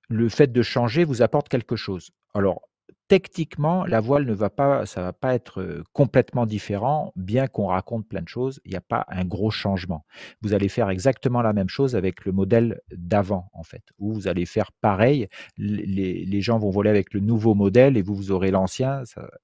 le 0.07 0.29
fait 0.29 0.51
de 0.51 0.61
changer 0.61 1.03
vous 1.03 1.21
apporte 1.21 1.49
quelque 1.49 1.75
chose. 1.75 2.11
Alors, 2.33 2.61
techniquement, 3.07 3.85
la 3.85 3.99
voile 3.99 4.25
ne 4.25 4.33
va 4.33 4.49
pas, 4.49 4.85
ça 4.85 5.01
va 5.01 5.13
pas 5.13 5.33
être 5.35 5.83
complètement 5.93 6.45
différent, 6.45 7.13
bien 7.15 7.47
qu'on 7.47 7.67
raconte 7.67 8.07
plein 8.07 8.21
de 8.21 8.27
choses. 8.27 8.59
Il 8.65 8.71
n'y 8.71 8.77
a 8.77 8.81
pas 8.81 9.05
un 9.09 9.25
gros 9.25 9.51
changement. 9.51 10.05
Vous 10.41 10.53
allez 10.53 10.69
faire 10.69 10.89
exactement 10.89 11.41
la 11.41 11.53
même 11.53 11.69
chose 11.69 11.95
avec 11.95 12.25
le 12.25 12.31
modèle 12.31 12.81
d'avant, 12.91 13.49
en 13.53 13.63
fait, 13.63 13.83
où 13.99 14.13
vous 14.13 14.27
allez 14.27 14.45
faire 14.45 14.71
pareil. 14.81 15.27
Les, 15.57 16.41
gens 16.41 16.59
vont 16.59 16.69
voler 16.69 16.89
avec 16.89 17.13
le 17.13 17.21
nouveau 17.21 17.55
modèle 17.55 17.97
et 17.97 18.01
vous, 18.01 18.15
vous 18.15 18.31
aurez 18.31 18.51
l'ancien. 18.51 19.03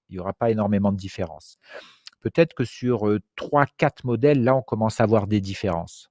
Il 0.10 0.13
n'y 0.13 0.19
aura 0.19 0.34
pas 0.34 0.52
énormément 0.52 0.91
de 0.91 0.97
différence. 0.97 1.58
Peut-être 2.21 2.54
que 2.54 2.65
sur 2.65 3.10
trois, 3.36 3.65
quatre 3.78 4.06
modèles, 4.06 4.43
là, 4.43 4.56
on 4.56 4.62
commence 4.62 5.02
à 5.02 5.06
voir 5.06 5.26
des 5.26 5.41
différences 5.41 6.11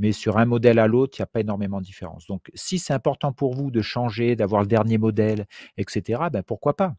mais 0.00 0.12
sur 0.12 0.38
un 0.38 0.46
modèle 0.46 0.78
à 0.78 0.86
l'autre, 0.86 1.18
il 1.18 1.20
n'y 1.20 1.24
a 1.24 1.26
pas 1.26 1.40
énormément 1.40 1.78
de 1.78 1.84
différence. 1.84 2.26
Donc, 2.26 2.50
si 2.54 2.78
c'est 2.78 2.94
important 2.94 3.32
pour 3.34 3.54
vous 3.54 3.70
de 3.70 3.82
changer, 3.82 4.34
d'avoir 4.34 4.62
le 4.62 4.66
dernier 4.66 4.96
modèle, 4.96 5.44
etc., 5.76 6.22
ben 6.32 6.42
pourquoi 6.42 6.74
pas? 6.74 6.94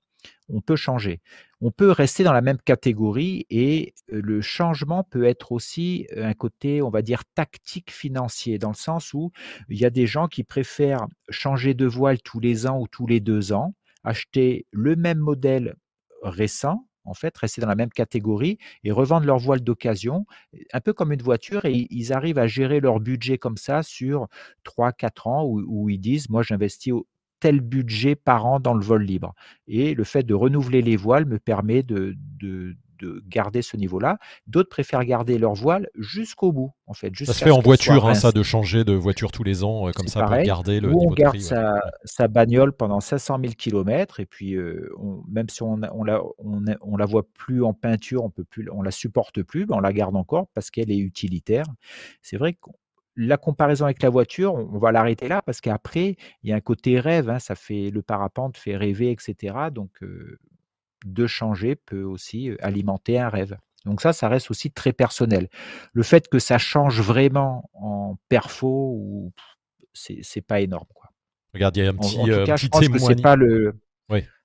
On 0.49 0.61
peut 0.61 0.75
changer. 0.75 1.19
On 1.61 1.71
peut 1.71 1.89
rester 1.89 2.23
dans 2.23 2.31
la 2.31 2.41
même 2.41 2.59
catégorie 2.59 3.47
et 3.49 3.95
le 4.07 4.39
changement 4.39 5.03
peut 5.03 5.23
être 5.23 5.51
aussi 5.51 6.05
un 6.15 6.35
côté, 6.35 6.83
on 6.83 6.91
va 6.91 7.01
dire, 7.01 7.23
tactique 7.33 7.91
financier, 7.91 8.59
dans 8.59 8.69
le 8.69 8.75
sens 8.75 9.15
où 9.15 9.31
il 9.67 9.79
y 9.79 9.85
a 9.85 9.89
des 9.89 10.05
gens 10.05 10.27
qui 10.27 10.43
préfèrent 10.43 11.07
changer 11.29 11.73
de 11.73 11.87
voile 11.87 12.21
tous 12.21 12.39
les 12.39 12.67
ans 12.67 12.79
ou 12.79 12.87
tous 12.87 13.07
les 13.07 13.19
deux 13.19 13.51
ans, 13.51 13.73
acheter 14.03 14.67
le 14.69 14.95
même 14.95 15.17
modèle 15.17 15.75
récent 16.21 16.85
en 17.05 17.13
fait, 17.13 17.37
rester 17.37 17.61
dans 17.61 17.67
la 17.67 17.75
même 17.75 17.89
catégorie 17.89 18.57
et 18.83 18.91
revendre 18.91 19.25
leur 19.25 19.37
voile 19.39 19.61
d'occasion, 19.61 20.25
un 20.73 20.81
peu 20.81 20.93
comme 20.93 21.11
une 21.11 21.21
voiture, 21.21 21.65
et 21.65 21.87
ils 21.89 22.13
arrivent 22.13 22.37
à 22.39 22.47
gérer 22.47 22.79
leur 22.79 22.99
budget 22.99 23.37
comme 23.37 23.57
ça 23.57 23.83
sur 23.83 24.27
3-4 24.65 25.27
ans 25.27 25.45
où, 25.45 25.89
ils 25.89 25.99
disent, 25.99 26.29
moi 26.29 26.43
j'investis 26.43 26.93
tel 27.41 27.59
budget 27.59 28.15
par 28.15 28.45
an 28.45 28.59
dans 28.59 28.73
le 28.73 28.85
vol 28.85 29.03
libre. 29.03 29.33
Et 29.67 29.93
le 29.93 30.03
fait 30.05 30.23
de 30.23 30.33
renouveler 30.33 30.81
les 30.81 30.95
voiles 30.95 31.25
me 31.25 31.39
permet 31.39 31.83
de, 31.83 32.15
de, 32.39 32.77
garder 33.25 33.63
ce 33.63 33.77
niveau-là. 33.77 34.19
D'autres 34.45 34.69
préfèrent 34.69 35.03
garder 35.03 35.39
leur 35.39 35.55
voile 35.55 35.89
jusqu'au 35.97 36.51
bout, 36.51 36.71
en 36.85 36.93
fait. 36.93 37.11
Ça 37.17 37.33
se 37.33 37.43
fait 37.43 37.49
en 37.49 37.59
voiture, 37.59 38.07
hein, 38.07 38.13
ça, 38.13 38.31
de 38.31 38.43
changer 38.43 38.83
de 38.83 38.93
voiture 38.93 39.31
tous 39.31 39.43
les 39.43 39.63
ans, 39.63 39.87
euh, 39.87 39.91
comme 39.91 40.07
ça, 40.07 40.23
pour 40.23 40.37
garder 40.43 40.79
le 40.79 40.93
Ou 40.93 41.09
on 41.09 41.11
garde 41.11 41.39
sa, 41.39 41.81
sa, 42.05 42.27
bagnole 42.27 42.73
pendant 42.73 42.99
500 42.99 43.39
000 43.41 43.53
km, 43.57 44.19
et 44.19 44.27
puis 44.27 44.53
euh, 44.53 44.87
même 45.27 45.49
si 45.49 45.63
on, 45.63 45.79
on, 45.93 46.03
la, 46.03 46.21
on, 46.37 46.95
la 46.95 47.05
voit 47.07 47.23
plus 47.33 47.63
en 47.63 47.73
peinture, 47.73 48.23
on 48.23 48.29
peut 48.29 48.43
plus, 48.43 48.69
on 48.71 48.83
la 48.83 48.91
supporte 48.91 49.41
plus, 49.41 49.65
ben 49.65 49.77
on 49.77 49.81
la 49.81 49.93
garde 49.93 50.15
encore 50.15 50.45
parce 50.53 50.69
qu'elle 50.69 50.91
est 50.91 50.99
utilitaire. 50.99 51.65
C'est 52.21 52.37
vrai 52.37 52.53
que 52.53 52.69
la 53.25 53.37
comparaison 53.37 53.85
avec 53.85 54.01
la 54.01 54.09
voiture, 54.09 54.53
on 54.55 54.77
va 54.77 54.91
l'arrêter 54.91 55.27
là 55.27 55.41
parce 55.41 55.61
qu'après, 55.61 56.15
il 56.43 56.49
y 56.49 56.53
a 56.53 56.55
un 56.55 56.61
côté 56.61 56.99
rêve, 56.99 57.29
hein, 57.29 57.39
ça 57.39 57.55
fait 57.55 57.89
le 57.89 58.01
parapente 58.01 58.57
fait 58.57 58.75
rêver, 58.75 59.11
etc. 59.11 59.55
Donc, 59.71 59.99
de 61.05 61.27
changer 61.27 61.75
peut 61.75 62.03
aussi 62.03 62.51
alimenter 62.61 63.19
un 63.19 63.29
rêve. 63.29 63.57
Donc 63.85 64.01
ça, 64.01 64.13
ça 64.13 64.29
reste 64.29 64.51
aussi 64.51 64.71
très 64.71 64.93
personnel. 64.93 65.49
Le 65.93 66.03
fait 66.03 66.27
que 66.27 66.39
ça 66.39 66.57
change 66.57 67.01
vraiment 67.01 67.69
en 67.73 68.17
perfo, 68.29 68.93
ou 68.95 69.33
c'est 69.93 70.45
pas 70.45 70.61
énorme. 70.61 70.87
Quoi. 70.93 71.09
Regarde, 71.53 71.77
il 71.77 71.83
y 71.83 71.87
a 71.87 71.89
un 71.89 71.95
petit, 71.95 72.19
en, 72.19 72.25
tout 72.25 72.43
cas, 72.45 72.55
je 72.55 72.67
pense 72.67 72.87
que 72.87 72.99
c'est 72.99 73.21
pas 73.21 73.35
le, 73.35 73.73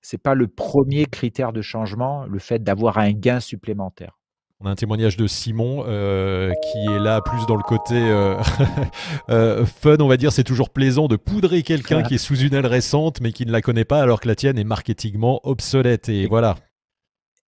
c'est 0.00 0.18
pas 0.18 0.34
le 0.34 0.48
premier 0.48 1.06
critère 1.06 1.52
de 1.52 1.62
changement, 1.62 2.24
le 2.26 2.38
fait 2.38 2.62
d'avoir 2.62 2.98
un 2.98 3.12
gain 3.12 3.40
supplémentaire. 3.40 4.18
On 4.60 4.66
a 4.66 4.70
un 4.70 4.74
témoignage 4.74 5.18
de 5.18 5.26
Simon 5.26 5.84
euh, 5.86 6.50
qui 6.54 6.90
est 6.90 6.98
là 6.98 7.20
plus 7.20 7.44
dans 7.44 7.56
le 7.56 7.62
côté 7.62 7.94
euh, 7.94 8.40
euh, 9.28 9.66
fun, 9.66 9.96
on 10.00 10.08
va 10.08 10.16
dire. 10.16 10.32
C'est 10.32 10.44
toujours 10.44 10.70
plaisant 10.70 11.08
de 11.08 11.16
poudrer 11.16 11.62
quelqu'un 11.62 12.02
qui 12.02 12.14
est 12.14 12.18
sous 12.18 12.38
une 12.38 12.54
aile 12.54 12.66
récente 12.66 13.20
mais 13.20 13.32
qui 13.32 13.44
ne 13.44 13.52
la 13.52 13.60
connaît 13.60 13.84
pas 13.84 14.00
alors 14.00 14.18
que 14.18 14.28
la 14.28 14.34
tienne 14.34 14.58
est 14.58 14.64
marketingement 14.64 15.40
obsolète. 15.44 16.08
Et 16.08 16.26
voilà, 16.26 16.56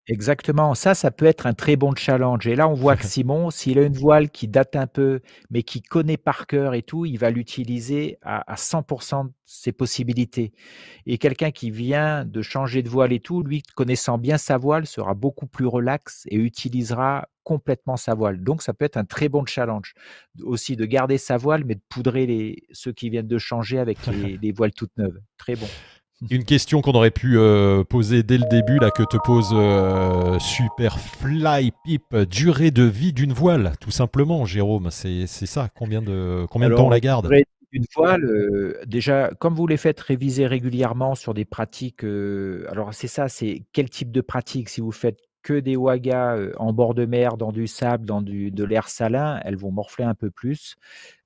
Exactement, 0.10 0.74
ça, 0.74 0.95
ça 0.95 1.12
peut 1.12 1.26
être 1.26 1.47
un 1.47 1.53
très 1.53 1.76
bon 1.76 1.93
challenge. 1.93 2.47
Et 2.47 2.55
là, 2.55 2.70
on 2.70 2.74
voit 2.74 2.95
que 2.97 3.05
Simon, 3.05 3.49
s'il 3.49 3.78
a 3.78 3.82
une 3.84 3.93
voile 3.97 4.30
qui 4.30 4.47
date 4.47 4.78
un 4.78 4.88
peu, 4.88 5.20
mais 5.49 5.64
qui 5.64 5.82
connaît 5.82 6.16
par 6.16 6.47
cœur 6.47 6.74
et 6.76 6.82
tout, 6.82 7.05
il 7.05 7.18
va 7.18 7.30
l'utiliser 7.30 8.18
à, 8.22 8.55
100% 8.55 9.26
de 9.26 9.32
ses 9.43 9.74
possibilités. 9.74 10.53
Et 11.05 11.18
quelqu'un 11.18 11.51
qui 11.51 11.72
vient 11.72 12.24
de 12.24 12.41
changer 12.41 12.84
de 12.84 12.89
voile 12.89 13.12
et 13.12 13.20
tout, 13.20 13.43
lui, 13.43 13.62
connaissant 13.76 14.18
bien 14.18 14.38
sa 14.38 14.58
voile, 14.58 14.88
sera 14.88 15.14
beaucoup 15.14 15.45
plus 15.45 15.66
relax 15.66 16.24
et 16.30 16.38
utilisera 16.38 17.28
complètement 17.43 17.97
sa 17.97 18.14
voile. 18.14 18.41
Donc, 18.41 18.62
ça 18.62 18.74
peut 18.74 18.86
être 18.86 18.97
un 18.97 19.05
très 19.05 19.28
bon 19.28 19.45
challenge 19.45 19.93
aussi 20.41 20.78
de 20.78 20.86
garder 20.86 21.18
sa 21.18 21.36
voile, 21.36 21.66
mais 21.66 21.76
de 21.76 21.82
poudrer 21.89 22.26
les, 22.26 22.64
ceux 22.72 22.93
qui 22.93 23.10
viennent 23.10 23.28
de 23.28 23.38
changer 23.38 23.78
avec 23.78 24.05
les, 24.08 24.38
les 24.41 24.51
voiles 24.53 24.74
toutes 24.74 24.95
neuves. 24.97 25.20
Très 25.38 25.55
bon. 25.58 25.68
Une 26.32 26.45
question 26.45 26.82
qu'on 26.82 26.93
aurait 26.93 27.11
pu 27.11 27.38
euh, 27.38 27.84
poser 27.84 28.24
dès 28.24 28.38
le 28.38 28.45
début, 28.49 28.80
là, 28.80 28.89
que 28.89 29.03
te 29.03 29.18
pose 29.18 29.51
euh, 29.53 30.39
Superfly 30.39 31.72
Pip, 31.84 32.15
durée 32.30 32.72
de 32.72 32.84
vie 32.84 33.13
d'une 33.13 33.34
voile, 33.34 33.74
tout 33.80 33.91
simplement, 33.91 34.45
Jérôme, 34.45 34.89
c'est 34.89 35.28
ça, 35.28 35.70
combien 35.76 36.01
de, 36.01 36.45
combien 36.49 36.70
de 36.70 36.76
temps 36.76 36.88
on 36.88 36.89
la 36.89 36.99
garde? 36.99 37.30
Une 37.74 37.86
voile, 37.95 38.24
euh, 38.24 38.82
déjà, 38.88 39.30
comme 39.39 39.53
vous 39.53 39.68
les 39.68 39.78
faites 39.78 39.99
réviser 39.99 40.47
régulièrement 40.47 41.15
sur 41.15 41.34
des 41.34 41.45
pratiques, 41.45 42.03
alors 42.03 42.93
c'est 42.93 43.07
ça, 43.07 43.28
c'est 43.28 43.63
quel 43.74 43.89
type 43.89 44.11
de 44.11 44.22
pratique 44.22 44.70
Si 44.70 44.82
vous 44.82 44.93
faites 44.93 45.20
que 45.48 45.54
des 45.62 45.78
wagas 45.78 46.52
en 46.58 46.74
bord 46.74 46.93
de 46.93 47.06
mer, 47.06 47.38
dans 47.38 47.54
du 47.54 47.68
sable, 47.68 48.06
dans 48.06 48.22
de 48.22 48.64
l'air 48.66 48.89
salin, 48.89 49.39
elles 49.45 49.56
vont 49.56 49.72
morfler 49.72 50.04
un 50.04 50.14
peu 50.14 50.30
plus 50.30 50.76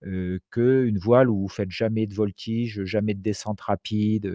euh, 0.05 0.37
qu'une 0.51 0.99
voile 0.99 1.27
où 1.27 1.39
vous 1.39 1.47
faites 1.49 1.71
jamais 1.71 2.05
de 2.05 2.13
voltige, 2.13 2.83
jamais 2.83 3.15
de 3.15 3.21
descente 3.23 3.61
rapide, 3.61 4.31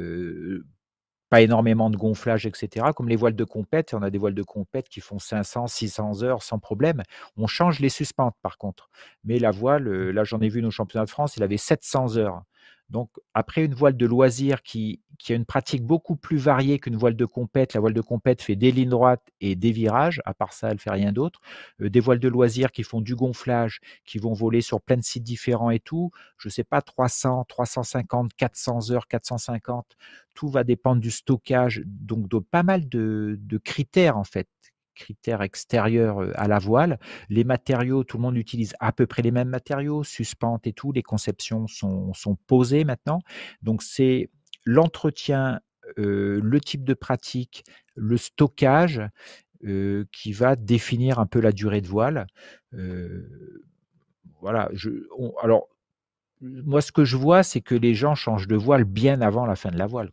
pas 1.29 1.41
énormément 1.41 1.89
de 1.89 1.97
gonflage, 1.97 2.47
etc. 2.47 2.87
Comme 2.97 3.09
les 3.09 3.15
voiles 3.15 3.37
de 3.37 3.45
compète, 3.45 3.95
on 3.95 4.03
a 4.03 4.11
des 4.11 4.19
voiles 4.19 4.35
de 4.35 4.43
compète 4.43 4.89
qui 4.89 5.01
font 5.01 5.21
500, 5.21 5.69
600 5.69 6.25
heures 6.25 6.43
sans 6.43 6.59
problème. 6.59 7.05
On 7.37 7.47
change 7.47 7.79
les 7.79 7.89
suspentes 7.89 8.35
par 8.43 8.59
contre. 8.59 8.91
Mais 9.23 9.39
la 9.39 9.53
voile, 9.53 9.89
là 10.11 10.25
j'en 10.25 10.41
ai 10.41 10.49
vu 10.49 10.63
nos 10.63 10.73
championnats 10.73 11.05
de 11.05 11.11
France, 11.11 11.37
il 11.37 11.45
avait 11.45 11.59
700 11.59 12.17
heures. 12.17 12.43
Donc, 12.89 13.11
après 13.35 13.65
une 13.65 13.75
voile 13.75 13.97
de 13.97 14.07
loisir 14.07 14.63
qui, 14.63 15.03
a 15.29 15.33
une 15.33 15.45
pratique 15.45 15.83
beaucoup 15.83 16.15
plus 16.15 16.37
variée 16.37 16.79
qu'une 16.79 16.97
voile 16.97 17.17
de 17.17 17.25
compète, 17.25 17.75
la 17.75 17.81
voile 17.81 17.95
de 17.95 18.01
compète 18.01 18.43
fait 18.43 18.55
des 18.55 18.71
lignes 18.71 18.91
droites 18.91 19.29
et 19.41 19.57
des 19.57 19.73
virages, 19.73 20.23
à 20.25 20.35
part 20.35 20.53
ça, 20.53 20.71
elle 20.71 20.79
fait 20.79 20.91
rien 20.91 21.13
d'autre. 21.13 21.41
Euh, 21.81 21.91
des 21.91 21.99
voiles 21.99 22.21
de 22.21 22.29
loisir 22.29 22.71
qui 22.71 22.85
font 22.85 23.01
du 23.01 23.17
gonflage, 23.17 23.81
qui 24.05 24.19
vont 24.19 24.35
voler 24.35 24.61
sur 24.61 24.81
plein 24.81 24.97
de 24.97 25.03
sites 25.03 25.25
différents 25.25 25.71
et 25.71 25.81
tout, 25.81 26.13
je 26.39 26.49
ne 26.49 26.53
sais 26.53 26.65
pas, 26.65 26.81
300, 26.81 27.45
350, 27.49 28.35
400 28.35 28.93
heures, 28.93 29.09
450, 29.09 29.97
tout 30.35 30.49
va 30.49 30.63
dépendre 30.63 31.01
du 31.01 31.11
stockage, 31.11 31.83
donc 31.87 32.29
de 32.29 32.39
pas 32.39 32.63
mal 32.63 32.89
de 32.89 33.59
critères 33.65 34.17
en 34.17 34.25
fait 34.25 34.49
critères 34.97 35.43
extérieurs 35.43 36.19
à 36.35 36.49
la 36.49 36.59
voile. 36.59 36.99
Les 37.29 37.45
matériaux, 37.45 38.03
tout 38.03 38.17
le 38.17 38.23
monde 38.23 38.37
utilise 38.37 38.75
à 38.81 38.93
peu 38.93 39.07
près 39.07 39.23
les 39.23 39.31
mêmes 39.31 39.49
matériaux, 39.49 40.03
suspentes 40.03 40.67
et 40.67 40.73
tout. 40.73 40.91
Les 40.91 41.03
conceptions 41.03 41.67
sont, 41.69 42.13
posées 42.47 42.85
maintenant. 42.85 43.21
Donc 43.63 43.83
c'est 43.83 44.31
l'entretien, 44.65 45.61
le 45.97 46.59
type 46.59 46.85
de 46.85 46.95
pratique, 46.95 47.65
le 47.95 48.17
stockage 48.17 49.03
qui 50.13 50.33
va 50.33 50.57
définir 50.57 51.21
un 51.21 51.27
peu 51.27 51.41
la 51.41 51.53
durée 51.53 51.81
de 51.81 51.89
voile. 51.89 52.27
voilà. 54.41 54.69
Alors 55.43 55.69
moi, 56.41 56.81
ce 56.81 56.93
que 56.93 57.05
je 57.05 57.17
vois, 57.17 57.43
c'est 57.43 57.61
que 57.61 57.75
les 57.75 57.95
gens 57.95 58.15
changent 58.15 58.49
de 58.49 58.57
voile 58.57 58.85
bien 58.85 59.21
avant 59.21 59.47
la 59.47 59.57
fin 59.57 59.71
de 59.71 59.79
la 59.79 59.87
voile. 59.87 60.11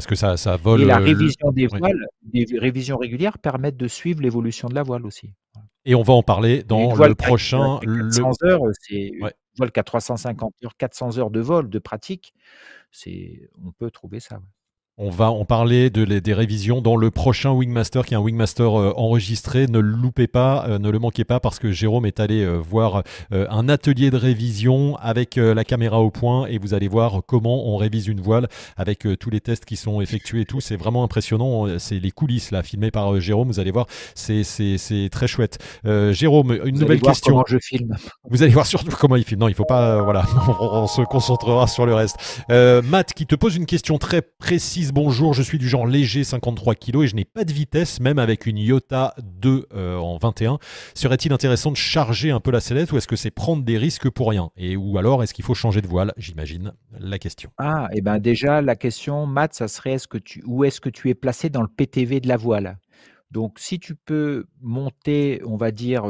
Parce 0.00 0.06
que 0.06 0.14
ça, 0.14 0.38
ça 0.38 0.56
vole. 0.56 0.80
Et 0.80 0.86
la 0.86 0.96
révision 0.96 1.52
des 1.52 1.66
voiles, 1.66 2.06
des 2.22 2.46
révisions 2.58 2.96
régulières 2.96 3.36
permettent 3.36 3.76
de 3.76 3.86
suivre 3.86 4.22
l'évolution 4.22 4.66
de 4.66 4.74
la 4.74 4.82
voile 4.82 5.04
aussi. 5.04 5.34
Et 5.84 5.94
on 5.94 6.00
va 6.00 6.14
en 6.14 6.22
parler 6.22 6.62
dans 6.62 6.94
le 6.94 7.14
prochain. 7.14 7.78
400 7.80 8.30
heures, 8.44 8.62
c'est 8.80 8.94
une 8.94 9.30
voile 9.58 9.70
qui 9.70 9.78
a 9.78 9.82
350 9.82 10.54
heures, 10.64 10.76
400 10.78 11.18
heures 11.18 11.30
de 11.30 11.40
vol, 11.40 11.68
de 11.68 11.78
pratique. 11.78 12.32
C'est, 12.90 13.50
on 13.62 13.72
peut 13.72 13.90
trouver 13.90 14.20
ça. 14.20 14.40
On 15.02 15.08
va 15.08 15.30
en 15.30 15.46
parler 15.46 15.88
de 15.88 16.04
des 16.04 16.34
révisions 16.34 16.82
dans 16.82 16.94
le 16.94 17.10
prochain 17.10 17.52
Wingmaster, 17.52 18.04
qui 18.04 18.12
est 18.12 18.18
un 18.18 18.20
Wingmaster 18.20 18.78
euh, 18.78 18.92
enregistré. 18.96 19.66
Ne 19.66 19.78
le 19.78 19.88
loupez 19.88 20.26
pas, 20.26 20.66
euh, 20.68 20.78
ne 20.78 20.90
le 20.90 20.98
manquez 20.98 21.24
pas, 21.24 21.40
parce 21.40 21.58
que 21.58 21.72
Jérôme 21.72 22.04
est 22.04 22.20
allé 22.20 22.44
euh, 22.44 22.58
voir 22.58 23.02
un 23.30 23.68
atelier 23.70 24.10
de 24.10 24.18
révision 24.18 24.96
avec 24.96 25.36
la 25.36 25.64
caméra 25.64 26.00
au 26.00 26.10
point, 26.10 26.46
et 26.48 26.58
vous 26.58 26.74
allez 26.74 26.88
voir 26.88 27.22
comment 27.26 27.66
on 27.68 27.78
révise 27.78 28.08
une 28.08 28.20
voile 28.20 28.48
avec 28.76 29.06
tous 29.18 29.30
les 29.30 29.40
tests 29.40 29.64
qui 29.64 29.76
sont 29.76 30.02
effectués 30.02 30.42
et 30.42 30.44
tout. 30.44 30.60
C'est 30.60 30.76
vraiment 30.76 31.02
impressionnant. 31.02 31.78
C'est 31.78 31.98
les 31.98 32.10
coulisses 32.10 32.50
là, 32.50 32.62
filmées 32.62 32.90
par 32.90 33.18
Jérôme. 33.20 33.48
Vous 33.48 33.60
allez 33.60 33.70
voir, 33.70 33.86
c'est 34.14 35.08
très 35.10 35.28
chouette. 35.28 35.58
Jérôme, 36.10 36.52
une 36.52 36.58
vous 36.58 36.70
nouvelle 36.72 36.90
allez 36.90 36.98
voir 36.98 37.12
question. 37.12 37.32
Comment 37.32 37.44
je 37.46 37.58
filme. 37.58 37.96
Vous 38.28 38.42
allez 38.42 38.52
voir 38.52 38.66
surtout 38.66 38.94
comment 38.98 39.16
il 39.16 39.24
filme. 39.24 39.40
Non, 39.40 39.48
il 39.48 39.54
faut 39.54 39.64
pas. 39.64 40.02
voilà, 40.02 40.26
on, 40.60 40.82
on, 40.82 40.86
se 40.86 41.02
concentrera 41.02 41.66
sur 41.66 41.86
le 41.86 41.94
reste. 41.94 42.44
Matt, 42.48 43.14
qui 43.14 43.26
te 43.26 43.34
pose 43.34 43.56
une 43.56 43.66
question 43.66 43.96
très 43.98 44.20
précise 44.22 44.89
bonjour, 44.92 45.34
je 45.34 45.42
suis 45.42 45.58
du 45.58 45.68
genre 45.68 45.86
léger 45.86 46.24
53 46.24 46.74
kg 46.74 47.02
et 47.02 47.06
je 47.06 47.14
n'ai 47.14 47.24
pas 47.24 47.44
de 47.44 47.52
vitesse, 47.52 48.00
même 48.00 48.18
avec 48.18 48.46
une 48.46 48.58
Iota 48.58 49.14
2 49.22 49.66
euh, 49.74 49.96
en 49.96 50.18
21. 50.18 50.58
Serait-il 50.94 51.32
intéressant 51.32 51.70
de 51.70 51.76
charger 51.76 52.30
un 52.30 52.40
peu 52.40 52.50
la 52.50 52.60
sellette 52.60 52.92
ou 52.92 52.96
est-ce 52.96 53.08
que 53.08 53.16
c'est 53.16 53.30
prendre 53.30 53.64
des 53.64 53.78
risques 53.78 54.10
pour 54.10 54.30
rien? 54.30 54.50
Et 54.56 54.76
ou 54.76 54.98
alors 54.98 55.22
est-ce 55.22 55.34
qu'il 55.34 55.44
faut 55.44 55.54
changer 55.54 55.80
de 55.80 55.86
voile? 55.86 56.12
J'imagine 56.16 56.72
la 56.98 57.18
question. 57.18 57.50
Ah, 57.58 57.88
et 57.92 57.98
eh 57.98 58.00
ben 58.00 58.18
déjà 58.18 58.62
la 58.62 58.76
question, 58.76 59.26
Matt, 59.26 59.54
ça 59.54 59.68
serait 59.68 59.96
où 60.46 60.64
est-ce 60.64 60.80
que 60.80 60.88
tu 60.88 61.08
es 61.08 61.14
placé 61.14 61.50
dans 61.50 61.62
le 61.62 61.68
PTV 61.68 62.20
de 62.20 62.28
la 62.28 62.36
voile? 62.36 62.78
Donc, 63.30 63.60
si 63.60 63.78
tu 63.78 63.94
peux 63.94 64.46
monter, 64.60 65.40
on 65.44 65.56
va 65.56 65.70
dire, 65.70 66.02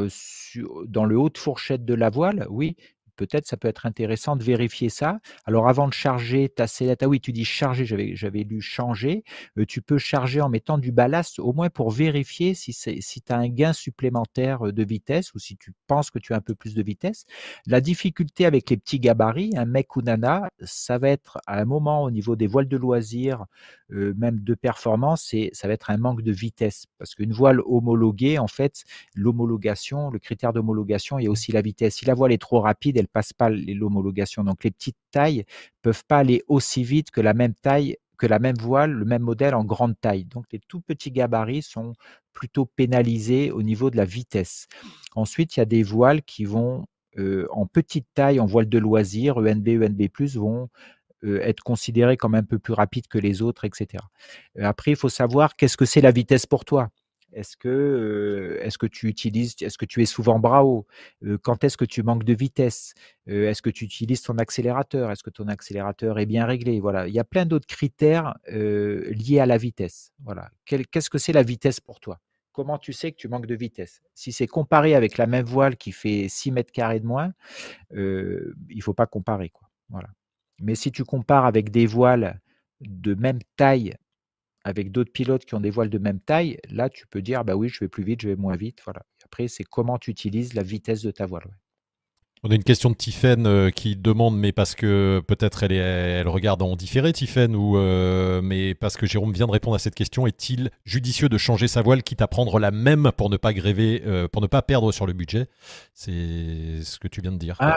dans 0.87 1.05
le 1.05 1.19
haut 1.19 1.29
de 1.29 1.37
fourchette 1.37 1.85
de 1.85 1.93
la 1.93 2.09
voile, 2.09 2.47
oui, 2.49 2.77
peut-être 3.21 3.47
ça 3.47 3.59
peut 3.59 3.69
être 3.69 3.85
intéressant 3.85 4.35
de 4.35 4.43
vérifier 4.43 4.89
ça. 4.89 5.21
Alors 5.45 5.69
avant 5.69 5.89
de 5.89 5.93
charger 5.93 6.49
ta 6.49 6.67
sellette, 6.67 7.03
ah 7.03 7.09
oui, 7.09 7.21
tu 7.21 7.33
dis 7.33 7.45
charger, 7.45 7.85
j'avais, 7.85 8.17
j'avais 8.17 8.45
lu 8.45 8.63
changer, 8.63 9.25
euh, 9.59 9.67
tu 9.67 9.83
peux 9.83 9.99
charger 9.99 10.41
en 10.41 10.49
mettant 10.49 10.79
du 10.79 10.91
ballast 10.91 11.39
au 11.39 11.53
moins 11.53 11.69
pour 11.69 11.91
vérifier 11.91 12.55
si, 12.55 12.73
c'est, 12.73 13.03
si 13.03 13.21
tu 13.21 13.31
as 13.31 13.37
un 13.37 13.49
gain 13.49 13.75
supplémentaire 13.75 14.67
euh, 14.67 14.73
de 14.73 14.83
vitesse 14.83 15.35
ou 15.35 15.39
si 15.39 15.59
tu 15.59 15.73
penses 15.87 16.11
que 16.11 16.19
tu 16.19 16.33
as 16.33 16.37
un 16.37 16.41
peu 16.41 16.55
plus 16.55 16.75
de 16.75 16.83
vitesse. 16.83 17.27
La 17.67 17.83
difficulté 17.83 18.47
avec 18.47 18.71
les 18.71 18.79
petits 18.79 19.01
gabarits, 19.01 19.53
un 19.55 19.67
mec 19.67 19.97
ou 19.97 20.01
nana, 20.01 20.49
ça 20.63 20.97
va 20.97 21.11
être 21.11 21.39
à 21.47 21.61
un 21.61 21.67
moment 21.67 22.05
au 22.05 22.11
niveau 22.11 22.37
des 22.37 22.47
voiles 22.47 22.69
de 22.69 22.79
loisirs, 22.79 23.45
euh, 23.93 24.15
même 24.17 24.41
de 24.41 24.55
performance, 24.55 25.27
c'est, 25.29 25.51
ça 25.53 25.69
va 25.69 25.75
être 25.75 25.91
un 25.91 25.99
manque 25.99 26.23
de 26.23 26.33
vitesse 26.33 26.87
parce 26.99 27.15
qu'une 27.15 27.33
voile 27.33 27.61
homologuée, 27.67 28.39
en 28.39 28.47
fait, 28.47 28.85
l'homologation, 29.15 30.11
le 30.11 30.19
critère 30.19 30.55
d'homologation, 30.55 31.19
il 31.19 31.25
y 31.25 31.29
a 31.29 31.31
aussi 31.31 31.53
la 31.53 31.61
vitesse. 31.61 31.97
Si 31.97 32.07
la 32.07 32.15
voile 32.15 32.33
est 32.33 32.41
trop 32.41 32.61
rapide, 32.61 32.97
elle 32.97 33.09
passe 33.13 33.33
pas 33.33 33.51
l'homologation. 33.51 34.45
Donc 34.45 34.65
les 34.65 34.71
petites 34.71 34.97
tailles 35.11 35.45
peuvent 35.83 36.05
pas 36.07 36.19
aller 36.19 36.43
aussi 36.49 36.85
vite 36.85 37.11
que 37.11 37.21
la 37.21 37.35
même 37.35 37.55
taille 37.55 37.97
que 38.19 38.27
la 38.27 38.39
même 38.39 38.57
voile, 38.57 38.93
le 38.93 39.07
même 39.07 39.23
modèle 39.23 39.55
en 39.55 39.65
grande 39.65 39.99
taille. 39.99 40.27
Donc 40.27 40.45
les 40.53 40.61
tout 40.69 40.81
petits 40.83 41.11
gabarits 41.11 41.63
sont 41.63 41.95
plutôt 42.35 42.67
pénalisés 42.67 43.51
au 43.51 43.63
niveau 43.63 43.91
de 43.91 43.97
la 43.97 44.05
vitesse. 44.05 44.69
Ensuite, 45.17 45.57
il 45.57 45.61
y 45.61 45.63
a 45.63 45.67
des 45.67 45.83
voiles 45.83 46.23
qui 46.23 46.45
vont 46.45 46.85
euh, 47.19 47.47
en 47.51 47.67
petite 47.67 48.07
taille, 48.15 48.39
en 48.39 48.45
voile 48.45 48.69
de 48.69 48.79
loisir, 48.79 49.39
ENB, 49.39 49.69
ENB+, 49.69 50.09
vont 50.35 50.69
être 51.23 51.63
considéré 51.63 52.17
comme 52.17 52.35
un 52.35 52.43
peu 52.43 52.59
plus 52.59 52.73
rapide 52.73 53.07
que 53.07 53.19
les 53.19 53.43
autres, 53.43 53.65
etc. 53.65 54.05
Après, 54.59 54.93
il 54.93 54.97
faut 54.97 55.11
savoir 55.11 55.57
qu'est-ce 55.57 55.77
que 55.77 55.85
c'est 55.85 56.01
la 56.01 56.13
vitesse 56.13 56.47
pour 56.47 56.65
toi. 56.65 56.89
Est-ce 57.33 57.57
que, 57.57 58.87
tu 58.87 59.09
utilises, 59.09 59.55
est-ce 59.61 59.79
que 59.79 59.85
tu 59.85 60.03
es 60.03 60.07
souvent 60.07 60.39
bras 60.39 60.65
haut? 60.65 60.87
Quand 61.43 61.63
est-ce 61.65 61.77
que 61.77 61.85
tu 61.85 62.03
manques 62.03 62.25
de 62.25 62.35
vitesse? 62.35 62.95
Est-ce 63.27 63.63
que 63.63 63.71
tu 63.71 63.85
utilises 63.85 64.23
ton 64.23 64.39
accélérateur? 64.39 65.11
Est-ce 65.11 65.23
que 65.23 65.31
ton 65.31 65.49
accélérateur 65.49 66.19
est 66.19 66.27
bien 66.27 66.45
réglé? 66.47 66.81
Voilà, 66.81 67.07
il 67.07 67.15
y 67.15 67.19
a 67.19 67.25
plein 67.25 67.47
d'autres 67.47 67.67
critères 67.67 68.35
liés 68.47 69.41
à 69.41 69.47
la 69.47 69.59
vitesse. 69.59 70.13
Voilà, 70.25 70.51
qu'est-ce 70.65 71.11
que 71.11 71.19
c'est 71.19 71.33
la 71.33 71.43
vitesse 71.43 71.81
pour 71.81 72.01
toi? 72.01 72.21
Comment 72.53 72.79
tu 72.79 72.93
sais 72.93 73.13
que 73.13 73.17
tu 73.17 73.29
manques 73.29 73.47
de 73.47 73.55
vitesse? 73.55 74.03
Si 74.13 74.33
c'est 74.33 74.49
comparé 74.49 74.97
avec 74.97 75.17
la 75.17 75.27
même 75.27 75.47
voile 75.47 75.77
qui 75.77 75.93
fait 75.93 76.27
6 76.29 76.51
mètres 76.51 76.73
carrés 76.73 76.99
de 76.99 77.07
moins, 77.07 77.33
il 77.93 78.53
ne 78.69 78.83
faut 78.83 78.93
pas 78.93 79.07
comparer. 79.07 79.51
Quoi. 79.51 79.69
Voilà. 79.89 80.09
Mais 80.61 80.75
si 80.75 80.91
tu 80.91 81.05
compares 81.05 81.47
avec 81.47 81.71
des 81.71 81.87
voiles 81.87 82.41
de 82.81 83.15
même 83.15 83.39
taille 83.57 83.95
avec 84.65 84.93
d'autres 84.93 85.13
pilotes 85.13 85.45
qui 85.45 85.55
ont 85.55 85.61
des 85.61 85.71
voiles 85.71 85.91
de 85.91 85.99
même 85.99 86.21
taille, 86.21 86.59
là, 86.69 86.89
tu 86.89 87.07
peux 87.07 87.23
dire, 87.23 87.45
bah 87.45 87.55
oui, 87.55 87.69
je 87.69 87.81
vais 87.81 87.89
plus 87.89 88.05
vite, 88.05 88.23
je 88.23 88.29
vais 88.29 88.37
moins 88.37 88.57
vite. 88.57 88.81
Voilà. 88.85 89.03
après, 89.25 89.49
c'est 89.49 89.65
comment 89.65 89.99
tu 89.99 90.11
utilises 90.11 90.55
la 90.55 90.63
vitesse 90.63 91.03
de 91.03 91.11
ta 91.11 91.27
voile. 91.27 91.49
On 92.43 92.51
a 92.51 92.55
une 92.55 92.65
question 92.65 92.89
de 92.89 92.95
Tiffen 92.95 93.47
euh, 93.47 93.71
qui 93.71 93.97
demande, 93.97 94.39
mais 94.39 94.51
parce 94.51 94.75
que 94.75 95.23
peut-être 95.27 95.63
elle, 95.63 95.73
elle 95.73 96.27
regarde 96.27 96.63
en 96.63 96.75
différé, 96.75 97.13
Tiffen, 97.13 97.55
ou 97.55 97.77
euh, 97.77 98.41
mais 98.43 98.75
parce 98.75 98.97
que 98.97 99.05
Jérôme 99.05 99.33
vient 99.33 99.47
de 99.47 99.53
répondre 99.53 99.77
à 99.77 99.79
cette 99.79 99.95
question, 99.95 100.27
est-il 100.27 100.71
judicieux 100.87 101.29
de 101.29 101.37
changer 101.37 101.69
sa 101.69 101.83
voile, 101.83 102.03
quitte 102.03 102.23
à 102.23 102.29
prendre 102.29 102.59
la 102.59 102.71
même 102.71 103.13
pour 103.15 103.29
ne 103.29 103.37
pas 103.37 103.53
gréver, 103.53 104.03
euh, 104.07 104.27
pour 104.27 104.41
ne 104.41 104.47
pas 104.47 104.63
perdre 104.63 104.91
sur 104.91 105.07
le 105.07 105.13
budget? 105.13 105.49
C'est 105.93 106.83
ce 106.83 106.99
que 106.99 107.09
tu 107.09 107.21
viens 107.21 107.33
de 107.33 107.37
dire. 107.37 107.57
Ah, 107.59 107.77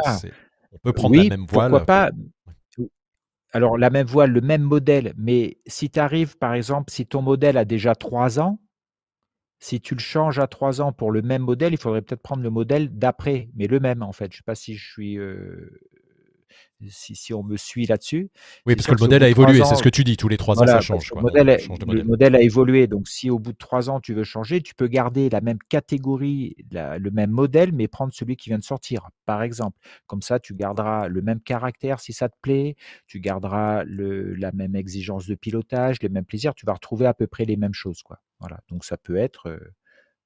on 0.71 0.77
peut 0.77 0.93
prendre 0.93 1.17
la 1.17 1.25
même 1.25 1.45
voile. 1.45 1.69
Pourquoi 1.69 1.85
pas 1.85 2.11
alors, 3.53 3.77
la 3.77 3.89
même 3.91 4.07
voile, 4.07 4.31
le 4.31 4.41
même 4.41 4.63
modèle, 4.63 5.13
mais 5.17 5.59
si 5.67 5.89
tu 5.89 5.99
arrives, 5.99 6.37
par 6.37 6.53
exemple, 6.55 6.91
si 6.91 7.05
ton 7.05 7.21
modèle 7.21 7.57
a 7.57 7.65
déjà 7.65 7.95
trois 7.95 8.39
ans, 8.39 8.59
si 9.59 9.79
tu 9.79 9.93
le 9.95 9.99
changes 9.99 10.39
à 10.39 10.47
trois 10.47 10.81
ans 10.81 10.91
pour 10.91 11.11
le 11.11 11.21
même 11.21 11.43
modèle, 11.43 11.73
il 11.73 11.77
faudrait 11.77 12.01
peut-être 12.01 12.21
prendre 12.21 12.43
le 12.43 12.49
modèle 12.49 12.89
d'après, 12.97 13.49
mais 13.55 13.67
le 13.67 13.79
même, 13.79 14.03
en 14.03 14.11
fait. 14.11 14.31
Je 14.31 14.37
ne 14.37 14.39
sais 14.39 14.43
pas 14.45 14.55
si 14.55 14.75
je 14.75 14.91
suis 14.91 15.17
si, 16.89 17.33
on 17.33 17.43
me 17.43 17.57
suit 17.57 17.85
là-dessus. 17.85 18.29
Oui, 18.65 18.75
parce 18.75 18.87
que 18.87 18.93
le 18.93 18.99
modèle 18.99 19.23
a 19.23 19.29
évolué, 19.29 19.61
c'est 19.63 19.75
ce 19.75 19.83
que 19.83 19.89
tu 19.89 20.03
dis, 20.03 20.17
tous 20.17 20.27
les 20.27 20.37
trois 20.37 20.61
ans 20.61 20.67
ça 20.67 20.81
change. 20.81 21.11
Le, 21.15 22.03
modèle, 22.03 22.35
a 22.35 22.41
évolué, 22.41 22.87
donc 22.87 23.07
si 23.07 23.29
au 23.29 23.39
bout 23.39 23.51
de 23.51 23.57
trois 23.57 23.89
ans 23.89 23.99
tu 23.99 24.13
veux 24.13 24.23
changer, 24.23 24.61
tu 24.61 24.75
peux 24.75 24.87
garder 24.87 25.29
la 25.29 25.41
même 25.41 25.59
catégorie, 25.69 26.55
le 26.71 27.09
même 27.09 27.31
modèle, 27.31 27.71
mais 27.73 27.87
prendre 27.87 28.13
celui 28.13 28.35
qui 28.35 28.49
vient 28.49 28.59
de 28.59 28.63
sortir, 28.63 29.09
par 29.25 29.43
exemple. 29.43 29.77
Comme 30.07 30.21
ça, 30.21 30.39
tu 30.39 30.53
garderas 30.53 31.07
le 31.07 31.21
même 31.21 31.41
caractère 31.41 31.99
si 31.99 32.13
ça 32.13 32.29
te 32.29 32.35
plaît, 32.41 32.75
tu 33.07 33.19
garderas 33.19 33.83
la 33.85 34.51
même 34.51 34.75
exigence 34.75 35.27
de 35.27 35.35
pilotage, 35.35 36.01
les 36.01 36.09
mêmes 36.09 36.25
plaisirs, 36.25 36.55
tu 36.55 36.65
vas 36.65 36.73
retrouver 36.73 37.05
à 37.05 37.13
peu 37.13 37.27
près 37.27 37.45
les 37.45 37.57
mêmes 37.57 37.73
choses. 37.73 38.01
Quoi. 38.03 38.19
Voilà, 38.39 38.59
donc 38.69 38.85
ça 38.85 38.97
peut 38.97 39.15
être 39.15 39.47
euh, 39.49 39.73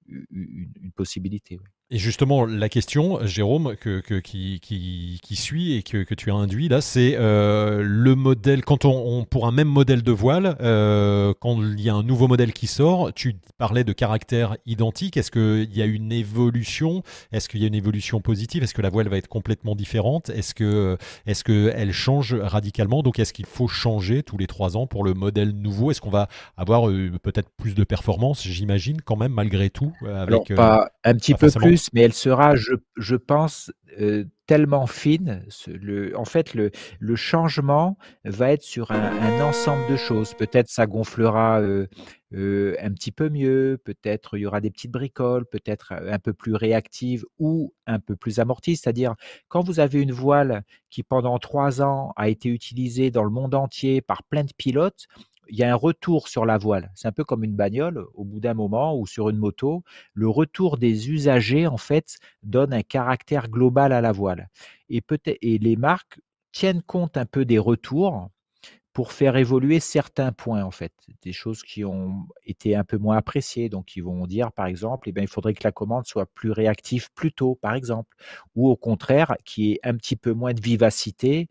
une, 0.07 0.91
possibilité. 0.95 1.59
Et 1.89 1.99
justement, 1.99 2.45
la 2.45 2.67
question, 2.67 3.25
Jérôme, 3.25 3.77
que, 3.77 4.01
qui, 4.19 4.59
qui, 4.59 5.35
suit 5.38 5.77
et 5.77 5.83
que, 5.83 6.13
tu 6.13 6.31
as 6.31 6.33
induit 6.33 6.67
là, 6.67 6.81
c'est 6.81 7.15
euh, 7.17 7.81
le 7.81 8.13
modèle, 8.13 8.65
quand 8.65 8.83
on, 8.83 9.23
pour 9.23 9.47
un 9.47 9.53
même 9.53 9.69
modèle 9.69 10.03
de 10.03 10.11
voile, 10.11 10.57
euh, 10.59 11.33
quand 11.39 11.61
il 11.61 11.79
y 11.79 11.89
a 11.89 11.93
un 11.93 12.03
nouveau 12.03 12.27
modèle 12.27 12.51
qui 12.51 12.67
sort, 12.67 13.13
tu 13.13 13.35
parlais 13.57 13.85
de 13.85 13.93
caractère 13.93 14.57
identique. 14.65 15.15
Est-ce 15.15 15.31
qu'il 15.31 15.73
y 15.77 15.81
a 15.81 15.85
une 15.85 16.11
évolution? 16.11 17.03
Est-ce 17.31 17.47
qu'il 17.47 17.61
y 17.61 17.63
a 17.63 17.67
une 17.67 17.75
évolution 17.75 18.19
positive? 18.19 18.63
Est-ce 18.63 18.73
que 18.73 18.81
la 18.81 18.89
voile 18.89 19.07
va 19.07 19.15
être 19.17 19.29
complètement 19.29 19.73
différente? 19.73 20.29
Est-ce 20.29 20.53
que 20.53 20.97
est 21.25 21.41
qu'elle 21.41 21.93
change 21.93 22.33
radicalement? 22.33 23.01
Donc, 23.01 23.17
est-ce 23.17 23.31
qu'il 23.31 23.45
faut 23.45 23.69
changer 23.69 24.23
tous 24.23 24.38
les 24.38 24.47
trois 24.47 24.75
ans 24.75 24.88
pour 24.88 25.05
le 25.05 25.13
modèle 25.13 25.51
nouveau? 25.51 25.91
Est-ce 25.91 26.01
qu'on 26.01 26.09
va 26.09 26.27
avoir 26.57 26.89
euh, 26.89 27.11
peut-être 27.23 27.49
plus 27.55 27.75
de 27.75 27.85
performance, 27.85 28.43
j'imagine, 28.43 29.01
quand 29.01 29.15
même, 29.15 29.31
malgré 29.31 29.69
tout 29.69 29.93
avec, 30.05 30.27
Alors, 30.27 30.43
pas 30.53 30.91
un 31.07 31.15
petit 31.15 31.33
peu 31.35 31.49
plus 31.49 31.87
mais 31.93 32.01
elle 32.01 32.13
sera, 32.13 32.55
je, 32.55 33.15
pense, 33.15 33.71
tellement 34.45 34.87
fine. 34.87 35.45
Le, 35.67 36.17
en 36.17 36.25
fait, 36.25 36.53
le, 36.53 36.71
le, 36.99 37.15
changement 37.15 37.97
va 38.25 38.51
être 38.51 38.63
sur 38.63 38.91
un, 38.91 39.41
ensemble 39.41 39.89
de 39.89 39.95
choses. 39.95 40.33
Peut-être 40.33 40.69
ça 40.69 40.85
gonflera 40.85 41.59
un 41.59 42.91
petit 42.93 43.11
peu 43.11 43.29
mieux, 43.29 43.79
peut-être 43.83 44.37
il 44.37 44.41
y 44.41 44.45
aura 44.45 44.59
des 44.59 44.69
petites 44.69 44.91
bricoles, 44.91 45.45
peut-être 45.45 45.93
un 45.93 46.19
peu 46.19 46.33
plus 46.33 46.55
réactive 46.55 47.25
ou 47.39 47.73
un 47.85 47.99
peu 47.99 48.17
plus 48.17 48.39
amortie. 48.39 48.75
C'est-à-dire, 48.75 49.15
quand 49.47 49.63
vous 49.63 49.79
avez 49.79 50.01
une 50.01 50.11
voile 50.11 50.63
qui 50.89 51.03
pendant 51.03 51.39
trois 51.39 51.81
ans 51.81 52.11
a 52.17 52.27
été 52.27 52.49
utilisée 52.49 53.11
dans 53.11 53.23
le 53.23 53.29
monde 53.29 53.55
entier 53.55 54.01
par 54.01 54.23
plein 54.23 54.43
de 54.43 54.53
pilotes, 54.57 55.07
il 55.49 55.57
y 55.57 55.63
a 55.63 55.71
un 55.71 55.75
retour 55.75 56.27
sur 56.27 56.45
la 56.45 56.57
voile. 56.57 56.91
C'est 56.95 57.07
un 57.07 57.11
peu 57.11 57.23
comme 57.23 57.43
une 57.43 57.55
bagnole, 57.55 58.05
au 58.13 58.23
bout 58.25 58.39
d'un 58.39 58.53
moment, 58.53 58.97
ou 58.97 59.07
sur 59.07 59.29
une 59.29 59.37
moto. 59.37 59.83
Le 60.13 60.27
retour 60.29 60.77
des 60.77 61.09
usagers, 61.09 61.67
en 61.67 61.77
fait, 61.77 62.17
donne 62.43 62.73
un 62.73 62.83
caractère 62.83 63.49
global 63.49 63.91
à 63.93 64.01
la 64.01 64.11
voile. 64.11 64.49
Et, 64.89 65.01
et 65.41 65.57
les 65.57 65.75
marques 65.75 66.19
tiennent 66.51 66.81
compte 66.83 67.17
un 67.17 67.25
peu 67.25 67.45
des 67.45 67.59
retours 67.59 68.29
pour 68.93 69.11
faire 69.11 69.35
évoluer 69.37 69.79
certains 69.79 70.31
points, 70.31 70.63
en 70.63 70.71
fait, 70.71 70.91
des 71.21 71.31
choses 71.31 71.61
qui 71.61 71.85
ont 71.85 72.25
été 72.45 72.75
un 72.75 72.83
peu 72.83 72.97
moins 72.97 73.17
appréciées. 73.17 73.69
Donc, 73.69 73.95
ils 73.95 74.03
vont 74.03 74.25
dire, 74.25 74.51
par 74.51 74.65
exemple, 74.65 75.07
eh 75.07 75.11
bien, 75.11 75.23
il 75.23 75.29
faudrait 75.29 75.53
que 75.53 75.63
la 75.63 75.71
commande 75.71 76.07
soit 76.07 76.25
plus 76.33 76.49
réactive 76.49 77.09
plus 77.13 77.31
tôt, 77.31 77.55
par 77.61 77.75
exemple, 77.75 78.15
ou 78.55 78.67
au 78.69 78.75
contraire, 78.75 79.35
qu'il 79.45 79.65
y 79.65 79.71
ait 79.73 79.79
un 79.83 79.95
petit 79.95 80.15
peu 80.15 80.33
moins 80.33 80.53
de 80.53 80.61
vivacité 80.61 81.47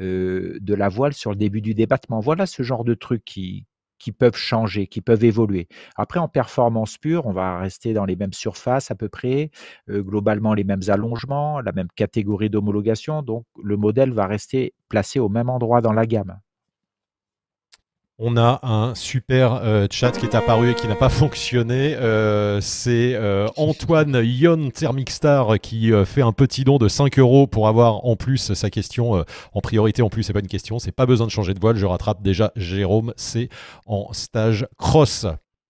euh, 0.00 0.58
de 0.60 0.74
la 0.74 0.88
voile 0.88 1.12
sur 1.14 1.30
le 1.30 1.36
début 1.36 1.60
du 1.60 1.74
débattement. 1.74 2.20
Voilà 2.20 2.46
ce 2.46 2.62
genre 2.62 2.84
de 2.84 2.94
trucs 2.94 3.24
qui, 3.24 3.66
qui 3.98 4.12
peuvent 4.12 4.36
changer, 4.36 4.86
qui 4.86 5.00
peuvent 5.00 5.24
évoluer. 5.24 5.68
Après, 5.96 6.20
en 6.20 6.28
performance 6.28 6.98
pure, 6.98 7.26
on 7.26 7.32
va 7.32 7.58
rester 7.58 7.92
dans 7.92 8.04
les 8.04 8.16
mêmes 8.16 8.32
surfaces 8.32 8.90
à 8.90 8.94
peu 8.94 9.08
près, 9.08 9.50
euh, 9.90 10.02
globalement 10.02 10.54
les 10.54 10.64
mêmes 10.64 10.82
allongements, 10.88 11.60
la 11.60 11.72
même 11.72 11.88
catégorie 11.96 12.50
d'homologation, 12.50 13.22
donc 13.22 13.44
le 13.62 13.76
modèle 13.76 14.12
va 14.12 14.26
rester 14.26 14.74
placé 14.88 15.18
au 15.18 15.28
même 15.28 15.50
endroit 15.50 15.80
dans 15.80 15.92
la 15.92 16.06
gamme. 16.06 16.38
On 18.18 18.38
a 18.38 18.60
un 18.62 18.94
super 18.94 19.60
euh, 19.62 19.86
chat 19.90 20.12
qui 20.12 20.24
est 20.24 20.34
apparu 20.34 20.70
et 20.70 20.74
qui 20.74 20.88
n'a 20.88 20.94
pas 20.94 21.10
fonctionné. 21.10 21.94
Euh, 21.96 22.62
c'est 22.62 23.14
euh, 23.14 23.46
Antoine 23.58 24.22
Yon 24.24 24.70
Thermic 24.70 25.10
Star 25.10 25.58
qui 25.60 25.92
fait 26.06 26.22
un 26.22 26.32
petit 26.32 26.64
don 26.64 26.78
de 26.78 26.88
5 26.88 27.18
euros 27.18 27.46
pour 27.46 27.68
avoir 27.68 28.06
en 28.06 28.16
plus 28.16 28.54
sa 28.54 28.70
question 28.70 29.22
en 29.52 29.60
priorité. 29.60 30.00
En 30.00 30.08
plus, 30.08 30.22
c'est 30.22 30.32
pas 30.32 30.40
une 30.40 30.48
question, 30.48 30.78
c'est 30.78 30.92
pas 30.92 31.04
besoin 31.04 31.26
de 31.26 31.32
changer 31.32 31.52
de 31.52 31.60
voile. 31.60 31.76
Je 31.76 31.84
rattrape 31.84 32.22
déjà 32.22 32.52
Jérôme, 32.56 33.12
c'est 33.16 33.50
en 33.84 34.10
stage 34.14 34.66
cross. 34.78 35.26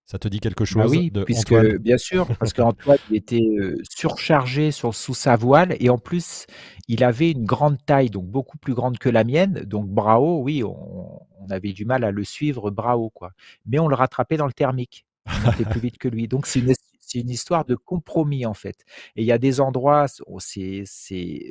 Ça 0.06 0.20
te 0.20 0.28
dit 0.28 0.38
quelque 0.38 0.62
bah 0.62 0.84
chose 0.84 0.90
Oui, 0.90 1.10
puisque 1.24 1.54
bien 1.78 1.98
sûr, 1.98 2.28
parce 2.38 2.52
qu'Antoine 2.52 2.98
était 3.12 3.44
surchargé 3.90 4.70
sur, 4.70 4.94
sous 4.94 5.14
sa 5.14 5.34
voile 5.34 5.76
et 5.80 5.90
en 5.90 5.98
plus, 5.98 6.46
il 6.86 7.02
avait 7.02 7.32
une 7.32 7.44
grande 7.44 7.76
taille, 7.84 8.08
donc 8.08 8.26
beaucoup 8.26 8.56
plus 8.56 8.74
grande 8.74 8.98
que 8.98 9.08
la 9.08 9.24
mienne. 9.24 9.64
Donc 9.66 9.88
bravo, 9.88 10.42
oui, 10.42 10.62
on, 10.62 11.20
on 11.40 11.50
avait 11.50 11.72
du 11.72 11.84
mal 11.84 12.04
à 12.04 12.10
le 12.10 12.24
suivre 12.24 12.70
haut, 12.70 13.10
quoi. 13.10 13.32
Mais 13.66 13.78
on 13.78 13.88
le 13.88 13.94
rattrapait 13.94 14.36
dans 14.36 14.46
le 14.46 14.52
thermique. 14.52 15.06
On 15.26 15.50
était 15.50 15.64
plus 15.64 15.80
vite 15.80 15.98
que 15.98 16.08
lui. 16.08 16.28
Donc 16.28 16.46
c'est 16.46 16.60
une, 16.60 16.72
histoire 17.14 17.64
de 17.64 17.74
compromis 17.74 18.46
en 18.46 18.54
fait. 18.54 18.84
Et 19.16 19.22
il 19.22 19.26
y 19.26 19.32
a 19.32 19.38
des 19.38 19.60
endroits, 19.60 20.06
c'est, 20.38 20.84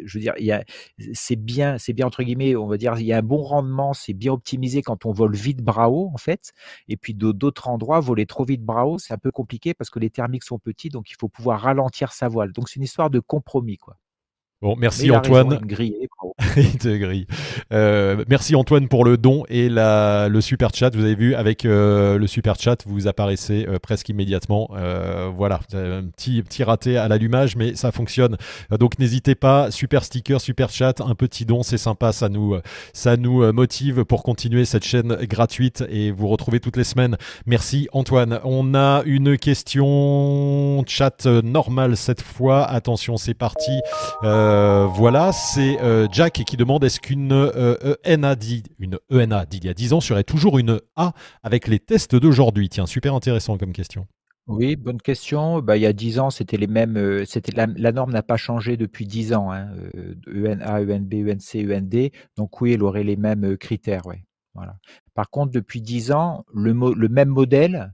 je 0.06 0.18
veux 0.18 0.20
dire, 0.22 0.34
c'est 1.14 1.36
bien, 1.36 1.78
c'est 1.78 1.93
bien 1.93 2.06
entre 2.08 2.24
guillemets, 2.24 2.56
on 2.56 2.68
va 2.68 2.78
dire, 2.78 2.95
il 2.99 3.06
y 3.06 3.14
a 3.14 3.18
un 3.18 3.22
bon 3.22 3.43
rendement, 3.43 3.93
c'est 3.93 4.14
bien 4.14 4.34
optimisé 4.34 4.82
quand 4.82 5.06
on 5.06 5.12
vole 5.12 5.36
vite 5.36 5.62
haut 5.89 6.10
en 6.14 6.18
fait. 6.18 6.51
Et 6.88 6.97
puis 6.97 7.14
d'autres 7.14 7.68
endroits, 7.68 7.99
voler 7.99 8.26
trop 8.26 8.45
vite 8.45 8.62
haut, 8.86 8.97
c'est 8.99 9.14
un 9.14 9.18
peu 9.18 9.32
compliqué 9.32 9.74
parce 9.74 9.89
que 9.89 9.99
les 9.99 10.10
thermiques 10.10 10.43
sont 10.43 10.60
petits, 10.60 10.89
donc 10.89 11.10
il 11.12 11.16
faut 11.20 11.30
pouvoir 11.30 11.62
ralentir 11.62 12.12
sa 12.14 12.28
voile. 12.28 12.51
Donc 12.53 12.70
c'est 12.70 12.78
une 12.78 12.84
histoire 12.84 13.10
de 13.10 13.20
compromis 13.20 13.78
quoi. 13.78 13.97
Bon, 14.66 14.76
merci 14.80 15.11
Antoine. 15.11 15.59
il 16.57 16.78
te 16.80 16.97
grille. 16.97 17.28
Euh, 17.72 18.26
merci 18.28 18.55
Antoine 18.55 18.88
pour 18.88 19.05
le 19.05 19.16
don 19.16 19.43
et 19.47 19.70
la, 19.70 20.28
le 20.28 20.41
super 20.41 20.74
chat. 20.74 20.95
Vous 20.95 21.03
avez 21.03 21.13
vu 21.13 21.36
avec 21.36 21.66
euh, 21.66 22.18
le 22.18 22.26
super 22.26 22.55
chat, 22.59 22.84
vous 22.88 23.07
apparaissez 23.07 23.68
euh, 23.70 23.78
presque 23.78 24.09
immédiatement. 24.09 24.72
voilà, 25.36 25.59
un 25.74 26.05
petit 26.05 26.41
petit 26.41 26.63
raté 26.63 26.97
à 26.97 27.07
l'allumage, 27.07 27.55
mais 27.55 27.76
ça 27.76 27.91
fonctionne. 27.91 28.38
donc 28.72 28.97
n'hésitez 28.97 29.36
pas. 29.36 29.70
Super 29.70 30.03
sticker, 30.03 30.41
super 30.41 30.72
chat, 30.72 30.99
un 30.99 31.13
petit 31.13 31.45
don, 31.45 31.61
c'est 31.61 31.78
sympa. 31.78 32.11
Ça 32.11 32.28
nous 32.28 32.57
ça 32.91 33.18
nous 33.18 33.53
motive 33.53 34.03
pour 34.03 34.24
continuer 34.24 34.66
cette 34.66 34.84
chaîne 34.84 35.16
gratuite 35.30 35.84
et 35.89 36.09
vous 36.09 36.28
retrouvez 36.28 36.59
toutes 36.59 36.78
les 36.78 36.84
semaines. 36.84 37.18
Merci 37.45 37.88
Antoine. 37.93 38.39
On 38.43 38.74
a 38.74 39.03
une 39.05 39.38
question 39.38 40.84
chat 40.88 41.28
normale 41.28 41.97
cette 41.97 42.24
fois. 42.24 42.66
Attention, 42.66 43.18
c'est 43.18 43.36
parti. 43.36 43.80
Euh, 44.24 44.55
voilà, 44.88 45.32
c'est 45.32 45.80
euh, 45.82 46.08
Jack 46.12 46.34
qui 46.45 46.58
demande 46.58 46.84
est-ce 46.84 46.99
qu'une 46.99 47.32
ENA, 47.32 48.34
e 48.36 48.62
une 48.80 48.99
ENA 49.12 49.45
d'il 49.45 49.66
y 49.66 49.70
a 49.70 49.74
10 49.74 49.93
ans 49.93 50.01
serait 50.01 50.24
toujours 50.24 50.58
une 50.58 50.80
A 50.95 51.14
avec 51.43 51.68
les 51.68 51.80
tests 51.80 52.16
d'aujourd'hui? 52.16 52.70
Tiens, 52.70 52.86
super 52.86 53.14
intéressant 53.16 53.58
comme 53.58 53.74
question. 53.74 54.08
Oui, 54.47 54.76
bonne 54.76 55.01
question. 55.01 55.60
Bah, 55.62 55.78
il 55.78 55.82
y 55.82 55.86
a 55.86 55.93
10 55.93 56.20
ans, 56.20 56.30
c'était 56.30 56.58
les 56.58 56.68
mêmes, 56.68 57.24
la 57.56 57.91
norme 57.91 58.12
n'a 58.12 58.24
pas 58.24 58.38
changé 58.38 58.78
depuis 58.78 59.08
10 59.08 59.34
ans, 59.34 59.51
hein, 59.51 59.70
heu, 59.95 60.18
ENA, 60.28 60.82
ENB, 60.82 61.14
ENC, 61.14 61.66
END. 61.72 62.12
Donc 62.38 62.62
oui, 62.62 62.74
elle 62.74 62.84
aurait 62.84 63.03
les 63.03 63.16
mêmes, 63.16 63.58
critères. 63.58 64.03
Par 65.14 65.30
contre, 65.30 65.51
depuis 65.51 65.82
10 65.82 66.12
ans, 66.12 66.45
le 66.53 66.74
même 67.10 67.30
modèle, 67.30 67.93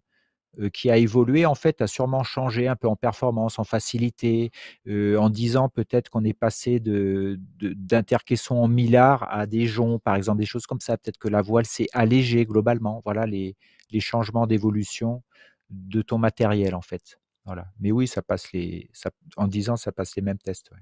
qui 0.74 0.89
a 0.91 0.97
évolué, 0.97 1.45
en 1.45 1.56
fait, 1.56 1.82
a 1.82 1.88
sûrement 1.88 2.24
changé 2.24 2.68
un 2.68 2.76
peu 2.76 2.88
en 2.88 2.95
performance, 2.95 3.60
en 3.60 3.64
facilité. 3.64 4.52
Heu, 4.88 5.20
en 5.20 5.30
10 5.30 5.58
ans, 5.58 5.70
peut-être 5.70 6.10
qu'on 6.10 6.24
est 6.26 6.34
passé 6.34 6.80
de 6.80 7.39
de 7.60 7.74
d'intercaissons 7.74 8.56
en 8.58 8.68
millards 8.68 9.24
à 9.32 9.45
des 9.47 9.68
joncs, 9.68 10.02
par 10.04 10.16
exemple, 10.16 10.39
des 10.39 10.45
choses 10.45 10.66
comme 10.68 10.82
ça. 10.82 10.97
Peut-être 10.97 11.18
que 11.20 11.30
la 11.30 11.41
voile 11.41 11.66
s'est 11.66 11.88
allégée 11.93 12.45
globalement. 12.45 13.02
Voilà 13.06 13.26
les 13.26 13.56
les 13.91 13.99
changements 14.02 14.47
d'évolution 14.47 15.24
de 15.70 16.02
ton 16.02 16.18
matériel, 16.18 16.76
en 16.76 16.82
fait. 16.82 17.20
Voilà. 17.45 17.68
Mais 17.80 17.91
oui, 17.91 18.08
ça 18.08 18.22
passe 18.22 18.52
les 18.54 18.89
ça 18.93 19.12
en 19.38 19.47
10 19.47 19.70
ans, 19.70 19.78
ça 19.78 19.91
passe 19.91 20.16
les 20.16 20.22
mêmes 20.22 20.38
tests, 20.39 20.72
ouais. 20.72 20.82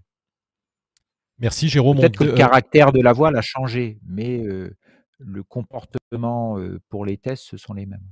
Merci 1.37 1.69
Jérôme, 1.69 1.99
Peut-être 1.99 2.15
que 2.17 2.23
le 2.23 2.29
de 2.29 2.31
heu 2.31 2.35
caractère 2.35 2.91
de 2.91 3.01
la 3.01 3.13
voile 3.13 3.35
a 3.35 3.41
changé, 3.41 3.99
mais 4.05 4.39
heu, 4.45 4.75
le 5.19 5.43
comportement, 5.43 6.57
heu, 6.59 6.79
pour 6.89 7.05
les 7.05 7.17
tests, 7.17 7.43
ce 7.45 7.57
sont 7.57 7.73
les 7.73 7.85
mêmes. 7.85 8.05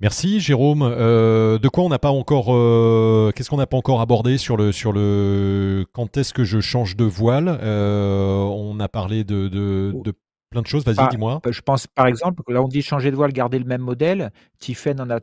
Merci 0.00 0.40
Jérôme. 0.40 0.82
Heu, 0.82 1.58
de 1.58 1.68
quoi 1.68 1.82
on 1.84 1.88
n'a 1.88 1.98
pas 1.98 2.10
encore, 2.10 2.52
heu, 2.54 3.32
qu'est-ce 3.34 3.48
qu'on 3.48 3.56
n'a 3.56 3.66
pas 3.66 3.78
encore 3.78 4.02
abordé 4.02 4.36
sur 4.36 4.58
le 4.58 4.70
sur 4.70 4.92
le 4.92 5.86
quand 5.94 6.18
est-ce 6.18 6.34
que 6.34 6.44
je 6.44 6.60
change 6.60 6.96
de 6.96 7.04
voile? 7.04 7.48
Heu, 7.62 8.44
on 8.50 8.78
a 8.78 8.88
parlé 8.88 9.24
de 9.24 9.48
de 9.48 9.92
Oh. 9.94 10.02
de 10.04 10.12
plein 10.50 10.60
de 10.60 10.66
choses. 10.66 10.84
Vas-y, 10.84 11.08
dis-moi. 11.08 11.40
je 11.50 11.60
pense, 11.62 11.86
par 11.86 12.06
exemple, 12.06 12.42
que 12.46 12.52
là, 12.52 12.62
on 12.62 12.68
dit 12.68 12.82
changer 12.82 13.10
de 13.10 13.16
voile, 13.16 13.32
garder 13.32 13.58
le 13.58 13.64
même 13.64 13.80
modèle. 13.80 14.30
Tiphaine 14.58 15.00
en 15.00 15.08
a 15.10 15.20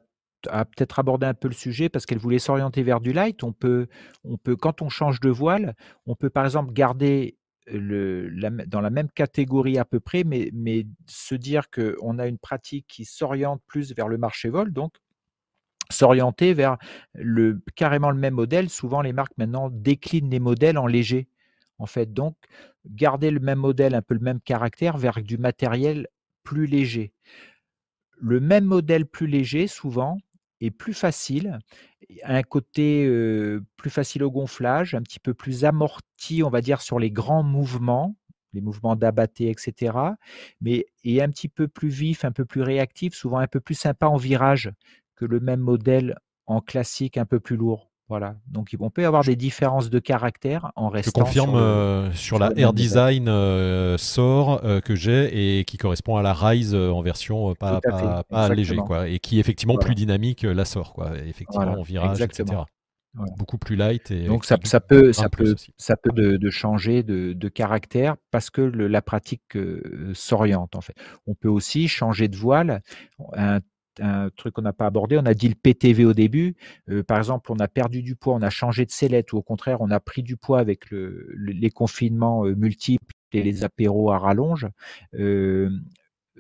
a 0.50 0.66
peut-être 0.66 1.00
abordé 1.00 1.26
un 1.26 1.34
peu 1.34 1.48
le 1.48 1.54
sujet 1.54 1.88
parce 1.88 2.06
qu'elle 2.06 2.18
voulait 2.18 2.38
s'orienter 2.40 2.82
vers 2.84 3.00
du 3.00 3.14
light. 3.14 3.44
On 3.44 3.54
peut 3.54 3.88
on 4.26 4.38
peut 4.38 4.56
quand 4.56 4.82
on 4.82 4.90
change 4.90 5.20
de 5.20 5.30
voile, 5.30 5.76
on 6.08 6.16
peut, 6.16 6.30
par 6.32 6.46
exemple, 6.46 6.74
garder 6.74 7.38
dans 7.72 8.82
la 8.82 8.90
même 8.90 9.10
catégorie 9.10 9.78
à 9.78 9.86
peu 9.86 10.00
près, 10.00 10.24
mais 10.24 10.86
se 11.08 11.36
dire 11.36 11.70
qu'on 11.70 12.20
a 12.20 12.28
une 12.28 12.38
pratique 12.38 12.88
qui 12.88 13.06
s'oriente 13.06 13.62
plus 13.68 13.94
vers 13.94 14.08
le 14.08 14.18
marché-vol, 14.18 14.72
donc 14.74 14.94
s'orienter 15.92 16.54
vers 16.54 16.78
le 17.14 17.62
carrément 17.76 18.12
le 18.12 18.18
même 18.18 18.34
modèle. 18.34 18.70
Souvent, 18.70 19.02
les 19.02 19.14
marques 19.14 19.38
maintenant 19.38 19.70
déclinent 19.70 20.30
les 20.30 20.40
modèles 20.40 20.78
en 20.78 20.88
léger, 20.88 21.28
en 21.78 21.86
fait. 21.86 22.14
Donc, 22.14 22.36
garder 22.86 23.32
le 23.32 23.40
même 23.40 23.60
modèle, 23.60 23.96
un 23.96 24.02
peu 24.02 24.14
le 24.14 24.20
même 24.20 24.42
caractère 24.42 24.98
vers 24.98 25.22
du 25.22 25.38
matériel 25.38 26.08
plus 26.44 26.66
léger. 26.66 27.14
Le 28.18 28.40
même 28.40 28.66
modèle 28.66 29.06
plus 29.06 29.28
léger, 29.28 29.68
souvent, 29.68 30.18
plus 30.72 30.94
facile, 30.94 31.60
un 32.24 32.44
côté, 32.44 33.08
plus 33.78 33.90
facile 33.90 34.24
au 34.24 34.32
gonflage, 34.32 34.96
un 34.96 35.02
petit 35.02 35.20
peu 35.20 35.34
plus 35.34 35.66
amorti, 35.66 36.44
on 36.44 36.50
va 36.50 36.62
dire, 36.62 36.82
sur 36.82 37.00
les 37.00 37.12
grands 37.12 37.44
mouvements, 37.44 38.16
les 38.54 38.62
mouvements 38.62 38.96
d'abatté 38.96 39.50
et 39.50 39.56
cetera, 39.58 40.16
mais 40.62 40.86
est 41.04 41.22
un 41.22 41.30
petit 41.30 41.50
peu 41.50 41.68
plus 41.68 41.90
vif, 41.90 42.26
un 42.26 42.32
peu 42.32 42.46
plus 42.46 42.62
réactif, 42.62 43.14
souvent 43.16 43.40
un 43.40 43.48
peu 43.48 43.60
plus 43.60 43.76
sympa 43.76 44.08
en 44.08 44.18
virage 44.18 44.72
que 45.16 45.26
le 45.26 45.40
même 45.40 45.62
modèle 45.62 46.18
en 46.46 46.62
classique 46.62 47.18
un 47.18 47.26
peu 47.26 47.40
plus 47.40 47.56
lourd. 47.58 47.93
Voilà, 48.10 48.36
donc 48.48 48.76
on 48.80 48.90
peut 48.90 49.06
avoir 49.06 49.24
Je 49.24 49.26
des 49.26 49.36
différences 49.38 49.90
de 49.90 50.00
caractère 50.00 50.72
en 50.76 50.90
je 51.02 51.10
restant 51.10 51.12
confirme, 51.12 51.56
sur 51.56 51.58
le 51.58 51.80
heu, 52.10 52.12
sur 52.14 52.38
sur 52.38 52.40
la 52.40 52.52
Air. 52.56 52.74
Design, 52.74 53.28
heu, 53.28 53.98
Soar, 53.98 54.64
heu, 54.66 54.80
que 54.82 54.96
j'ai 54.96 55.60
et 55.60 55.66
qui 55.66 55.78
correspond 55.78 56.16
à 56.18 56.22
la 56.22 56.34
Rise, 56.34 56.74
heu, 56.76 56.92
en 56.92 57.02
version, 57.02 57.54
pas 57.56 57.82
pas 57.82 58.24
pas 58.24 58.50
léger, 58.50 58.82
quoi 58.84 59.08
et 59.10 59.20
qui 59.20 59.38
est 59.38 59.40
effectivement 59.40 59.78
plus 59.78 59.96
dynamique, 59.96 60.44
la 60.44 60.66
Soar, 60.66 60.94
quoi, 60.94 61.18
effectivement 61.26 61.66
Voilà, 61.66 61.80
en 61.80 61.84
virage 61.84 62.26
et 62.26 62.30
exactement. 62.30 62.34
cetera. 62.34 62.68
Voilà. 63.14 63.34
Beaucoup 63.36 63.58
plus 63.58 63.76
light 63.76 64.12
et 64.12 64.28
Donc 64.28 64.46
ça 64.46 64.58
ça 64.64 64.82
peut 64.82 65.14
ça 65.14 65.30
peut 65.30 65.54
aussi. 65.54 65.74
ça 65.78 65.98
peut 65.98 66.12
de 66.12 66.38
de 66.38 66.50
changer 66.52 67.04
de 67.04 67.34
de 67.34 67.50
caractère 67.50 68.18
parce 68.32 68.50
que 68.52 68.62
le 68.62 68.88
la 68.88 69.02
pratique, 69.04 69.58
s'oriente, 70.14 70.76
en 70.76 70.82
fait. 70.82 70.96
On 71.28 71.36
peut 71.36 71.50
aussi 71.50 71.88
changer 71.90 72.28
de 72.30 72.38
voile. 72.38 72.82
Un 73.36 73.62
un 74.02 74.30
truc 74.36 74.56
qu'on 74.56 74.62
n'a 74.64 74.74
pas 74.74 74.86
abordé, 74.88 75.18
on 75.18 75.26
a 75.26 75.34
dit 75.34 75.50
le 75.50 75.56
PTV 75.56 76.06
au 76.06 76.14
début. 76.14 76.56
Heu, 76.90 77.04
par 77.04 77.18
exemple, 77.18 77.52
on 77.52 77.58
a 77.60 77.68
perdu 77.68 78.02
du 78.04 78.16
poids, 78.16 78.34
on 78.36 78.42
a 78.42 78.50
changé 78.50 78.86
de 78.86 78.92
sellette 78.92 79.34
ou 79.34 79.38
au 79.38 79.42
contraire, 79.44 79.82
on 79.82 79.92
a 79.92 80.00
pris 80.00 80.24
du 80.24 80.38
poids 80.38 80.60
avec 80.60 80.90
le 80.92 81.28
le 81.34 81.52
les 81.54 81.70
confinements, 81.72 82.46
heu, 82.46 82.56
multiples 82.56 83.14
et 83.34 83.44
les 83.44 83.64
apéros 83.64 84.12
à 84.12 84.20
rallonge. 84.20 84.68
Heu, 85.16 85.70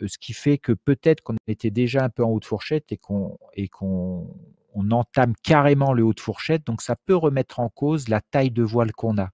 ce 0.08 0.18
qui 0.18 0.34
fait 0.34 0.58
que 0.58 0.72
peut-être 0.74 1.22
qu'on 1.22 1.36
était 1.48 1.70
déjà 1.72 2.04
un 2.04 2.10
peu 2.10 2.24
en 2.24 2.30
haut 2.32 2.40
de 2.40 2.46
fourchette 2.46 2.92
et 2.92 2.98
qu'on 2.98 3.38
et 3.56 3.68
qu'on 3.70 4.36
on 4.76 4.90
entame 4.92 5.34
carrément 5.44 5.94
le 5.94 6.04
haut 6.04 6.14
de 6.14 6.20
fourchette, 6.20 6.66
donc 6.66 6.82
ça 6.82 6.96
peut 6.96 7.16
remettre 7.16 7.60
en 7.60 7.70
cause 7.70 8.10
la 8.10 8.22
taille 8.22 8.50
de 8.52 8.64
voile 8.64 8.92
qu'on 8.92 9.20
a 9.20 9.30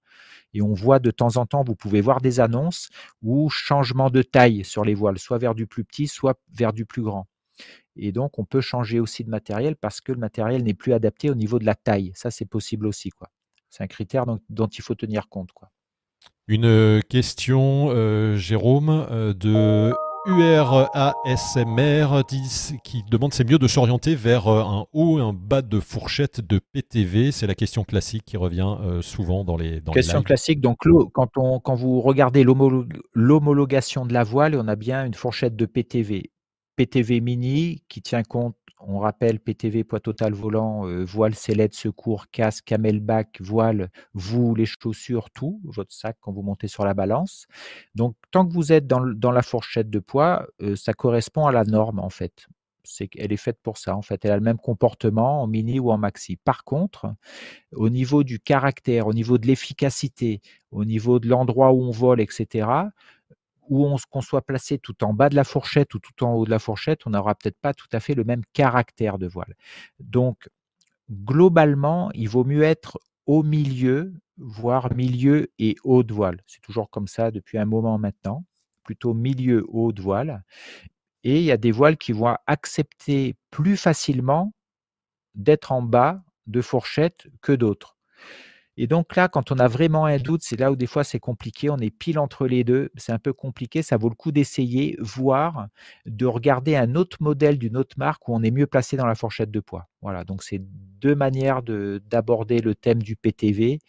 et 0.54 0.62
on 0.62 0.74
voit 0.74 0.98
de 1.00 1.12
temps 1.12 1.36
en 1.38 1.46
temps, 1.46 1.64
vous 1.64 1.76
pouvez 1.76 2.00
voir 2.02 2.20
des 2.22 2.40
annonces 2.40 2.90
ou 3.22 3.50
changement 3.50 4.10
de 4.10 4.22
taille 4.22 4.64
sur 4.64 4.84
les 4.84 4.94
voiles, 4.96 5.18
soit 5.20 5.38
vers 5.38 5.54
du 5.54 5.68
plus 5.68 5.84
petit, 5.84 6.08
soit 6.08 6.40
vers 6.54 6.72
du 6.74 6.86
plus 6.86 7.02
grand 7.02 7.28
et 7.96 8.12
donc 8.12 8.38
on 8.38 8.44
peut 8.44 8.60
changer 8.60 9.00
aussi 9.00 9.24
de 9.24 9.30
matériel 9.30 9.76
parce 9.76 10.00
que 10.00 10.12
le 10.12 10.18
matériel 10.18 10.62
n'est 10.62 10.74
plus 10.74 10.92
adapté 10.92 11.30
au 11.30 11.34
niveau 11.34 11.58
de 11.58 11.66
la 11.66 11.74
taille. 11.74 12.12
Ça, 12.14 12.30
c'est 12.30 12.46
possible 12.46 12.86
aussi, 12.86 13.10
quoi. 13.10 13.28
C'est 13.68 13.82
un 13.82 13.88
critère 13.88 14.26
dont 14.26 14.38
dont 14.48 14.66
il 14.66 14.82
faut 14.82 14.94
tenir 14.94 15.28
compte, 15.28 15.52
quoi. 15.52 15.70
Une, 16.48 16.66
heu, 16.66 17.00
question, 17.08 17.90
heu, 17.92 18.36
Jérôme, 18.36 19.06
heu, 19.10 19.34
de 19.34 19.94
URASMR 20.26 22.24
10 22.28 22.74
qui 22.84 23.02
demande: 23.10 23.32
«C'est 23.32 23.48
mieux 23.48 23.58
de 23.58 23.66
s'orienter 23.68 24.14
vers, 24.14 24.48
un 24.48 24.86
haut 24.92 25.18
et 25.18 25.22
un 25.22 25.32
bas 25.32 25.62
de 25.62 25.80
fourchette 25.80 26.40
de 26.40 26.58
PTV?» 26.58 27.32
c'est 27.32 27.46
la 27.46 27.54
question 27.54 27.84
classique 27.84 28.24
qui 28.26 28.36
revient, 28.36 28.76
souvent 29.00 29.44
dans 29.44 29.56
les 29.56 29.80
dans 29.80 29.92
Question 29.92 30.22
classique, 30.22 30.60
donc 30.60 30.78
quand 31.12 31.38
on 31.38 31.58
quand 31.60 31.74
vous 31.74 32.00
regardez 32.02 32.42
l'homolo 32.44 32.84
l'homologation 33.14 34.04
de 34.04 34.12
la 34.12 34.24
voile, 34.24 34.56
on 34.56 34.68
a 34.68 34.76
bien 34.76 35.06
une 35.06 35.14
fourchette 35.14 35.56
de 35.56 35.64
PTV. 35.66 36.30
PTV 36.80 37.20
mini 37.20 37.82
qui 37.88 38.00
tient 38.00 38.22
compte, 38.22 38.56
on 38.80 39.00
rappelle 39.00 39.38
PTV 39.38 39.84
poids 39.84 40.00
total 40.00 40.32
volant, 40.32 40.86
heu, 40.88 41.04
voile, 41.04 41.34
sellette, 41.34 41.74
secours, 41.74 42.30
casque, 42.30 42.64
camelback, 42.64 43.38
voile, 43.42 43.90
vous, 44.14 44.54
les 44.54 44.64
chaussures, 44.64 45.28
tout, 45.30 45.60
votre 45.64 45.92
sac 45.92 46.16
quand 46.22 46.32
vous 46.32 46.40
montez 46.40 46.68
sur 46.68 46.86
la 46.86 46.94
balance. 46.94 47.46
Donc 47.94 48.16
tant 48.30 48.46
que 48.46 48.54
vous 48.54 48.72
êtes 48.72 48.86
dans 48.86 49.30
la 49.30 49.42
fourchette 49.42 49.90
de 49.90 49.98
poids, 49.98 50.46
heu, 50.62 50.74
ça 50.74 50.94
correspond 50.94 51.44
à 51.46 51.52
la 51.52 51.64
norme, 51.64 51.98
en 51.98 52.08
fait. 52.08 52.46
C'est 52.82 53.08
qu'elle 53.08 53.30
est 53.30 53.36
faite 53.36 53.58
pour 53.62 53.76
ça, 53.76 53.94
en 53.94 54.00
fait. 54.00 54.24
Elle 54.24 54.30
a 54.32 54.36
le 54.36 54.42
même 54.42 54.56
comportement 54.56 55.42
en 55.42 55.46
mini 55.46 55.78
ou 55.78 55.90
en 55.90 55.98
maxi. 55.98 56.36
Par 56.36 56.64
contre, 56.64 57.14
au 57.72 57.88
niveau 57.90 58.24
du 58.24 58.40
caractère, 58.40 59.06
au 59.06 59.12
niveau 59.14 59.38
de 59.38 59.46
l'efficacité, 59.46 60.40
au 60.70 60.84
niveau 60.84 61.18
de 61.20 61.28
l'endroit 61.28 61.72
où 61.72 61.82
on 61.82 61.90
vole 61.90 62.20
et 62.20 62.26
cetera, 62.30 62.90
où 63.70 63.86
on 63.86 63.96
qu'on 64.10 64.20
soit 64.20 64.42
placé 64.42 64.78
tout 64.78 65.02
en 65.04 65.14
bas 65.14 65.30
de 65.30 65.36
la 65.36 65.44
fourchette 65.44 65.94
ou 65.94 65.98
tout 65.98 66.24
en 66.24 66.34
haut 66.34 66.44
de 66.44 66.50
la 66.50 66.58
fourchette, 66.58 67.06
on 67.06 67.10
n'aura 67.10 67.34
peut-être 67.34 67.58
pas 67.60 67.72
tout 67.72 67.88
à 67.92 68.00
fait 68.00 68.14
le 68.14 68.24
même 68.24 68.42
caractère 68.52 69.18
de 69.18 69.26
voile. 69.26 69.54
Donc 70.00 70.50
globalement, 71.10 72.10
il 72.14 72.28
vaut 72.28 72.44
mieux 72.44 72.62
être 72.62 72.98
au 73.26 73.42
milieu, 73.42 74.12
voire 74.36 74.94
milieu 74.94 75.50
et 75.58 75.76
haut 75.84 76.02
de 76.02 76.12
voile. 76.12 76.42
C'est 76.46 76.60
toujours 76.60 76.90
comme 76.90 77.06
ça 77.06 77.30
depuis 77.30 77.56
un 77.58 77.64
moment 77.64 77.98
maintenant, 77.98 78.44
plutôt 78.84 79.14
milieu, 79.14 79.64
haut 79.68 79.92
de 79.92 80.02
voile 80.02 80.44
et 81.24 81.38
il 81.38 81.44
y 81.44 81.52
a 81.52 81.56
des 81.56 81.72
voiles 81.72 81.96
qui 81.96 82.12
vont 82.12 82.36
accepter 82.46 83.36
plus 83.50 83.76
facilement 83.76 84.52
d'être 85.34 85.72
en 85.72 85.82
bas 85.82 86.22
de 86.46 86.60
fourchette 86.60 87.28
que 87.42 87.52
d'autres 87.52 87.96
et 88.82 88.86
donc 88.86 89.16
là, 89.16 89.28
quand 89.28 89.52
on 89.52 89.58
a 89.58 89.68
vraiment 89.68 90.06
un 90.06 90.18
doute, 90.18 90.42
c'est 90.42 90.58
là 90.58 90.72
où 90.72 90.76
des 90.76 90.86
fois 90.86 91.04
c'est 91.04 91.18
compliqué, 91.20 91.70
on 91.70 91.78
est 91.78 91.90
pile 91.90 92.18
entre 92.18 92.46
les 92.46 92.64
2, 92.64 92.90
c'est 92.96 93.12
un 93.12 93.18
peu 93.18 93.32
compliqué, 93.32 93.82
ça 93.82 93.96
vaut 93.96 94.08
le 94.08 94.14
coup 94.14 94.32
d'essayer, 94.32 94.96
voire 95.00 95.68
de 96.06 96.26
regarder 96.26 96.76
un 96.76 96.94
autre 96.94 97.18
modèle 97.20 97.58
d'une 97.58 97.76
autre 97.76 97.96
marque 97.98 98.28
où 98.28 98.34
on 98.34 98.42
est 98.42 98.50
mieux 98.50 98.66
placé 98.66 98.96
dans 98.96 99.06
la 99.06 99.14
fourchette 99.14 99.50
de 99.50 99.60
poids. 99.60 99.88
Voilà, 100.02 100.24
donc 100.24 100.42
c'est 100.42 100.60
2 101.00 101.14
manières 101.14 101.62
de 101.62 102.02
d'aborder 102.06 102.60
le 102.60 102.74
thème 102.74 103.02
du 103.02 103.16
PTV, 103.16 103.80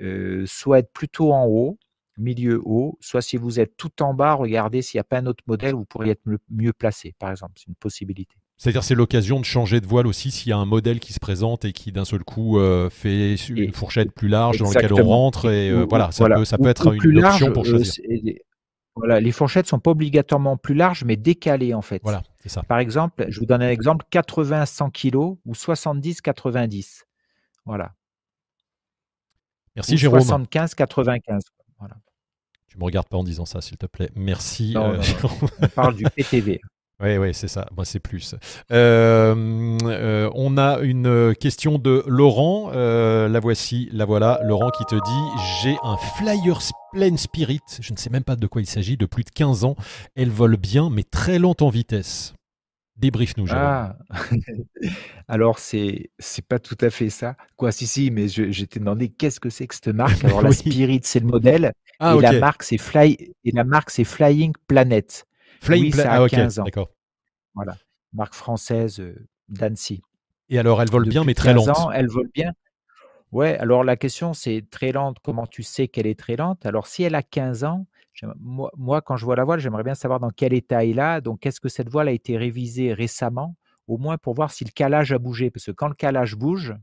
heu, 0.00 0.46
soit 0.46 0.80
être 0.80 0.92
plutôt 0.92 1.32
en 1.32 1.46
haut, 1.46 1.78
milieu 2.16 2.60
haut, 2.64 2.98
soit 3.00 3.22
si 3.22 3.36
vous 3.36 3.60
êtes 3.60 3.76
tout 3.76 4.02
en 4.02 4.14
bas, 4.14 4.34
regardez 4.34 4.82
s'il 4.82 4.98
y 4.98 5.00
a 5.00 5.04
pas 5.04 5.18
un 5.18 5.26
autre 5.26 5.44
modèle 5.46 5.74
où 5.74 5.78
vous 5.80 5.84
pourriez 5.84 6.12
être 6.12 6.22
mieux 6.50 6.72
placé, 6.72 7.14
par 7.18 7.30
exemple, 7.30 7.52
c'est 7.56 7.66
une 7.68 7.74
possibilité. 7.76 8.36
C'est-à-dire, 8.58 8.82
c'est 8.82 8.96
l'occasion 8.96 9.38
de 9.38 9.44
changer 9.44 9.80
de 9.80 9.86
voile 9.86 10.08
aussi 10.08 10.32
s'il 10.32 10.50
y 10.50 10.52
a 10.52 10.58
un 10.58 10.64
modèle 10.64 10.98
qui 10.98 11.12
se 11.12 11.20
présente 11.20 11.64
et 11.64 11.72
qui 11.72 11.92
d'un 11.92 12.04
seul 12.04 12.24
coup, 12.24 12.58
heu, 12.58 12.88
fait 12.90 13.36
une 13.36 13.58
Et 13.58 13.72
fourchette 13.72 14.10
plus 14.12 14.26
large 14.26 14.58
dans 14.58 14.68
lequel 14.68 14.92
on 14.94 15.04
rentre 15.04 15.48
et 15.48 15.72
ou 15.72 15.82
ou 15.84 15.88
voilà, 15.88 16.10
ça 16.10 16.24
voilà, 16.24 16.36
peut 16.36 16.44
ça 16.44 16.58
peut 16.58 16.64
ou 16.64 16.68
être 16.68 16.92
une 16.92 17.20
large, 17.20 17.34
option 17.42 17.52
pour 17.52 17.62
heu, 17.64 17.70
choisir. 17.70 18.02
voilà, 18.96 19.20
les 19.20 19.30
fourchettes 19.30 19.68
sont 19.68 19.78
pas 19.78 19.92
obligatoirement 19.92 20.56
plus 20.56 20.74
larges, 20.74 21.04
mais 21.04 21.16
décalées, 21.16 21.72
en 21.72 21.82
fait. 21.82 22.00
Voilà, 22.02 22.24
c'est 22.40 22.48
ça. 22.48 22.64
Par 22.64 22.80
exemple, 22.80 23.26
je 23.28 23.38
vous 23.38 23.46
donne 23.46 23.62
un 23.62 23.70
exemple, 23.70 24.04
80-100 24.10 24.90
kilogrammes 24.90 25.36
ou 25.46 25.52
70-90, 25.52 27.04
voilà. 27.64 27.92
Merci 29.76 29.94
Ou 29.94 29.98
Jérôme. 29.98 30.18
75-95, 30.18 31.42
voilà. 31.78 31.94
Tu 32.66 32.76
me 32.76 32.82
regardes 32.84 33.06
pas 33.08 33.18
en 33.18 33.22
disant 33.22 33.46
ça, 33.46 33.60
s'il 33.60 33.76
te 33.78 33.86
plaît. 33.86 34.10
Merci, 34.16 34.72
Non, 34.74 34.98
on 35.62 35.68
parle 35.68 35.94
du 35.94 36.02
PTV. 36.04 36.60
Oui, 37.00 37.16
oui, 37.16 37.32
c'est 37.32 37.46
ça. 37.46 37.68
Moi, 37.76 37.84
c'est 37.84 38.00
plus. 38.00 38.34
Euh, 38.72 39.78
euh, 39.84 40.30
on 40.34 40.58
a 40.58 40.80
une 40.80 41.32
question 41.38 41.78
de 41.78 42.02
Laurent. 42.08 42.72
Euh, 42.74 43.28
la 43.28 43.38
voici, 43.38 43.88
la 43.92 44.04
voilà. 44.04 44.40
Laurent 44.42 44.70
qui 44.70 44.84
te 44.84 44.96
dit 44.96 45.42
J'ai 45.62 45.76
un 45.84 45.96
Flyer 45.96 46.58
Plain 46.92 47.16
Spirit. 47.16 47.60
Je 47.80 47.92
ne 47.92 47.98
sais 47.98 48.10
même 48.10 48.24
pas 48.24 48.34
de 48.34 48.46
quoi 48.48 48.62
il 48.62 48.66
s'agit. 48.66 48.96
De 48.96 49.06
plus 49.06 49.22
de 49.22 49.30
15 49.30 49.64
ans. 49.64 49.76
Elle 50.16 50.30
vole 50.30 50.56
bien, 50.56 50.90
mais 50.90 51.04
très 51.04 51.38
lente 51.38 51.62
en 51.62 51.68
vitesse. 51.68 52.34
Débrief-nous, 52.96 53.46
Jérôme. 53.46 53.62
Ah, 53.64 53.96
alors 55.28 55.60
c'est 55.60 56.10
c'est 56.18 56.44
pas 56.44 56.58
tout 56.58 56.76
à 56.80 56.90
fait 56.90 57.10
ça. 57.10 57.36
Quoi, 57.56 57.70
si, 57.70 57.86
si, 57.86 58.10
mais 58.10 58.26
je, 58.26 58.50
je 58.50 58.64
t'ai 58.64 58.80
demandé 58.80 59.08
qu'est-ce 59.08 59.38
que 59.38 59.50
c'est 59.50 59.68
que 59.68 59.76
cette 59.76 59.88
marque. 59.88 60.24
Alors 60.24 60.42
la. 60.42 60.50
Spirit, 60.50 61.02
c'est 61.04 61.20
le 61.20 61.26
modèle, 61.26 61.72
Ah, 62.00 62.14
et 62.14 62.16
ok. 62.16 62.22
la 62.22 62.32
marque, 62.40 62.64
c'est 62.64 62.76
Fly, 62.78 63.16
et 63.44 63.50
la 63.52 63.62
marque, 63.62 63.90
c'est 63.90 64.02
Flying 64.02 64.52
Planet. 64.66 65.26
Flying 65.60 65.84
Oui, 65.84 65.90
Pla- 65.90 66.02
ça 66.02 66.12
a 66.12 66.16
ah, 66.16 66.22
ok, 66.24 66.30
15 66.30 66.58
ans. 66.60 66.64
d'accord. 66.64 66.90
Voilà, 67.54 67.76
marque 68.12 68.34
française 68.34 69.00
euh, 69.00 69.26
d'Annecy. 69.48 70.02
Et 70.48 70.58
alors, 70.58 70.80
elle 70.80 70.90
vole 70.90 71.08
bien, 71.08 71.24
mais 71.24 71.34
très 71.34 71.52
15 71.54 71.66
lente. 71.66 71.76
ans, 71.76 71.90
elle 71.90 72.08
vole 72.08 72.30
bien. 72.32 72.52
Ouais, 73.32 73.58
alors 73.58 73.84
la 73.84 73.96
question, 73.96 74.32
c'est 74.32 74.64
très 74.70 74.92
lente. 74.92 75.18
Comment 75.22 75.46
tu 75.46 75.62
sais 75.62 75.88
qu'elle 75.88 76.06
est 76.06 76.18
très 76.18 76.36
lente? 76.36 76.64
Alors, 76.64 76.86
si 76.86 77.02
elle 77.02 77.14
a 77.14 77.22
15 77.22 77.64
ans, 77.64 77.86
moi, 78.40 79.02
quand 79.02 79.16
je 79.16 79.24
vois 79.24 79.36
la 79.36 79.44
voile, 79.44 79.60
j'aimerais 79.60 79.84
bien 79.84 79.94
savoir 79.94 80.18
dans 80.20 80.30
quel 80.30 80.54
état 80.54 80.84
elle 80.84 80.98
est. 80.98 81.20
Donc, 81.20 81.44
est-ce 81.44 81.60
que 81.60 81.68
cette 81.68 81.90
voile 81.90 82.08
a 82.08 82.12
été 82.12 82.36
révisée 82.36 82.94
récemment, 82.94 83.54
au 83.86 83.98
moins 83.98 84.16
pour 84.16 84.34
voir 84.34 84.50
si 84.50 84.64
le 84.64 84.70
calage 84.70 85.12
a 85.12 85.18
bougé? 85.18 85.50
Parce 85.50 85.66
que 85.66 85.72
quand 85.72 85.88
le 85.88 85.94
calage 85.94 86.34
bouge, 86.36 86.74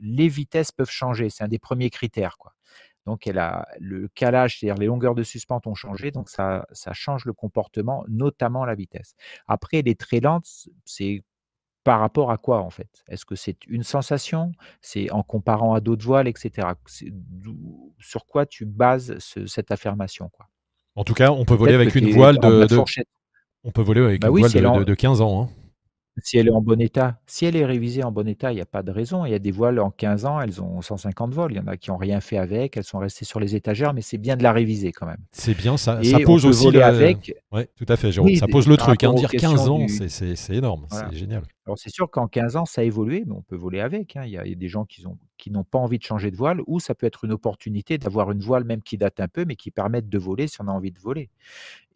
les 0.00 0.28
vitesses 0.28 0.72
peuvent 0.72 0.90
changer. 0.90 1.30
C'est 1.30 1.44
un 1.44 1.48
des 1.48 1.58
premiers 1.58 1.90
critères, 1.90 2.36
quoi. 2.36 2.52
Donc, 3.06 3.26
elle 3.26 3.38
a 3.38 3.66
le 3.80 4.08
calage, 4.08 4.58
c'est-à-dire 4.58 4.78
les 4.80 4.86
longueurs 4.86 5.14
de 5.14 5.22
suspente 5.22 5.66
ont 5.66 5.74
changé, 5.74 6.10
donc 6.10 6.28
ça, 6.28 6.66
ça 6.72 6.92
change 6.92 7.24
le 7.24 7.32
comportement, 7.32 8.04
notamment 8.08 8.64
la 8.64 8.74
vitesse. 8.74 9.14
Après, 9.46 9.78
elle 9.78 9.88
est 9.88 9.98
très 9.98 10.20
lente, 10.20 10.46
c'est 10.84 11.22
par 11.84 12.00
rapport 12.00 12.32
à 12.32 12.36
quoi 12.36 12.62
en 12.62 12.70
fait? 12.70 13.04
Est-ce 13.08 13.24
que 13.24 13.36
c'est 13.36 13.64
une 13.68 13.84
sensation? 13.84 14.50
C'est 14.80 15.08
en 15.12 15.22
comparant 15.22 15.72
à 15.74 15.80
d'autres 15.80 16.04
voiles, 16.04 16.26
et 16.26 16.34
cetera? 16.36 16.74
C'est 16.86 17.10
d'où 17.12 17.94
sur 18.00 18.26
quoi 18.26 18.44
tu 18.44 18.64
bases 18.66 19.16
ce 19.18 19.46
cette 19.46 19.70
affirmation, 19.70 20.28
quoi? 20.30 20.48
En 20.96 21.04
tout 21.04 21.14
cas, 21.14 21.30
on 21.30 21.44
peut 21.44 21.54
voler 21.54 21.74
avec 21.74 21.94
une 21.94 22.10
voile 22.10 22.38
de, 22.38 22.66
de 22.66 22.82
on 23.62 23.70
peut 23.70 23.82
voler 23.82 24.00
avec 24.00 24.20
Bah 24.20 24.28
une 24.28 24.34
oui, 24.34 24.42
voile 24.42 24.84
de 24.84 24.94
15 24.94 25.20
ans. 25.20 25.42
hein. 25.44 25.48
Si 26.22 26.38
elle 26.38 26.48
est 26.48 26.52
en 26.52 26.60
bon 26.62 26.80
état. 26.80 27.18
Si 27.26 27.44
elle 27.46 27.56
est 27.56 27.64
révisée 27.64 28.02
en 28.04 28.10
bon 28.12 28.26
état, 28.26 28.52
il 28.52 28.58
y 28.58 28.60
a 28.60 28.66
pas 28.66 28.82
de 28.82 28.90
raison. 28.90 29.24
Il 29.26 29.32
y 29.32 29.34
a 29.34 29.38
des 29.38 29.50
voiles 29.50 29.78
en 29.80 29.90
15 29.90 30.24
ans, 30.24 30.40
elles 30.40 30.62
ont 30.62 30.80
150 30.82 31.32
vols. 31.34 31.52
Il 31.52 31.56
y 31.56 31.60
en 31.60 31.66
a 31.66 31.76
qui 31.76 31.90
ont 31.90 31.96
rien 31.96 32.20
fait 32.20 32.38
avec, 32.38 32.76
elles 32.76 32.84
sont 32.84 32.98
restées 32.98 33.24
sur 33.24 33.38
les 33.40 33.54
étagères, 33.54 33.92
mais 33.94 34.00
c'est 34.02 34.18
bien 34.18 34.36
de 34.36 34.42
la 34.42 34.52
réviser 34.52 34.92
quand 34.92 35.06
même. 35.06 35.18
C'est 35.32 35.56
bien, 35.56 35.76
ça, 35.76 35.98
Et 36.02 36.06
ça 36.06 36.16
on 36.18 36.24
pose 36.24 36.42
peut 36.42 36.48
aussi 36.48 36.64
voler 36.64 36.78
le- 36.78 36.84
avec 36.84 37.34
Ouais, 37.52 37.68
tout 37.76 37.86
à 37.88 37.96
fait, 37.96 38.12
Jérôme. 38.12 38.30
Oui, 38.30 38.36
ça 38.38 38.46
pose 38.46 38.66
le 38.68 38.76
truc. 38.76 39.02
Hein, 39.04 39.14
dire 39.14 39.30
15 39.30 39.40
questions 39.40 39.72
ans, 39.74 39.78
du 39.78 39.88
c'est- 39.88 40.54
énorme. 40.54 40.86
voilà. 40.90 41.08
C'est 41.10 41.16
génial. 41.16 41.42
Alors 41.66 41.78
c'est 41.78 41.90
sûr 41.90 42.08
qu'en 42.10 42.28
15 42.28 42.54
ans, 42.56 42.64
ça 42.64 42.80
a 42.82 42.84
évolué, 42.84 43.24
mais 43.26 43.32
on 43.34 43.42
peut 43.42 43.56
voler 43.56 43.80
avec, 43.80 44.16
hein. 44.16 44.22
Il 44.24 44.30
y 44.30 44.38
a 44.38 44.44
il 44.46 44.50
y 44.50 44.52
a 44.52 44.56
des 44.56 44.68
gens 44.68 44.84
qui 44.84 45.04
ont 45.06 45.18
qui 45.36 45.50
n'ont 45.50 45.64
pas 45.64 45.78
envie 45.78 45.98
de 45.98 46.02
changer 46.04 46.30
de 46.30 46.36
voile 46.36 46.60
ou 46.66 46.80
ça 46.80 46.94
peut 46.94 47.06
être 47.06 47.24
une 47.24 47.32
opportunité 47.32 47.98
d'avoir 47.98 48.30
une 48.30 48.40
voile 48.40 48.64
même 48.64 48.80
qui 48.82 48.96
date 48.96 49.20
un 49.20 49.28
peu, 49.28 49.44
mais 49.44 49.54
qui 49.56 49.70
permette 49.70 50.08
de 50.08 50.18
voler 50.18 50.46
si 50.46 50.56
on 50.62 50.68
a 50.68 50.70
envie 50.72 50.92
de 50.92 50.98
voler. 50.98 51.28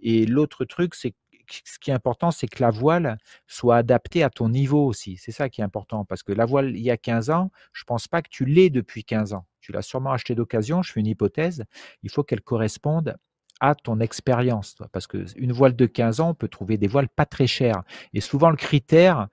Et 0.03 0.27
l'autre 0.27 0.65
truc, 0.65 0.95
c'est 0.95 1.11
que 1.13 1.17
ce 1.65 1.79
qui 1.79 1.91
est 1.91 1.95
important, 1.95 2.31
c'est 2.31 2.49
que 2.49 2.63
la 2.63 2.71
voile 2.71 3.19
soit 3.47 3.77
adaptée 3.77 4.23
à 4.23 4.31
ton 4.31 4.49
niveau 4.49 4.87
aussi. 4.87 5.17
C'est 5.17 5.33
ça 5.33 5.49
qui 5.49 5.61
est 5.61 5.65
important 5.65 6.05
parce 6.05 6.23
que 6.23 6.33
la 6.33 6.45
voile, 6.45 6.77
il 6.77 6.83
y 6.83 6.91
a 6.91 6.97
15 6.97 7.31
ans, 7.31 7.51
je 7.73 7.85
pense 7.85 8.09
pas 8.09 8.23
que 8.23 8.29
tu 8.31 8.45
l'aies 8.45 8.71
depuis 8.71 9.05
15 9.05 9.33
ans. 9.33 9.47
Tu 9.61 9.73
l'as 9.73 9.83
sûrement 9.83 10.13
acheté 10.13 10.35
d'occasion, 10.35 10.83
je 10.83 10.93
fais 10.93 11.01
une 11.01 11.07
hypothèse. 11.07 11.65
Il 12.03 12.11
faut 12.11 12.23
qu'elle 12.23 12.41
corresponde 12.41 13.17
à 13.61 13.75
ton 13.75 14.01
expérience, 14.01 14.77
parce 14.91 15.07
qu'une 15.07 15.53
voile 15.53 15.77
de 15.77 15.87
15 15.87 16.21
ans, 16.21 16.31
on 16.31 16.35
peut 16.35 16.49
trouver 16.49 16.79
des 16.79 16.89
voiles 16.89 17.11
pas 17.11 17.27
très 17.27 17.47
chères. 17.47 17.83
Et 18.15 18.21
souvent, 18.23 18.49
le 18.51 18.57
critère 18.57 19.29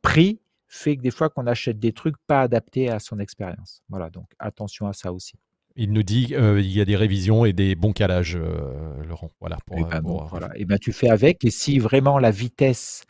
prix 0.00 0.40
fait 0.68 0.96
que 0.96 1.02
des 1.02 1.10
fois 1.10 1.28
qu'on 1.28 1.46
achète 1.46 1.78
des 1.78 1.92
trucs 1.92 2.16
pas 2.26 2.42
adaptés 2.42 2.88
à 2.88 2.98
son 3.00 3.18
expérience. 3.18 3.82
Voilà, 3.88 4.10
donc 4.10 4.26
attention 4.38 4.86
à 4.86 4.92
ça 4.92 5.12
aussi. 5.12 5.34
Il 5.76 5.92
nous 5.92 6.04
dit 6.04 6.34
euh, 6.34 6.60
il 6.60 6.70
y 6.70 6.80
a 6.80 6.84
des 6.84 6.94
révisions 6.94 7.44
et 7.44 7.52
des 7.52 7.74
bons 7.74 7.92
calages, 7.92 8.36
euh, 8.36 9.02
Laurent. 9.08 9.32
Voilà. 9.40 9.56
Pour, 9.66 9.78
Et 9.78 9.82
euh, 9.82 9.86
ben 9.86 10.00
pour, 10.02 10.22
euh, 10.22 10.26
voilà. 10.30 10.48
Et 10.54 10.64
ben 10.64 10.78
tu 10.78 10.92
fais 10.92 11.08
avec. 11.10 11.44
Et 11.44 11.50
si 11.50 11.80
vraiment 11.80 12.18
la 12.18 12.30
vitesse, 12.30 13.02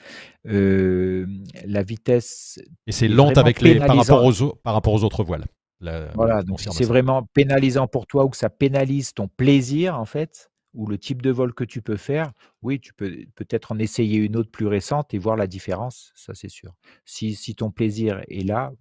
euh, 0.47 1.27
la 1.67 1.83
vitesse 1.83 2.59
Et 2.87 2.93
c'est 2.93 3.05
est 3.07 3.09
lente 3.09 3.37
avec 3.37 3.61
les, 3.61 3.77
par, 3.77 3.97
rapport 3.97 4.25
aux, 4.25 4.43
au- 4.43 4.55
par 4.63 4.73
rapport 4.75 4.95
aux 4.95 5.05
autres 5.05 5.25
voiles. 5.25 5.45
La- 5.81 6.09
Voilà, 6.15 6.37
la 6.37 6.43
donc 6.43 6.61
si 6.61 6.71
c'est 6.73 6.85
vraiment 6.85 7.23
pénalisant 7.35 7.87
pour 7.87 8.07
toi 8.07 8.25
ou 8.25 8.29
que 8.31 8.37
ça 8.37 8.49
pénalise 8.49 9.13
ton 9.13 9.29
plaisir, 9.29 9.99
en 10.01 10.07
fait, 10.07 10.51
ou 10.73 10.87
le 10.87 10.97
type 10.97 11.21
de 11.21 11.31
vol 11.31 11.53
que 11.53 11.65
tu 11.65 11.83
peux 11.83 11.97
faire, 11.99 12.33
oui, 12.63 12.81
tu 12.81 12.95
peux 12.95 13.15
peut-être 13.35 13.73
en 13.73 13.79
essayer 13.79 14.17
une 14.19 14.37
autre 14.37 14.51
plus 14.51 14.67
récente 14.67 15.13
et 15.13 15.19
voir 15.19 15.37
la 15.37 15.47
différence, 15.47 16.13
ça 16.15 16.33
c'est 16.35 16.49
sûr. 16.49 16.73
Si, 17.05 17.35
si 17.35 17.55
ton 17.55 17.71
plaisir 17.71 18.23
est 18.29 18.47
là, 18.47 18.73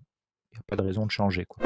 il 0.54 0.56
n'y 0.56 0.60
a 0.60 0.64
pas 0.68 0.76
de 0.78 0.84
raison 0.88 1.06
de 1.06 1.12
changer. 1.12 1.44
Quoi. 1.46 1.66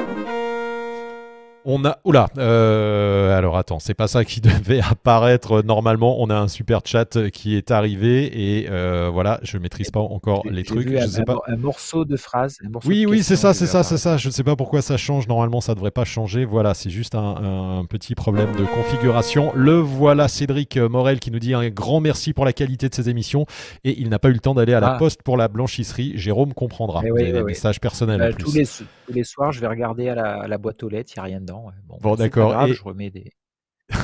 On 1.64 1.84
a. 1.84 1.98
Oula 2.04 2.28
euh, 2.38 3.36
Alors 3.36 3.58
attends, 3.58 3.78
c'est 3.78 3.92
pas 3.94 4.08
ça 4.08 4.24
qui 4.24 4.40
devait 4.40 4.80
apparaître 4.80 5.62
normalement. 5.62 6.20
On 6.22 6.30
a 6.30 6.36
un 6.36 6.48
super 6.48 6.80
chat 6.84 7.28
qui 7.30 7.56
est 7.56 7.70
arrivé 7.70 8.58
et 8.60 8.68
euh, 8.70 9.10
voilà, 9.12 9.38
je 9.42 9.58
maîtrise 9.58 9.90
pas 9.90 10.00
encore 10.00 10.44
les 10.48 10.62
trucs. 10.62 10.88
Je 10.88 10.96
un, 10.96 11.06
sais 11.06 11.20
un 11.20 11.24
pas. 11.24 11.34
mor- 11.34 11.44
un 11.46 11.56
morceau 11.56 12.04
de 12.04 12.16
phrase. 12.16 12.56
un 12.64 12.70
morceau 12.70 12.88
Oui, 12.88 13.02
de 13.02 13.06
oui, 13.08 13.22
c'est 13.22 13.36
ça, 13.36 13.52
c'est 13.52 13.66
ça, 13.66 13.82
c'est 13.82 13.98
ça. 13.98 14.16
Je 14.16 14.28
ne 14.28 14.32
sais 14.32 14.44
pas 14.44 14.56
pourquoi 14.56 14.80
ça 14.82 14.96
change. 14.96 15.28
Normalement, 15.28 15.60
ça 15.60 15.74
devrait 15.74 15.90
pas 15.90 16.04
changer. 16.04 16.44
Voilà, 16.46 16.72
c'est 16.74 16.90
juste 16.90 17.14
un, 17.14 17.80
un 17.80 17.84
petit 17.84 18.14
problème 18.14 18.52
de 18.56 18.64
configuration. 18.64 19.52
Le 19.54 19.74
voilà, 19.78 20.28
Cédric 20.28 20.76
Morel 20.78 21.18
qui 21.20 21.30
nous 21.30 21.38
dit 21.40 21.52
un 21.54 21.68
grand 21.68 22.00
merci 22.00 22.32
pour 22.32 22.44
la 22.46 22.52
qualité 22.54 22.88
de 22.88 22.94
ses 22.94 23.10
émissions 23.10 23.44
et 23.84 24.00
il 24.00 24.08
n'a 24.08 24.18
pas 24.18 24.28
eu 24.30 24.32
le 24.32 24.38
temps 24.40 24.54
d'aller 24.54 24.74
à 24.74 24.80
la 24.80 24.94
Ah. 24.94 24.98
poste 24.98 25.22
pour 25.22 25.36
la 25.36 25.48
blanchisserie. 25.48 26.12
Jérôme 26.16 26.54
comprendra. 26.54 27.02
Eh 27.04 27.10
oui, 27.10 27.24
oui, 27.24 27.32
des 27.32 27.38
oui. 27.40 27.44
messages 27.46 27.78
personnels 27.80 28.22
Euh, 28.22 28.30
en 28.30 28.32
plus. 28.32 28.44
tous, 28.44 28.54
les, 28.54 28.64
tous 28.64 29.12
les 29.12 29.24
soirs, 29.24 29.52
je 29.52 29.60
vais 29.60 29.66
regarder 29.66 30.08
à 30.08 30.14
la, 30.14 30.40
à 30.42 30.48
la 30.48 30.56
boîte 30.56 30.82
aux 30.82 30.88
lettres, 30.88 31.12
il 31.14 31.18
n'y 31.18 31.20
a 31.20 31.24
rien 31.24 31.40
dedans. 31.48 31.64
ouais. 31.66 31.72
Bon, 31.88 31.98
pas 31.98 32.16
d'accord, 32.16 32.66
et- 32.66 32.72
je 32.74 32.82
remets 32.82 33.10
des, 33.10 33.32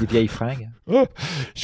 des 0.00 0.06
vieilles 0.06 0.28
fringues. 0.28 0.68
Oh, 0.86 1.06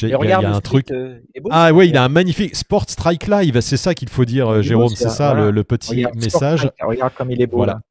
il 0.01 0.09
y 0.09 0.31
a- 0.31 0.39
un 0.39 0.61
truc. 0.61 0.89
euh, 0.91 1.19
beau, 1.41 1.49
Ah 1.51 1.71
oui, 1.73 1.89
il 1.89 1.97
a 1.97 2.03
un 2.03 2.09
magnifique 2.09 2.55
Sport 2.55 2.85
Strike 2.89 3.27
Live, 3.27 3.59
c'est 3.61 3.77
ça 3.77 3.93
qu'il 3.93 4.09
faut 4.09 4.25
dire, 4.25 4.47
euh, 4.49 4.61
Jérôme, 4.61 4.89
c'est 4.95 5.09
ça 5.09 5.31
voilà. 5.33 5.45
le, 5.45 5.51
le 5.51 5.63
petit 5.63 5.91
Regarde, 5.97 6.15
message. 6.15 6.59
Strike, 6.59 6.73
regarde 6.81 7.13
comme 7.13 7.31
il 7.31 7.41
est 7.41 7.47
beau 7.47 7.57
Voilà. 7.57 7.73
là. 7.73 7.81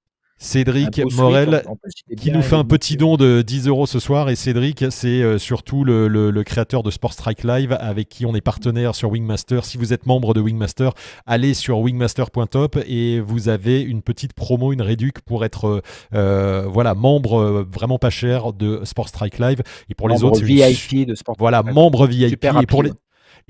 Cédric 0.42 0.98
Morel 1.16 1.62
plus, 2.08 2.16
qui 2.16 2.30
nous 2.32 2.40
fait 2.40 2.56
un 2.56 2.64
petit 2.64 2.96
don 2.96 3.16
de 3.16 3.42
10 3.42 3.68
euros 3.68 3.84
ce 3.86 3.98
soir. 4.00 4.30
Et 4.30 4.36
Cédric, 4.36 4.86
c'est 4.90 5.22
euh, 5.22 5.36
surtout 5.36 5.84
le, 5.84 6.08
le- 6.08 6.30
le 6.30 6.44
créateur 6.44 6.82
de 6.82 6.90
Sport 6.90 7.12
Strike 7.12 7.44
Live 7.44 7.76
avec 7.78 8.08
qui 8.08 8.24
on 8.24 8.34
est 8.34 8.40
partenaire 8.40 8.94
sur 8.94 9.10
Wingmaster. 9.10 9.66
Si 9.66 9.76
vous 9.76 9.92
êtes 9.92 10.06
membre 10.06 10.32
de 10.32 10.40
Wingmaster, 10.40 10.92
allez 11.26 11.52
sur 11.52 11.78
wingmaster.top 11.80 12.78
et 12.86 13.20
vous 13.20 13.50
avez 13.50 13.82
une 13.82 14.00
petite 14.00 14.32
promo, 14.32 14.72
une 14.72 14.80
réduc 14.82 15.20
pour 15.20 15.44
être 15.44 15.66
euh, 15.68 15.80
euh, 16.14 16.64
voilà 16.66 16.94
membre 16.94 17.66
vraiment 17.70 17.98
pas 17.98 18.10
cher 18.10 18.54
de 18.54 18.80
Sport 18.84 19.08
Strike 19.08 19.38
Live. 19.38 19.60
Et 19.90 19.94
pour 19.94 20.08
les 20.08 20.24
autres, 20.24 20.40
une 20.40 20.46
VIP 20.46 21.06
de 21.06 21.14
Sport 21.14 21.36
voilà, 21.38 21.62
membre 21.62 22.06
VIP. 22.06 22.30
Super 22.30 22.58
et, 22.62 22.66
pour 22.66 22.82
les. 22.82 22.92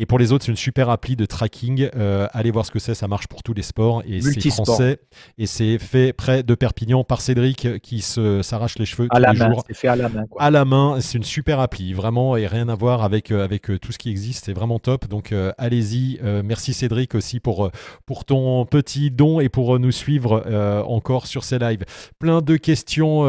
Et 0.01 0.07
pour 0.07 0.19
les 0.19 0.33
autres, 0.33 0.47
c'est 0.47 0.51
une 0.51 0.57
super 0.57 0.89
appli 0.89 1.15
de 1.15 1.27
tracking. 1.27 1.91
Euh, 1.95 2.27
allez 2.33 2.51
voir 2.51 2.65
ce 2.65 2.71
que 2.71 2.79
c'est, 2.79 2.95
ça 2.95 3.07
marche 3.07 3.27
pour 3.27 3.43
tous 3.43 3.53
les 3.53 3.61
sports. 3.61 4.03
Et 4.07 4.23
c'est 4.23 4.49
français. 4.49 4.99
Et 5.37 5.45
c'est 5.45 5.79
fait 5.79 6.15
près 6.15 6.43
de 6.43 6.55
Perpignan 6.55 7.05
par 7.05 7.21
Cédric 7.21 7.67
euh, 7.67 7.77
qui 7.77 8.01
s'arrache 8.01 8.79
les 8.79 8.87
cheveux 8.87 9.09
À 9.11 9.17
tous 9.17 9.23
la 9.23 9.33
les 9.35 9.39
main, 9.39 9.51
jours 9.51 9.65
c'est 9.69 9.77
fait 9.77 9.89
à 9.89 9.97
la 9.97 10.09
main. 10.09 10.25
Quoi. 10.27 10.41
à 10.43 10.51
la 10.51 10.65
main. 10.65 10.97
C'est 11.03 11.19
une 11.19 11.25
super 11.25 11.61
appli, 11.61 11.93
vraiment, 11.93 12.39
et 12.39 12.47
rien 12.47 12.71
à 12.71 12.75
voir 12.75 13.03
avec, 13.03 13.31
euh, 13.31 13.45
avec 13.45 13.71
tout 13.79 13.93
ce 13.93 13.99
qui 13.99 14.09
existe. 14.09 14.47
C'est 14.47 14.55
vraiment 14.55 14.79
top. 14.79 15.07
Donc, 15.07 15.33
euh, 15.33 15.53
allez-y. 15.59 16.19
Euh, 16.25 16.41
merci 16.43 16.73
Cédric 16.73 17.15
aussi 17.15 17.39
pour, 17.39 17.71
pour 18.07 18.25
ton 18.25 18.65
petit 18.65 19.11
don 19.11 19.39
et 19.39 19.51
pour 19.51 19.79
nous 19.79 19.93
suivre 19.93 20.43
encore 20.87 21.27
sur 21.27 21.45
ces 21.45 21.59
lives. 21.59 21.85
Plein 22.19 22.41
de 22.41 22.57
questions, 22.57 23.25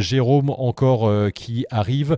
Jérôme, 0.00 0.48
encore 0.48 1.32
qui 1.34 1.66
arrivent. 1.70 2.16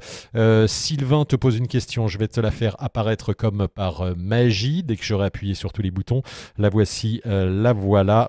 Sylvain 0.68 1.24
te 1.24 1.34
pose 1.34 1.56
une 1.56 1.66
question. 1.66 2.06
Je 2.06 2.18
vais 2.18 2.28
te 2.28 2.40
la 2.40 2.52
faire 2.52 2.76
apparaître 2.78 3.32
comme 3.32 3.47
par 3.74 4.02
euh, 4.02 4.14
magie 4.16 4.82
dès 4.82 4.96
que 4.96 5.04
j'aurai 5.04 5.26
appuyé 5.26 5.54
sur 5.54 5.72
tous 5.72 5.82
les 5.82 5.90
boutons. 5.90 6.22
La 6.56 6.68
voici, 6.68 7.20
euh, 7.26 7.48
la 7.62 7.72
voilà. 7.72 8.28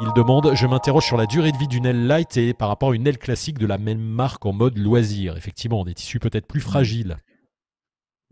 Il 0.00 0.08
demande 0.14 0.52
Je 0.54 0.66
m'interroge 0.66 1.04
sur 1.04 1.16
la 1.16 1.26
durée 1.26 1.50
de 1.52 1.56
vie 1.56 1.66
d'une 1.68 1.86
aile 1.86 2.06
light 2.06 2.36
et 2.36 2.54
par 2.54 2.68
rapport 2.68 2.90
à 2.90 2.94
une 2.94 3.06
aile 3.06 3.18
classique 3.18 3.58
de 3.58 3.66
la 3.66 3.78
même 3.78 4.00
marque 4.00 4.46
en 4.46 4.52
mode 4.52 4.78
loisir. 4.78 5.36
Effectivement, 5.36 5.84
des 5.84 5.94
tissus 5.94 6.20
peut-être 6.20 6.46
plus 6.46 6.60
fragiles. 6.60 7.16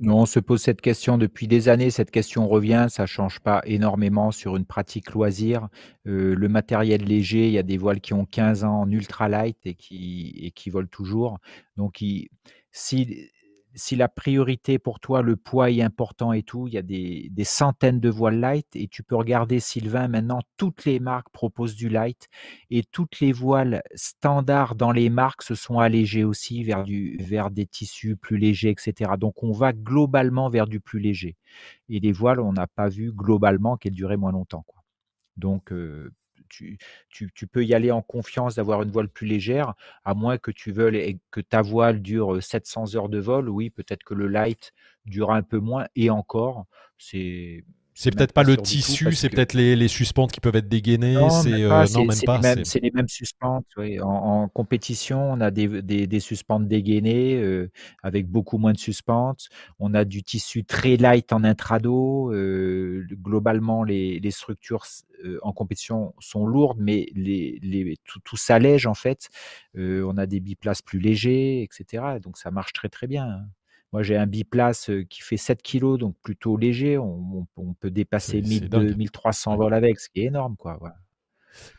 On 0.04 0.26
se 0.26 0.38
pose 0.40 0.60
cette 0.60 0.82
question 0.82 1.16
depuis 1.16 1.48
des 1.48 1.70
années. 1.70 1.88
Cette 1.90 2.10
question 2.10 2.46
revient. 2.46 2.86
Ça 2.90 3.06
change 3.06 3.40
pas 3.40 3.62
énormément 3.64 4.30
sur 4.30 4.56
une 4.56 4.66
pratique 4.66 5.12
loisir. 5.12 5.68
Euh, 6.06 6.34
le 6.34 6.48
matériel 6.48 7.02
léger, 7.02 7.46
il 7.46 7.52
y 7.54 7.58
a 7.58 7.62
des 7.62 7.78
voiles 7.78 8.02
qui 8.02 8.12
ont 8.12 8.26
15 8.26 8.64
ans 8.64 8.82
en 8.82 8.90
ultra 8.90 9.28
light 9.30 9.56
et 9.64 9.74
qui, 9.74 10.34
et 10.42 10.50
qui 10.50 10.68
volent 10.68 10.88
toujours. 10.90 11.38
Donc, 11.78 12.02
il- 12.02 12.28
si 12.72 13.30
si 13.76 13.94
la 13.94 14.08
priorité 14.08 14.78
pour 14.78 15.00
toi, 15.00 15.22
le 15.22 15.36
poids 15.36 15.70
est 15.70 15.82
important 15.82 16.32
et 16.32 16.42
tout, 16.42 16.66
il 16.66 16.74
y 16.74 16.78
a 16.78 16.82
des, 16.82 17.28
des, 17.30 17.44
centaines 17.44 18.00
de 18.00 18.08
voiles 18.08 18.40
light 18.40 18.66
et 18.74 18.88
tu 18.88 19.02
peux 19.02 19.14
regarder 19.14 19.60
Sylvain 19.60 20.08
maintenant, 20.08 20.40
toutes 20.56 20.86
les 20.86 20.98
marques 20.98 21.28
proposent 21.30 21.76
du 21.76 21.88
light 21.88 22.28
et 22.70 22.82
toutes 22.82 23.20
les 23.20 23.32
voiles 23.32 23.82
standards 23.94 24.74
dans 24.74 24.92
les 24.92 25.10
marques 25.10 25.42
se 25.42 25.54
sont 25.54 25.78
allégées 25.78 26.24
aussi 26.24 26.64
vers, 26.64 26.84
du, 26.84 27.18
vers 27.20 27.50
des 27.50 27.66
tissus 27.66 28.16
plus 28.16 28.38
légers, 28.38 28.70
etc. 28.70 29.12
Donc 29.18 29.42
on 29.42 29.52
va 29.52 29.72
globalement 29.72 30.48
vers 30.48 30.66
du 30.66 30.80
plus 30.80 30.98
léger. 30.98 31.36
Et 31.88 32.00
les 32.00 32.12
voiles, 32.12 32.40
on 32.40 32.52
n'a 32.52 32.66
pas 32.66 32.88
vu 32.88 33.12
globalement 33.12 33.76
qu'elles 33.76 33.94
duraient 33.94 34.16
moins 34.16 34.32
longtemps. 34.32 34.64
Quoi. 34.66 34.82
Donc 35.36 35.70
euh, 35.72 36.12
tu, 36.48 36.78
peux 37.50 37.64
y 37.64 37.74
aller 37.74 37.90
en 37.90 38.02
confiance 38.02 38.54
d'avoir 38.56 38.82
une 38.82 38.90
voile 38.90 39.08
plus 39.08 39.26
légère, 39.26 39.74
à 40.04 40.14
moins 40.14 40.38
que 40.38 40.50
tu 40.50 40.72
veuilles 40.72 41.18
que 41.30 41.40
ta 41.40 41.62
voile 41.62 42.00
dure 42.02 42.42
700 42.42 42.94
heures 42.94 43.08
de 43.08 43.18
vol. 43.18 43.48
Oui, 43.48 43.70
peut-être 43.70 44.04
que 44.04 44.14
le 44.14 44.28
light 44.28 44.72
dure 45.04 45.30
un 45.30 45.42
peu 45.42 45.58
moins, 45.58 45.86
et 45.96 46.10
encore, 46.10 46.66
c'est 46.98 47.64
c'est 47.98 48.14
peut-être 48.14 48.34
pas, 48.34 48.42
le 48.42 48.58
tissu, 48.58 49.10
c'est 49.12 49.30
peut-être 49.30 49.54
les, 49.54 49.74
les, 49.74 49.88
suspentes 49.88 50.30
qui 50.30 50.40
peuvent 50.40 50.54
être 50.54 50.68
dégainées. 50.68 51.14
Non, 51.14 51.30
c'est 51.30 51.50
même 51.50 52.08
pas. 52.26 52.42
C'est 52.62 52.82
les, 52.82 52.90
mêmes 52.90 53.08
suspentes. 53.08 53.64
En, 54.02 54.48
compétition, 54.48 55.32
on 55.32 55.40
a 55.40 55.50
des, 55.50 55.80
des, 55.80 56.06
des 56.06 56.20
suspentes 56.20 56.68
dégainées 56.68 57.36
euh, 57.36 57.70
avec 58.02 58.28
beaucoup 58.28 58.58
moins 58.58 58.74
de 58.74 58.78
suspentes. 58.78 59.48
On 59.78 59.94
a 59.94 60.04
du 60.04 60.22
tissu 60.22 60.62
très 60.62 60.98
light 60.98 61.32
en 61.32 61.42
intrado. 61.42 62.34
Euh, 62.34 63.06
globalement, 63.12 63.82
les, 63.82 64.20
les 64.20 64.30
structures 64.30 64.84
euh, 65.24 65.38
en 65.40 65.54
compétition 65.54 66.14
sont 66.18 66.46
lourdes, 66.46 66.78
mais 66.78 67.08
les, 67.14 67.58
les, 67.62 67.96
tout, 68.04 68.20
tout 68.20 68.36
s'allège 68.36 68.86
en 68.86 68.94
fait. 68.94 69.30
on 69.74 70.18
a 70.18 70.26
des 70.26 70.40
biplaces 70.40 70.82
plus 70.82 70.98
légers, 70.98 71.62
etc. 71.62 72.18
Donc 72.22 72.36
ça 72.36 72.50
marche 72.50 72.74
très 72.74 72.90
très 72.90 73.06
bien. 73.06 73.46
Moi, 73.92 74.02
j'ai 74.02 74.16
un 74.16 74.26
biplace 74.26 74.90
qui 75.08 75.22
fait 75.22 75.36
7 75.36 75.62
kg, 75.62 75.96
donc 75.96 76.16
plutôt 76.22 76.56
léger. 76.56 76.98
On, 76.98 77.46
peut 77.80 77.90
dépasser 77.90 78.42
1200-1300 78.42 79.56
vols 79.56 79.74
avec, 79.74 80.00
ce 80.00 80.08
qui 80.08 80.20
est 80.20 80.26
énorme. 80.26 80.56
Quoi. 80.56 80.78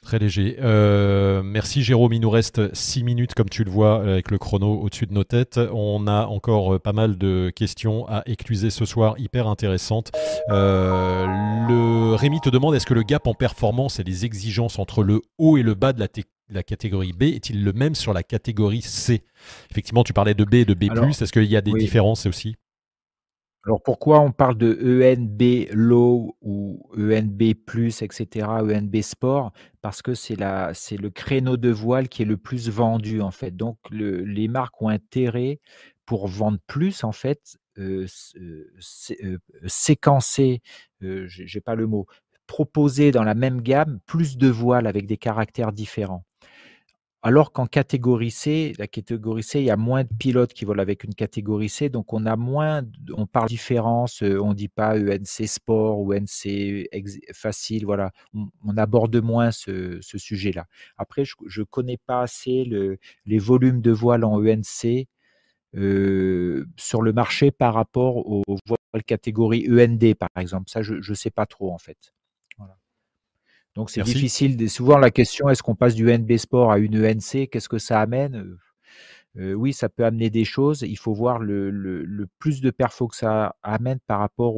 Très 0.01 0.19
léger. 0.19 0.57
Euh, 0.61 1.43
merci 1.43 1.83
Jérôme, 1.83 2.13
il 2.13 2.21
nous 2.21 2.29
reste 2.29 2.73
6 2.73 3.03
minutes 3.03 3.33
comme 3.33 3.49
tu 3.49 3.63
le 3.63 3.71
vois 3.71 4.01
avec 4.01 4.31
le 4.31 4.37
chrono 4.37 4.79
au-dessus 4.79 5.05
de 5.05 5.13
nos 5.13 5.23
têtes. 5.23 5.59
On 5.73 6.07
a 6.07 6.25
encore 6.25 6.79
pas 6.79 6.93
mal 6.93 7.17
de 7.17 7.51
questions 7.55 8.07
à 8.07 8.23
écluser 8.25 8.69
ce 8.69 8.85
soir, 8.85 9.15
hyper 9.17 9.47
intéressantes. 9.47 10.11
Euh, 10.49 11.25
le 11.67 12.15
Rémi 12.15 12.39
te 12.39 12.49
demande 12.49 12.75
est-ce 12.75 12.85
que 12.85 12.93
le 12.93 13.03
gap 13.03 13.27
en 13.27 13.33
performance 13.33 13.99
et 13.99 14.03
les 14.03 14.25
exigences 14.25 14.79
entre 14.79 15.03
le 15.03 15.21
haut 15.37 15.57
et 15.57 15.63
le 15.63 15.73
bas 15.73 15.93
de 15.93 15.99
la, 15.99 16.07
la 16.49 16.63
catégorie 16.63 17.13
B 17.13 17.23
est-il 17.23 17.63
le 17.63 17.73
même 17.73 17.95
sur 17.95 18.13
la 18.13 18.23
catégorie 18.23 18.81
C? 18.81 19.23
Effectivement, 19.71 20.03
tu 20.03 20.13
parlais 20.13 20.33
de 20.33 20.43
B 20.43 20.55
et 20.55 20.65
de 20.65 20.73
B+, 20.73 20.83
est-ce 20.83 21.31
qu'il 21.31 21.45
y 21.45 21.57
a 21.57 21.61
des 21.61 21.73
différences 21.73 22.25
aussi? 22.25 22.55
Alors 23.65 23.83
pourquoi 23.83 24.21
on 24.21 24.31
parle 24.31 24.57
de 24.57 24.79
ENB 24.81 25.67
low 25.73 26.37
ou 26.41 26.89
ENB 26.97 27.41
etc., 27.41 28.47
ENB 28.61 29.01
sport? 29.01 29.51
Parce 29.81 30.01
que 30.01 30.13
c'est 30.13 30.37
le 30.37 31.09
créneau 31.09 31.57
de 31.57 31.69
voile 31.69 32.07
qui 32.07 32.21
est 32.21 32.25
le 32.25 32.37
plus 32.37 32.69
vendu 32.69 33.19
en 33.21 33.31
fait. 33.31 33.51
Donc 33.51 33.77
les 33.91 34.47
marques 34.47 34.81
ont 34.81 34.87
intérêt 34.87 35.59
pour 36.05 36.27
vendre 36.27 36.59
plus 36.65 37.03
en 37.03 37.11
fait, 37.11 37.57
euh, 37.77 38.07
euh, 38.37 38.71
euh, 39.21 39.37
séquencer, 39.67 40.61
j'ai 41.01 41.61
pas 41.61 41.75
le 41.75 41.87
mot, 41.87 42.07
proposer 42.47 43.11
dans 43.11 43.23
la 43.23 43.35
même 43.35 43.61
gamme 43.61 43.99
plus 44.05 44.37
de 44.37 44.47
voiles 44.47 44.87
avec 44.87 45.05
des 45.05 45.17
caractères 45.17 45.73
différents. 45.73 46.23
Alors 47.27 47.51
qu'en 47.51 47.65
catégorie 47.67 48.31
C, 48.31 48.71
la 48.79 48.87
catégorie 48.87 49.43
il 49.55 49.63
y 49.63 49.69
a 49.69 49.75
moins 49.75 50.05
de 50.05 50.09
pilotes 50.17 50.53
qui 50.53 50.63
volent 50.63 50.81
avec 50.81 51.03
une 51.03 51.13
catégorie 51.13 51.67
C, 51.67 51.89
donc 51.89 52.13
on 52.13 52.25
a 52.25 52.37
moins, 52.37 52.83
on 53.11 53.27
parle 53.27 53.49
différence, 53.49 54.23
euh, 54.23 54.39
on 54.41 54.53
dit 54.53 54.69
pas 54.69 54.97
ENC 54.97 55.45
sport 55.45 55.99
ou 55.99 56.13
ENC 56.13 56.87
facile, 57.33 57.83
voilà, 57.83 58.13
on, 58.33 58.77
aborde 58.77 59.17
moins 59.17 59.51
ce, 59.51 59.99
sujet-là. 60.01 60.67
Après, 60.97 61.25
je 61.25 61.59
ne 61.59 61.65
connais 61.65 61.97
pas 61.97 62.21
assez 62.21 62.63
les 63.25 63.39
volumes 63.39 63.81
de 63.81 63.91
voiles 63.91 64.23
en 64.23 64.41
ENC 64.41 65.09
euh, 65.75 66.65
sur 66.77 67.01
le 67.01 67.11
marché 67.11 67.51
par 67.51 67.73
rapport 67.73 68.25
aux 68.25 68.43
voiles 68.65 69.03
catégorie 69.05 69.67
END, 69.69 70.15
par 70.15 70.29
exemple. 70.39 70.69
Ça, 70.69 70.81
je 70.81 70.93
ne 70.93 71.15
sais 71.15 71.31
pas 71.31 71.45
trop 71.45 71.73
en 71.73 71.77
fait. 71.77 72.13
Donc 73.77 73.91
c'est 73.91 74.01
difficile. 74.01 74.69
Souvent 74.71 74.97
la 74.97 75.11
question 75.11 75.49
est-ce 75.49 75.61
qu'on 75.61 75.75
passe 75.75 75.93
du 75.93 76.11
NB 76.11 76.37
Sport 76.37 76.71
à 76.71 76.79
une 76.79 76.97
ENC 76.97 77.47
Qu'est-ce 77.47 77.69
que 77.69 77.77
ça 77.77 78.01
amène? 78.01 78.35
Euh, 78.35 78.59
euh, 79.37 79.53
Oui, 79.53 79.71
ça 79.71 79.87
peut 79.87 80.03
amener 80.03 80.31
des 80.31 80.45
choses. 80.45 80.81
Il 80.81 80.97
faut 80.97 81.13
voir 81.13 81.37
le, 81.37 82.27
plus 82.39 82.59
de 82.59 82.71
perfo 82.71 83.07
que 83.07 83.15
ça 83.15 83.55
amène 83.61 83.99
par 84.07 84.19
rapport 84.19 84.55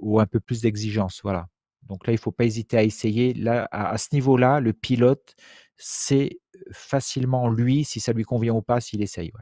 au, 0.00 0.18
un 0.18 0.24
peu 0.24 0.40
plus 0.40 0.62
d'exigence. 0.62 1.20
Voilà. 1.22 1.48
Donc 1.82 2.06
là, 2.06 2.14
il 2.14 2.16
ne 2.16 2.20
faut 2.20 2.32
pas 2.32 2.46
hésiter 2.46 2.78
à 2.78 2.82
essayer. 2.82 3.34
Là, 3.34 3.68
à, 3.72 3.98
ce 3.98 4.08
niveau-là, 4.14 4.60
le 4.60 4.72
pilote 4.72 5.34
sait 5.76 6.40
facilement 6.72 7.50
lui 7.50 7.84
si 7.84 8.00
ça 8.00 8.14
lui 8.14 8.24
convient 8.24 8.54
ou 8.54 8.62
pas 8.62 8.80
s'il 8.80 9.02
essaye. 9.02 9.32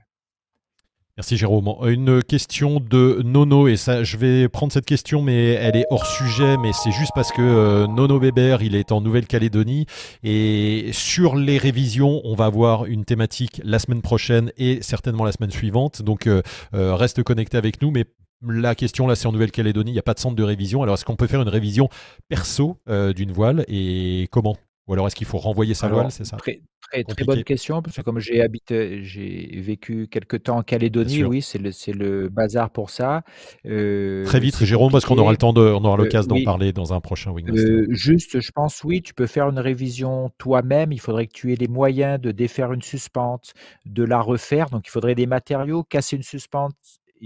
Merci 1.21 1.37
Jérôme. 1.37 1.75
Une 1.87 2.23
question 2.23 2.81
de 2.81 3.21
Nono, 3.23 3.69
et 3.69 3.77
ça, 3.77 4.05
je 4.05 4.17
vais 4.17 4.49
prendre 4.49 4.73
cette 4.73 4.87
question, 4.87 5.21
mais 5.21 5.49
elle 5.49 5.77
est 5.77 5.85
hors 5.91 6.07
sujet, 6.07 6.57
mais 6.57 6.71
c'est 6.73 6.93
juste 6.93 7.13
parce 7.15 7.31
que 7.31 7.43
euh, 7.43 7.87
Nono 7.87 8.19
Weber, 8.19 8.63
il 8.63 8.75
est 8.75 8.91
en 8.91 9.03
Nouvelle-Calédonie, 9.03 9.85
et 10.23 10.89
sur 10.95 11.37
les 11.37 11.59
révisions, 11.59 12.23
on 12.25 12.35
va 12.35 12.47
avoir 12.47 12.87
une 12.87 13.05
thématique 13.05 13.61
la 13.65 13.79
semaine 13.79 14.01
prochaine 14.01 14.51
et 14.57 14.81
certainement 14.81 15.27
la 15.27 15.33
semaine 15.33 15.51
suivante, 15.51 16.01
donc 16.01 16.27
euh, 16.27 16.41
euh, 16.73 16.95
reste 16.95 17.23
connecté 17.23 17.59
avec 17.59 17.83
nous, 17.83 17.91
mais 17.91 18.07
la 18.43 18.75
question 18.75 19.07
là, 19.07 19.15
c'est 19.15 19.27
en 19.27 19.33
Nouvelle-Calédonie, 19.33 19.91
il 19.91 19.95
n'y 19.95 19.99
a 19.99 20.03
pas 20.03 20.15
de 20.15 20.21
centre 20.21 20.37
de 20.37 20.43
révision. 20.43 20.83
Alors, 20.83 20.95
est-ce 20.95 21.05
qu'on 21.05 21.17
peut 21.17 21.27
faire 21.27 21.43
une 21.43 21.51
révision 21.51 21.91
perso 22.31 22.79
d'une 23.15 23.33
voile 23.33 23.67
et 23.69 24.27
comment? 24.31 24.57
Ou 24.91 24.95
alors, 24.95 25.07
est-ce 25.07 25.15
qu'il 25.15 25.27
faut 25.29 25.39
renvoyer 25.39 25.75
sa 25.75 25.87
voile 25.87 26.11
C'est 26.11 26.25
ça? 26.25 26.37
Très, 26.37 27.05
très 27.05 27.25
bonne 27.25 27.45
question, 27.45 27.81
parce 27.81 27.95
que 27.95 28.03
comme 28.03 28.19
j'ai 28.19 28.43
habité, 28.43 29.05
j'ai 29.05 29.61
vécu 29.61 30.09
quelques 30.09 30.43
temps 30.43 30.57
en 30.57 30.63
Calédonie, 30.65 31.23
oui, 31.23 31.43
c'est 31.43 31.59
le, 31.59 31.71
c'est 31.71 31.93
le 31.93 32.29
bazar 32.29 32.71
pour 32.71 32.91
ça. 32.91 33.23
Euh, 33.67 34.25
très 34.25 34.41
vite, 34.41 34.65
Jérôme, 34.65 34.91
parce 34.91 35.05
qu'on 35.05 35.17
aura 35.19 35.31
le 35.31 35.37
temps 35.37 35.53
de, 35.53 35.61
on 35.61 35.85
aura 35.85 35.95
euh, 35.95 35.99
l'occasion 35.99 36.35
d'en 36.35 36.43
parler 36.43 36.73
dans 36.73 36.93
un 36.93 37.01
prochain 37.01 37.31
Wingmaster. 37.31 37.71
Euh, 37.71 37.87
juste, 37.91 38.41
je 38.41 38.51
pense, 38.51 38.83
oui, 38.83 39.01
tu 39.01 39.15
peux 39.15 39.29
faire 39.29 39.49
une 39.49 39.61
révision 39.61 40.33
toi-même. 40.39 40.91
Il 40.91 41.01
faudrait 41.01 41.29
que 41.29 41.35
tu 41.35 41.53
aies 41.53 41.57
les 41.57 41.69
moyens 41.69 42.21
de 42.21 42.33
défaire 42.33 42.73
une 42.73 42.83
suspente, 42.83 43.53
de 43.87 44.03
la 44.03 44.21
refaire. 44.21 44.71
Donc, 44.71 44.89
il 44.89 44.91
faudrait 44.91 45.15
des 45.15 45.27
matériaux. 45.27 45.85
Casser 45.85 46.17
une 46.17 46.25
suspente, 46.25 46.75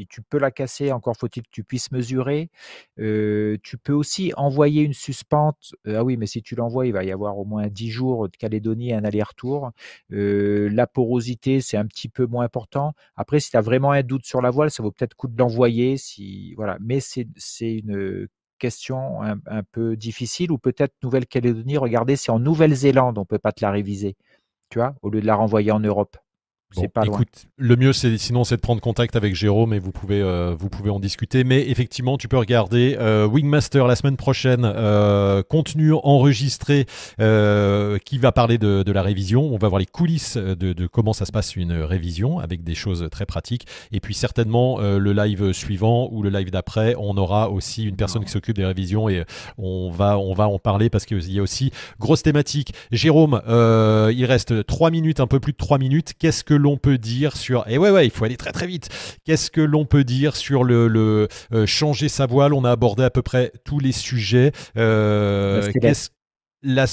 tu 0.09 0.22
peux 0.22 0.38
la 0.38 0.51
casser, 0.51 0.92
encore 0.92 1.16
faut-il 1.16 1.42
que 1.42 1.51
tu 1.51 1.64
puisses 1.64 1.92
mesurer. 1.92 2.51
tu 2.97 3.78
peux 3.82 3.92
aussi 3.92 4.32
envoyer 4.36 4.82
une 4.82 4.92
suspente. 4.95 5.74
ah 5.86 6.05
oui, 6.05 6.16
mais 6.16 6.26
si 6.26 6.42
tu 6.42 6.55
l'envoies, 6.55 6.86
il 6.86 6.92
va 6.92 7.05
y 7.05 7.12
avoir 7.12 7.38
au 7.38 7.45
moins 7.45 7.68
10 7.68 7.90
jours 7.90 8.28
de 8.28 8.36
Calédonie 8.36 8.92
un 8.92 9.05
aller-retour. 9.05 9.70
la 10.11 10.86
porosité, 10.86 11.61
c'est 11.61 11.76
un 11.76 11.86
petit 11.86 12.09
peu 12.09 12.26
moins 12.26 12.45
important. 12.45 12.92
Après, 13.16 13.40
si 13.40 13.51
tu 13.51 13.57
as 13.57 13.61
vraiment 13.61 13.92
un 13.92 14.03
doute 14.03 14.24
sur 14.26 14.40
la 14.40 14.51
voile, 14.51 14.70
ça 14.70 14.82
vaut 14.82 14.90
peut-être 14.92 15.14
coup 15.14 15.28
de 15.28 15.38
l'envoyer. 15.38 15.97
Si, 15.97 16.55
voilà. 16.55 16.78
Mais 16.80 17.01
c'est 17.01 17.26
une 17.61 18.28
question 18.59 19.22
un, 19.22 19.62
peu 19.72 19.97
difficile. 19.97 20.53
Ou 20.53 20.59
peut-être 20.59 20.95
Nouvelle-Calédonie, 21.03 21.76
regardez 21.76 22.16
si 22.16 22.30
en 22.30 22.38
Nouvelle-Zélande, 22.38 23.18
on 23.18 23.22
ne 23.22 23.26
peut 23.26 23.38
pas 23.38 23.53
te 23.53 23.64
la 23.64 23.70
réviser. 23.70 24.16
Tu 24.70 24.78
vois, 24.78 24.95
au 25.03 25.11
lieu 25.11 25.20
de 25.20 25.26
la 25.26 25.36
renvoyer 25.36 25.70
en 25.70 25.80
Europe 25.80 26.16
pas 26.92 27.04
écoute, 27.04 27.46
le 27.56 27.76
mieux, 27.76 27.92
c'est 27.92 28.16
sinon, 28.18 28.44
c'est 28.44 28.56
de 28.56 28.60
prendre 28.60 28.80
contact 28.80 29.16
avec 29.16 29.34
Jérôme 29.34 29.74
et 29.74 29.78
vous 29.78 29.92
pouvez, 29.92 30.20
euh, 30.20 30.54
vous 30.58 30.68
pouvez 30.68 30.90
en 30.90 31.00
discuter. 31.00 31.44
Mais 31.44 31.68
effectivement, 31.68 32.16
tu 32.16 32.28
peux 32.28 32.38
regarder 32.38 32.96
euh, 32.98 33.26
Wingmaster 33.26 33.86
la 33.86 33.96
semaine 33.96 34.16
prochaine, 34.16 34.64
euh, 34.64 35.42
contenu 35.42 35.92
enregistré 35.92 36.86
qui 37.16 38.18
va 38.18 38.32
parler 38.32 38.58
de, 38.58 38.92
la 38.92 39.02
révision. 39.02 39.42
On 39.42 39.58
va 39.58 39.68
voir 39.68 39.78
les 39.78 39.86
coulisses 39.86 40.36
de, 40.36 40.86
comment 40.86 41.12
ça 41.12 41.24
se 41.24 41.32
passe 41.32 41.56
une 41.56 41.72
révision 41.72 42.38
avec 42.38 42.62
des 42.62 42.74
choses 42.74 43.08
très 43.10 43.26
pratiques. 43.26 43.66
Et 43.92 44.00
puis 44.00 44.14
certainement 44.14 44.78
le 44.78 45.12
live 45.12 45.52
suivant 45.52 46.08
ou 46.12 46.22
le 46.22 46.30
live 46.30 46.50
d'après, 46.50 46.94
on 46.98 47.16
aura 47.16 47.50
aussi 47.50 47.84
une 47.84 47.96
personne 47.96 48.24
qui 48.24 48.30
s'occupe 48.30 48.56
des 48.56 48.64
révisions 48.64 49.08
et 49.08 49.24
on 49.58 49.90
va, 49.90 50.18
on 50.18 50.34
va 50.34 50.48
en 50.48 50.58
parler 50.58 50.90
parce 50.90 51.06
qu'il 51.06 51.32
y 51.32 51.38
a 51.38 51.42
aussi 51.42 51.72
grosse 51.98 52.22
thématique. 52.22 52.72
Jérôme, 52.92 53.40
il 53.46 54.24
reste 54.24 54.66
3 54.66 54.90
minutes, 54.90 55.20
un 55.20 55.26
peu 55.26 55.40
plus 55.40 55.52
de 55.52 55.58
3 55.58 55.78
minutes. 55.78 56.12
Qu'est-ce 56.18 56.44
que 56.44 56.54
l'on 56.64 56.78
peut 56.78 56.98
dire 56.98 57.36
sur 57.36 57.64
et 57.68 57.78
ouais 57.78 57.90
ouais 57.90 58.06
il 58.06 58.10
faut 58.10 58.24
aller 58.24 58.36
très 58.36 58.52
très 58.52 58.66
vite. 58.66 58.88
Qu'est-ce 59.24 59.50
que 59.50 59.60
l'on 59.60 59.84
peut 59.84 60.02
dire 60.02 60.34
sur 60.34 60.64
le, 60.64 60.88
le 60.88 61.28
euh, 61.52 61.66
changer 61.66 62.08
sa 62.08 62.26
voile? 62.26 62.54
On 62.54 62.64
a 62.64 62.70
abordé 62.70 63.04
à 63.04 63.10
peu 63.10 63.22
près 63.22 63.52
tous 63.64 63.78
les 63.78 63.92
sujets. 63.92 64.50
Euh, 64.76 65.70
la 66.64 66.86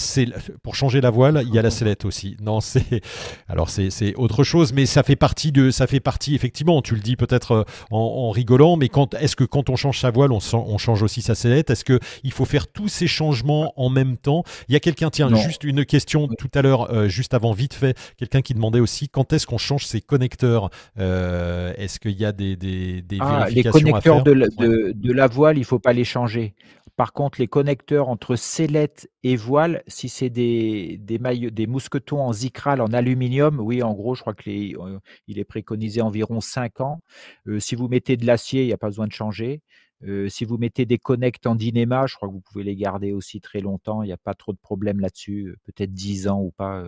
pour 0.63 0.75
changer 0.75 1.01
la 1.01 1.09
voile, 1.09 1.41
il 1.47 1.53
y 1.53 1.57
a 1.57 1.61
la 1.61 1.71
sellette 1.71 2.05
aussi. 2.05 2.37
Non, 2.41 2.59
c'est 2.59 3.01
alors 3.47 3.69
c'est 3.69 4.15
autre 4.15 4.43
chose, 4.43 4.73
mais 4.73 4.85
ça 4.85 5.03
fait 5.03 5.15
partie 5.15 5.51
de 5.51 5.71
ça 5.71 5.87
fait 5.87 5.99
partie 5.99 6.35
effectivement. 6.35 6.81
Tu 6.81 6.95
le 6.95 7.01
dis 7.01 7.15
peut-être 7.15 7.51
euh, 7.51 7.63
en, 7.89 8.29
rigolant, 8.31 8.77
mais 8.77 8.89
quand 8.89 9.13
est-ce 9.15 9.35
que 9.35 9.43
quand 9.43 9.69
on 9.69 9.75
change 9.75 9.99
sa 9.99 10.11
voile, 10.11 10.31
on, 10.31 10.39
on 10.53 10.77
change 10.77 11.01
aussi 11.03 11.21
sa 11.21 11.35
sellette? 11.35 11.69
Est-ce 11.69 11.85
que 11.85 11.99
il 12.23 12.31
faut 12.31 12.45
faire 12.45 12.67
tous 12.67 12.89
ces 12.89 13.07
changements 13.07 13.73
en 13.77 13.89
même 13.89 14.17
temps? 14.17 14.43
Il 14.67 14.73
y 14.73 14.75
a 14.75 14.79
quelqu'un, 14.79 15.09
tiens, 15.09 15.33
juste 15.35 15.63
une 15.63 15.85
question 15.85 16.27
tout 16.27 16.51
à 16.53 16.61
l'heure, 16.61 16.91
euh, 16.91 17.07
juste 17.07 17.33
avant, 17.33 17.53
vite 17.53 17.73
fait, 17.73 17.97
quelqu'un 18.17 18.41
qui 18.41 18.53
demandait 18.53 18.79
aussi 18.79 19.09
quand 19.09 19.33
est-ce 19.33 19.47
qu'on 19.47 19.57
change 19.57 19.85
ses 19.85 20.01
connecteurs? 20.01 20.69
Euh, 20.99 21.73
Est-ce 21.77 21.99
qu'il 21.99 22.19
y 22.19 22.25
a 22.25 22.31
des, 22.31 22.55
des, 22.55 23.01
des 23.01 23.17
ah, 23.19 23.45
vérifications 23.45 23.79
Les 23.79 23.91
connecteurs 23.91 24.23
de, 24.23 24.31
la, 24.31 24.47
de, 24.47 24.93
de 24.95 25.13
la 25.13 25.27
voile, 25.27 25.57
il 25.57 25.65
faut 25.65 25.79
pas 25.79 25.93
les 25.93 26.03
changer. 26.03 26.55
Par 26.95 27.13
contre, 27.13 27.39
les 27.39 27.47
connecteurs 27.47 28.09
entre 28.09 28.35
sellette 28.35 29.09
et 29.23 29.35
voile, 29.35 29.60
si 29.87 30.09
c'est 30.09 30.29
des, 30.29 30.97
des, 30.97 31.17
des 31.17 31.67
mousquetons 31.67 32.21
en 32.21 32.33
zikral 32.33 32.81
en 32.81 32.93
aluminium, 32.93 33.59
oui, 33.59 33.83
en 33.83 33.93
gros, 33.93 34.15
je 34.15 34.21
crois 34.21 34.33
qu'il 34.33 34.77
euh, 34.77 34.99
est 35.27 35.43
préconisé 35.43 36.01
environ 36.01 36.41
5 36.41 36.81
ans. 36.81 37.01
Euh, 37.47 37.59
si 37.59 37.75
vous 37.75 37.87
mettez 37.87 38.17
de 38.17 38.25
l'acier, 38.25 38.63
il 38.63 38.67
n'y 38.67 38.73
a 38.73 38.77
pas 38.77 38.87
besoin 38.87 39.07
de 39.07 39.13
changer. 39.13 39.61
Euh, 40.03 40.29
si 40.29 40.45
vous 40.45 40.57
mettez 40.57 40.85
des 40.85 40.97
connects 40.97 41.45
en 41.45 41.55
dynéma, 41.55 42.07
je 42.07 42.15
crois 42.15 42.27
que 42.27 42.33
vous 42.33 42.41
pouvez 42.41 42.63
les 42.63 42.75
garder 42.75 43.13
aussi 43.13 43.41
très 43.41 43.59
longtemps. 43.61 44.03
Il 44.03 44.07
n'y 44.07 44.13
a 44.13 44.17
pas 44.17 44.33
trop 44.33 44.53
de 44.53 44.57
problème 44.57 44.99
là-dessus. 44.99 45.55
Peut-être 45.65 45.93
10 45.93 46.27
ans 46.27 46.41
ou 46.41 46.51
pas. 46.51 46.87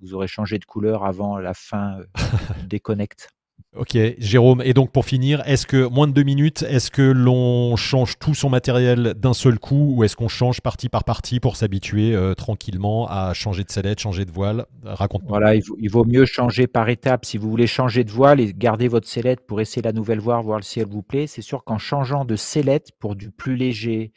Vous 0.00 0.14
aurez 0.14 0.26
changé 0.26 0.58
de 0.58 0.64
couleur 0.64 1.04
avant 1.04 1.38
la 1.38 1.54
fin 1.54 1.98
des 2.66 2.80
connects. 2.80 3.28
Ok, 3.74 3.96
Jérôme. 4.18 4.60
Et 4.62 4.74
donc 4.74 4.92
pour 4.92 5.06
finir, 5.06 5.42
est-ce 5.46 5.66
que 5.66 5.88
moins 5.88 6.06
de 6.06 6.12
deux 6.12 6.24
minutes, 6.24 6.62
est-ce 6.68 6.90
que 6.90 7.00
l'on 7.00 7.74
change 7.76 8.18
tout 8.18 8.34
son 8.34 8.50
matériel 8.50 9.14
d'un 9.16 9.32
seul 9.32 9.58
coup 9.58 9.94
ou 9.96 10.04
est-ce 10.04 10.14
qu'on 10.14 10.28
change 10.28 10.60
partie 10.60 10.90
par 10.90 11.04
partie 11.04 11.40
pour 11.40 11.56
s'habituer 11.56 12.14
euh, 12.14 12.34
tranquillement 12.34 13.06
à 13.08 13.32
changer 13.32 13.64
de 13.64 13.70
sellette, 13.70 13.98
changer 13.98 14.26
de 14.26 14.30
voile? 14.30 14.66
Raconte-moi. 14.84 15.38
Voilà, 15.38 15.54
il 15.54 15.90
vaut, 15.90 16.04
mieux 16.04 16.26
changer 16.26 16.66
par 16.66 16.90
étapes. 16.90 17.24
Si 17.24 17.38
vous 17.38 17.48
voulez 17.48 17.66
changer 17.66 18.04
de 18.04 18.10
voile 18.10 18.40
et 18.40 18.52
garder 18.52 18.88
votre 18.88 19.08
sellette 19.08 19.46
pour 19.46 19.62
essayer 19.62 19.80
la 19.80 19.92
nouvelle 19.92 20.20
voile, 20.20 20.44
voir 20.44 20.62
si 20.62 20.80
elle 20.80 20.88
vous 20.88 21.02
plaît, 21.02 21.26
c'est 21.26 21.40
sûr 21.40 21.64
qu'en 21.64 21.78
changeant 21.78 22.26
de 22.26 22.36
sellette 22.36 22.90
pour 22.98 23.16
du 23.16 23.30
plus 23.30 23.56
léger, 23.56 24.12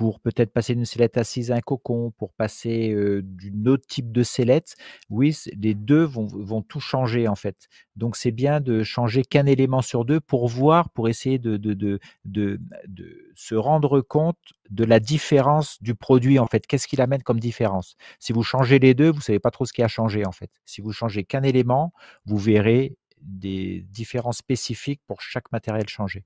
pour 0.00 0.18
peut-être 0.18 0.50
passer 0.50 0.74
d'une 0.74 0.86
sellette 0.86 1.18
assise 1.18 1.50
à 1.50 1.56
un 1.56 1.60
cocon, 1.60 2.10
pour 2.16 2.32
passer 2.32 2.96
d'un 3.22 3.70
autre 3.70 3.86
type 3.86 4.10
de 4.12 4.22
sellette, 4.22 4.74
oui, 5.10 5.36
les 5.54 5.74
deux 5.74 6.04
vont, 6.04 6.62
tout 6.62 6.80
changer 6.80 7.28
en 7.28 7.34
fait. 7.34 7.68
Donc 7.96 8.16
c'est 8.16 8.30
bien 8.30 8.62
de 8.62 8.82
changer 8.82 9.24
qu'un 9.24 9.44
élément 9.44 9.82
sur 9.82 10.06
deux 10.06 10.18
pour 10.18 10.48
voir, 10.48 10.88
pour 10.88 11.10
essayer 11.10 11.38
de, 11.38 11.58
de, 11.58 12.00
se 13.34 13.54
rendre 13.54 14.00
compte 14.00 14.38
de 14.70 14.84
la 14.84 15.00
différence 15.00 15.76
du 15.82 15.94
produit 15.94 16.38
en 16.38 16.46
fait. 16.46 16.66
Qu'est-ce 16.66 16.88
qu'il 16.88 17.02
amène 17.02 17.22
comme 17.22 17.38
différence? 17.38 17.94
Si 18.20 18.32
vous 18.32 18.42
changez 18.42 18.78
les 18.78 18.94
deux, 18.94 19.10
vous 19.10 19.18
ne 19.18 19.22
savez 19.22 19.38
pas 19.38 19.50
trop 19.50 19.66
ce 19.66 19.74
qui 19.74 19.82
a 19.82 19.88
changé 19.88 20.24
en 20.24 20.32
fait. 20.32 20.50
Si 20.64 20.80
vous 20.80 20.92
changez 20.92 21.24
qu'un 21.24 21.42
élément, 21.42 21.92
vous 22.24 22.38
verrez 22.38 22.96
des 23.20 23.84
différences 23.90 24.38
spécifiques 24.38 25.02
pour 25.06 25.20
chaque 25.20 25.52
matériel 25.52 25.90
changé 25.90 26.24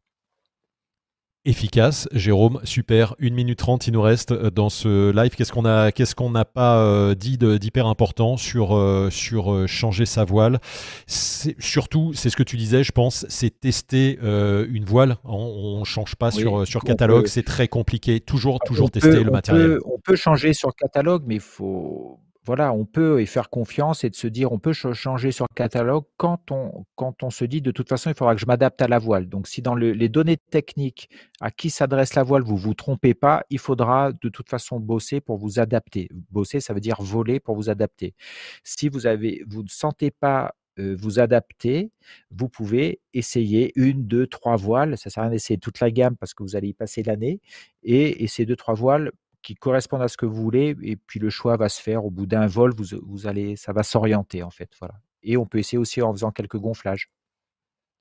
efficace. 1.45 2.09
Jérôme, 2.13 2.61
super. 2.65 3.15
1 3.21 3.31
minute 3.31 3.59
30, 3.59 3.87
il 3.87 3.93
nous 3.93 4.03
reste 4.03 4.33
euh, 4.33 4.51
dans 4.51 4.69
ce 4.69 5.11
live. 5.13 5.35
Qu'est-ce 5.35 5.53
qu'on 5.53 5.65
a, 5.65 5.93
qu'est-ce 5.93 6.15
qu'on 6.15 6.31
n'a 6.31 6.45
pas 6.45 6.79
euh, 6.79 7.15
dit 7.15 7.39
d'hyper 7.39 7.87
important 7.87 8.37
sur, 8.37 8.77
euh, 8.77 9.11
sur 9.11 9.69
changer 9.69 10.07
sa 10.07 10.25
voile? 10.25 10.59
Surtout, 11.07 12.13
c'est 12.15 12.31
ce 12.31 12.37
que 12.37 12.43
tu 12.43 12.57
disais, 12.57 12.85
je 12.85 12.93
pense, 12.93 13.27
c'est 13.29 13.61
tester 13.61 14.19
une 14.23 14.85
voile. 14.85 15.17
On 15.25 15.81
ne 15.81 15.85
change 15.85 16.17
pas 16.17 16.31
sur, 16.31 16.67
sur 16.67 16.83
catalogue, 16.83 17.27
c'est 17.27 17.43
très 17.43 17.69
compliqué. 17.69 18.21
Toujours, 18.21 18.59
toujours 18.61 18.91
tester 18.91 19.23
le 19.23 19.31
matériel. 19.31 19.79
on 19.85 19.99
peut 19.99 20.17
changer 20.17 20.53
sur 20.53 20.75
catalogue, 20.75 21.25
mais 21.27 21.37
il 21.37 21.41
faut 21.41 22.21
voilà, 22.47 22.73
on 22.73 22.85
peut 22.85 23.23
y 23.23 23.27
faire 23.27 23.49
confiance 23.49 24.05
et 24.05 24.11
de 24.11 24.15
se 24.15 24.27
dire, 24.27 24.53
on 24.53 24.59
peut 24.59 24.73
changer 24.73 25.33
sur 25.33 25.47
catalogue 25.55 26.05
quand 26.19 26.51
on, 26.51 26.85
quand 26.95 27.23
on 27.23 27.31
se 27.31 27.45
dit, 27.45 27.63
de 27.63 27.71
toute 27.71 27.89
façon, 27.89 28.11
il 28.11 28.17
faudra 28.17 28.35
que 28.35 28.41
je 28.41 28.47
m'adapte 28.47 28.83
à 28.83 28.89
la 28.89 28.99
voile. 28.99 29.29
Donc, 29.29 29.47
si 29.49 29.63
dans 29.63 29.75
les 29.75 30.09
données 30.09 30.37
techniques 30.37 31.09
à 31.41 31.51
qui 31.51 31.71
s'adresse 31.71 32.15
la 32.15 32.23
voile, 32.23 32.43
vous 32.43 32.57
vous 32.57 32.75
trompez 32.75 33.15
pas, 33.15 33.45
il 33.49 33.59
faudra 33.59 34.13
de 34.13 34.29
toute 34.29 34.51
façon 34.51 34.79
bosser 34.79 35.21
pour 35.21 35.39
vous 35.39 35.59
adapter. 35.59 36.09
Bosser, 36.31 36.61
ça 36.61 36.75
veut 36.75 36.81
dire 36.81 37.01
voler 37.01 37.41
pour 37.41 37.57
vous 37.57 37.71
adapter. 37.71 38.15
Si 38.63 38.89
vous 38.89 39.07
avez, 39.07 39.43
vous 39.49 39.63
ne 39.63 39.69
sentez 39.69 40.11
pas 40.11 40.55
vous 40.77 41.21
adapter, 41.21 41.93
vous 42.31 42.49
pouvez 42.49 43.01
essayer 43.13 43.73
une, 43.77 44.07
deux, 44.07 44.27
trois 44.27 44.57
voiles. 44.57 44.99
Ça 44.99 45.09
sert 45.09 45.23
à 45.23 45.27
rien 45.27 45.33
d'essayer 45.33 45.59
toute 45.59 45.81
la 45.81 45.91
gamme 45.91 46.17
parce 46.17 46.35
que 46.35 46.43
vous 46.43 46.57
allez 46.57 46.69
y 46.69 46.75
passer 46.75 47.03
l'année. 47.03 47.41
Et, 47.83 48.25
et 48.25 48.27
ces 48.27 48.45
deux, 48.45 48.57
trois 48.57 48.75
voiles 48.75 49.13
qui 49.45 49.55
correspondent 49.55 50.03
à 50.03 50.09
ce 50.09 50.17
que 50.17 50.27
vous 50.27 50.43
voulez, 50.43 50.75
et 50.83 50.97
puis 50.97 51.21
le 51.21 51.31
choix 51.31 51.57
va 51.57 51.69
se 51.69 51.81
faire 51.81 52.05
au 52.05 52.11
bout 52.11 52.27
d'un 52.27 52.47
vol, 52.47 52.75
vous, 52.75 52.99
vous 53.07 53.27
allez, 53.27 53.57
ça 53.57 53.73
va 53.73 53.83
s'orienter 53.83 54.43
en 54.43 54.51
fait, 54.51 54.71
voilà. 54.81 54.95
Et 55.23 55.37
on 55.37 55.47
peut 55.47 55.59
essayer 55.59 55.79
aussi 55.79 56.03
en 56.03 56.13
faisant 56.13 56.33
quelques 56.33 56.59
gonflages. 56.59 57.11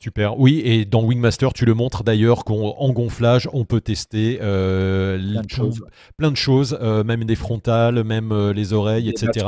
Super. 0.04 0.38
Oui, 0.38 0.62
et 0.66 0.84
dans 0.84 1.02
Wingmaster, 1.02 1.54
tu 1.54 1.64
le 1.64 1.74
montres 1.74 2.04
d'ailleurs 2.04 2.44
qu'en 2.44 2.92
gonflage, 2.92 3.48
on 3.54 3.64
peut 3.64 3.80
tester 3.80 4.38
euh, 4.42 5.18
plein, 6.18 6.30
de 6.30 6.36
choses, 6.36 6.78
euh, 6.82 7.06
même 7.06 7.24
des 7.24 7.36
frontales, 7.36 8.04
même 8.04 8.34
euh, 8.34 8.52
les 8.52 8.74
oreilles, 8.74 9.08
etc. 9.08 9.46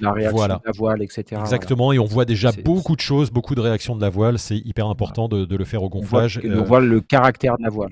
la 0.00 0.12
réaction 0.12 0.46
de 0.46 0.48
la 0.48 0.72
voile, 0.74 1.02
etc. 1.02 1.42
Exactement, 1.42 1.92
et 1.92 1.98
on 1.98 2.06
voit 2.06 2.24
déjà 2.24 2.52
beaucoup 2.64 2.96
de 2.96 3.02
choses, 3.02 3.30
beaucoup 3.30 3.54
de 3.54 3.60
réactions 3.60 3.94
de 3.94 4.00
la 4.00 4.08
voile. 4.08 4.38
C'est 4.38 4.56
hyper 4.56 4.86
important 4.86 5.28
de, 5.28 5.54
le 5.54 5.64
faire 5.66 5.82
au 5.82 5.90
gonflage. 5.90 6.40
On 6.42 6.62
voit, 6.62 6.80
le 6.80 7.02
caractère 7.02 7.58
de 7.58 7.64
la 7.64 7.70
voile. 7.70 7.90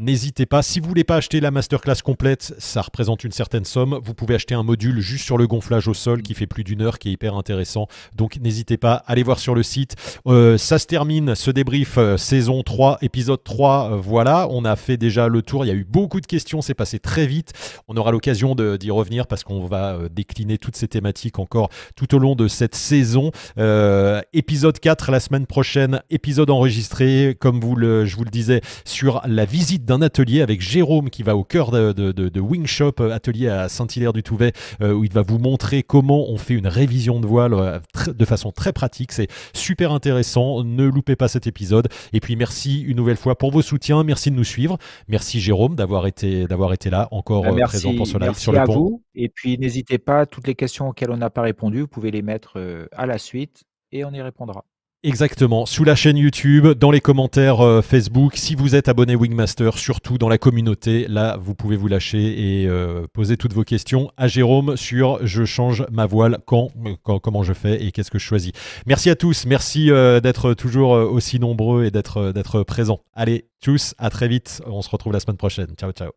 N'hésitez 0.00 0.46
pas, 0.46 0.62
si 0.62 0.78
vous 0.78 0.86
voulez 0.86 1.02
pas 1.02 1.16
acheter 1.16 1.40
la 1.40 1.50
masterclass 1.50 1.96
complète, 2.04 2.54
ça 2.58 2.82
représente 2.82 3.24
une 3.24 3.32
certaine 3.32 3.64
somme. 3.64 3.98
Vous 4.04 4.14
pouvez 4.14 4.36
acheter 4.36 4.54
un 4.54 4.62
module 4.62 5.00
juste 5.00 5.24
sur 5.24 5.36
le 5.36 5.48
gonflage 5.48 5.88
au 5.88 5.94
sol 5.94 6.22
qui 6.22 6.34
fait 6.34 6.46
plus 6.46 6.62
d'une 6.62 6.82
heure, 6.82 7.00
qui 7.00 7.08
est 7.08 7.12
hyper 7.12 7.34
intéressant. 7.34 7.88
Donc 8.14 8.38
n'hésitez 8.40 8.76
pas, 8.76 9.02
allez 9.08 9.24
voir 9.24 9.40
sur 9.40 9.56
le 9.56 9.64
site. 9.64 9.96
Euh, 10.28 10.56
ça 10.56 10.78
se 10.78 10.86
termine, 10.86 11.34
ce 11.34 11.50
débrief 11.50 11.98
euh, 11.98 12.16
saison 12.16 12.62
3, 12.62 12.98
épisode 13.02 13.42
3. 13.42 13.90
Euh, 13.90 13.96
voilà, 13.96 14.46
on 14.52 14.64
a 14.64 14.76
fait 14.76 14.96
déjà 14.96 15.26
le 15.26 15.42
tour. 15.42 15.64
Il 15.64 15.68
y 15.68 15.72
a 15.72 15.74
eu 15.74 15.82
beaucoup 15.82 16.20
de 16.20 16.26
questions, 16.26 16.62
c'est 16.62 16.74
passé 16.74 17.00
très 17.00 17.26
vite. 17.26 17.52
On 17.88 17.96
aura 17.96 18.12
l'occasion 18.12 18.54
d'y 18.54 18.92
revenir 18.92 19.26
parce 19.26 19.42
qu'on 19.42 19.66
va 19.66 19.98
décliner 20.14 20.58
toutes 20.58 20.76
ces 20.76 20.86
thématiques 20.86 21.40
encore 21.40 21.70
tout 21.96 22.14
au 22.14 22.20
long 22.20 22.36
de 22.36 22.46
cette 22.46 22.76
saison. 22.76 23.32
épisode 24.32 24.78
4 24.78 25.10
la 25.10 25.18
semaine 25.18 25.46
prochaine, 25.46 26.02
épisode 26.08 26.50
enregistré, 26.50 27.36
comme 27.40 27.60
je 27.60 28.14
vous 28.14 28.24
le 28.24 28.30
disais, 28.30 28.60
sur 28.84 29.22
la 29.26 29.44
visite 29.44 29.87
d'un 29.88 30.02
atelier 30.02 30.42
avec 30.42 30.60
Jérôme 30.60 31.08
qui 31.08 31.22
va 31.22 31.34
au 31.34 31.44
cœur 31.44 31.70
de, 31.70 31.92
de, 31.92 32.40
Wing 32.40 32.66
Shop, 32.66 32.92
euh, 33.00 33.10
atelier 33.10 33.48
à 33.48 33.68
Saint-Hilaire-du-Touvet, 33.68 34.52
euh, 34.82 34.92
où 34.92 35.04
il 35.04 35.12
va 35.12 35.22
vous 35.22 35.38
montrer 35.38 35.82
comment 35.82 36.30
on 36.30 36.36
fait 36.36 36.54
une 36.54 36.68
révision 36.68 37.20
de 37.20 37.26
voile 37.26 37.54
euh, 37.54 37.78
de 38.06 38.24
façon 38.26 38.52
très 38.52 38.72
pratique. 38.72 39.12
C'est 39.12 39.28
super 39.54 39.90
intéressant. 39.92 40.62
Ne 40.62 40.84
loupez 40.84 41.16
pas 41.16 41.26
cet 41.26 41.46
épisode. 41.46 41.88
Et 42.12 42.20
puis 42.20 42.36
merci 42.36 42.82
une 42.82 42.98
nouvelle 42.98 43.16
fois 43.16 43.36
pour 43.36 43.50
vos 43.50 43.62
soutiens. 43.62 44.04
Merci 44.04 44.30
de 44.30 44.36
nous 44.36 44.44
suivre. 44.44 44.76
Merci 45.08 45.40
Jérôme 45.40 45.74
d'avoir 45.74 46.06
été, 46.06 46.46
d'avoir 46.46 46.74
été 46.74 46.90
là 46.90 47.08
encore 47.10 47.42
bah, 47.42 47.64
présent 47.64 47.94
pour 47.96 48.06
ce 48.06 48.18
live 48.18 48.34
sur 48.34 48.52
le 48.52 48.58
à 48.58 48.66
Vous. 48.66 49.02
Et 49.14 49.30
puis 49.30 49.56
n'hésitez 49.58 49.96
pas, 49.98 50.26
toutes 50.26 50.46
les 50.46 50.54
questions 50.54 50.88
auxquelles 50.88 51.10
on 51.10 51.16
n'a 51.16 51.30
pas 51.30 51.42
répondu, 51.42 51.80
vous 51.80 51.88
pouvez 51.88 52.10
les 52.10 52.22
mettre 52.22 52.60
à 52.92 53.06
la 53.06 53.16
suite 53.16 53.64
et 53.90 54.04
on 54.04 54.12
y 54.12 54.20
répondra. 54.20 54.64
Exactement, 55.04 55.64
sous 55.64 55.84
la 55.84 55.94
chaîne 55.94 56.16
YouTube, 56.16 56.66
dans 56.66 56.90
les 56.90 57.00
commentaires 57.00 57.60
euh, 57.60 57.82
Facebook, 57.82 58.34
si 58.34 58.56
vous 58.56 58.74
êtes 58.74 58.88
abonné 58.88 59.14
Wingmaster, 59.14 59.78
surtout 59.78 60.18
dans 60.18 60.28
la 60.28 60.38
communauté, 60.38 61.06
là 61.06 61.36
vous 61.40 61.54
pouvez 61.54 61.76
vous 61.76 61.86
lâcher 61.86 62.62
et 62.62 62.66
euh, 62.66 63.06
poser 63.12 63.36
toutes 63.36 63.52
vos 63.52 63.62
questions 63.62 64.10
à 64.16 64.26
Jérôme 64.26 64.76
sur 64.76 65.24
je 65.24 65.44
change 65.44 65.86
ma 65.92 66.04
voile 66.04 66.38
quand, 66.46 66.72
comment 67.22 67.44
je 67.44 67.52
fais 67.52 67.80
et 67.84 67.92
qu'est-ce 67.92 68.10
que 68.10 68.18
je 68.18 68.26
choisis? 68.26 68.50
Merci 68.86 69.08
à 69.08 69.14
tous, 69.14 69.46
merci 69.46 69.88
euh, 69.92 70.18
d'être 70.18 70.54
toujours 70.54 70.90
aussi 70.90 71.38
nombreux 71.38 71.84
et 71.84 71.92
d'être 71.92 72.32
d'être 72.32 72.64
présents. 72.64 72.98
Allez, 73.14 73.46
tous, 73.62 73.94
à 73.98 74.10
très 74.10 74.26
vite, 74.26 74.62
on 74.66 74.82
se 74.82 74.90
retrouve 74.90 75.12
la 75.12 75.20
semaine 75.20 75.36
prochaine. 75.36 75.68
Ciao 75.78 75.92
ciao. 75.92 76.10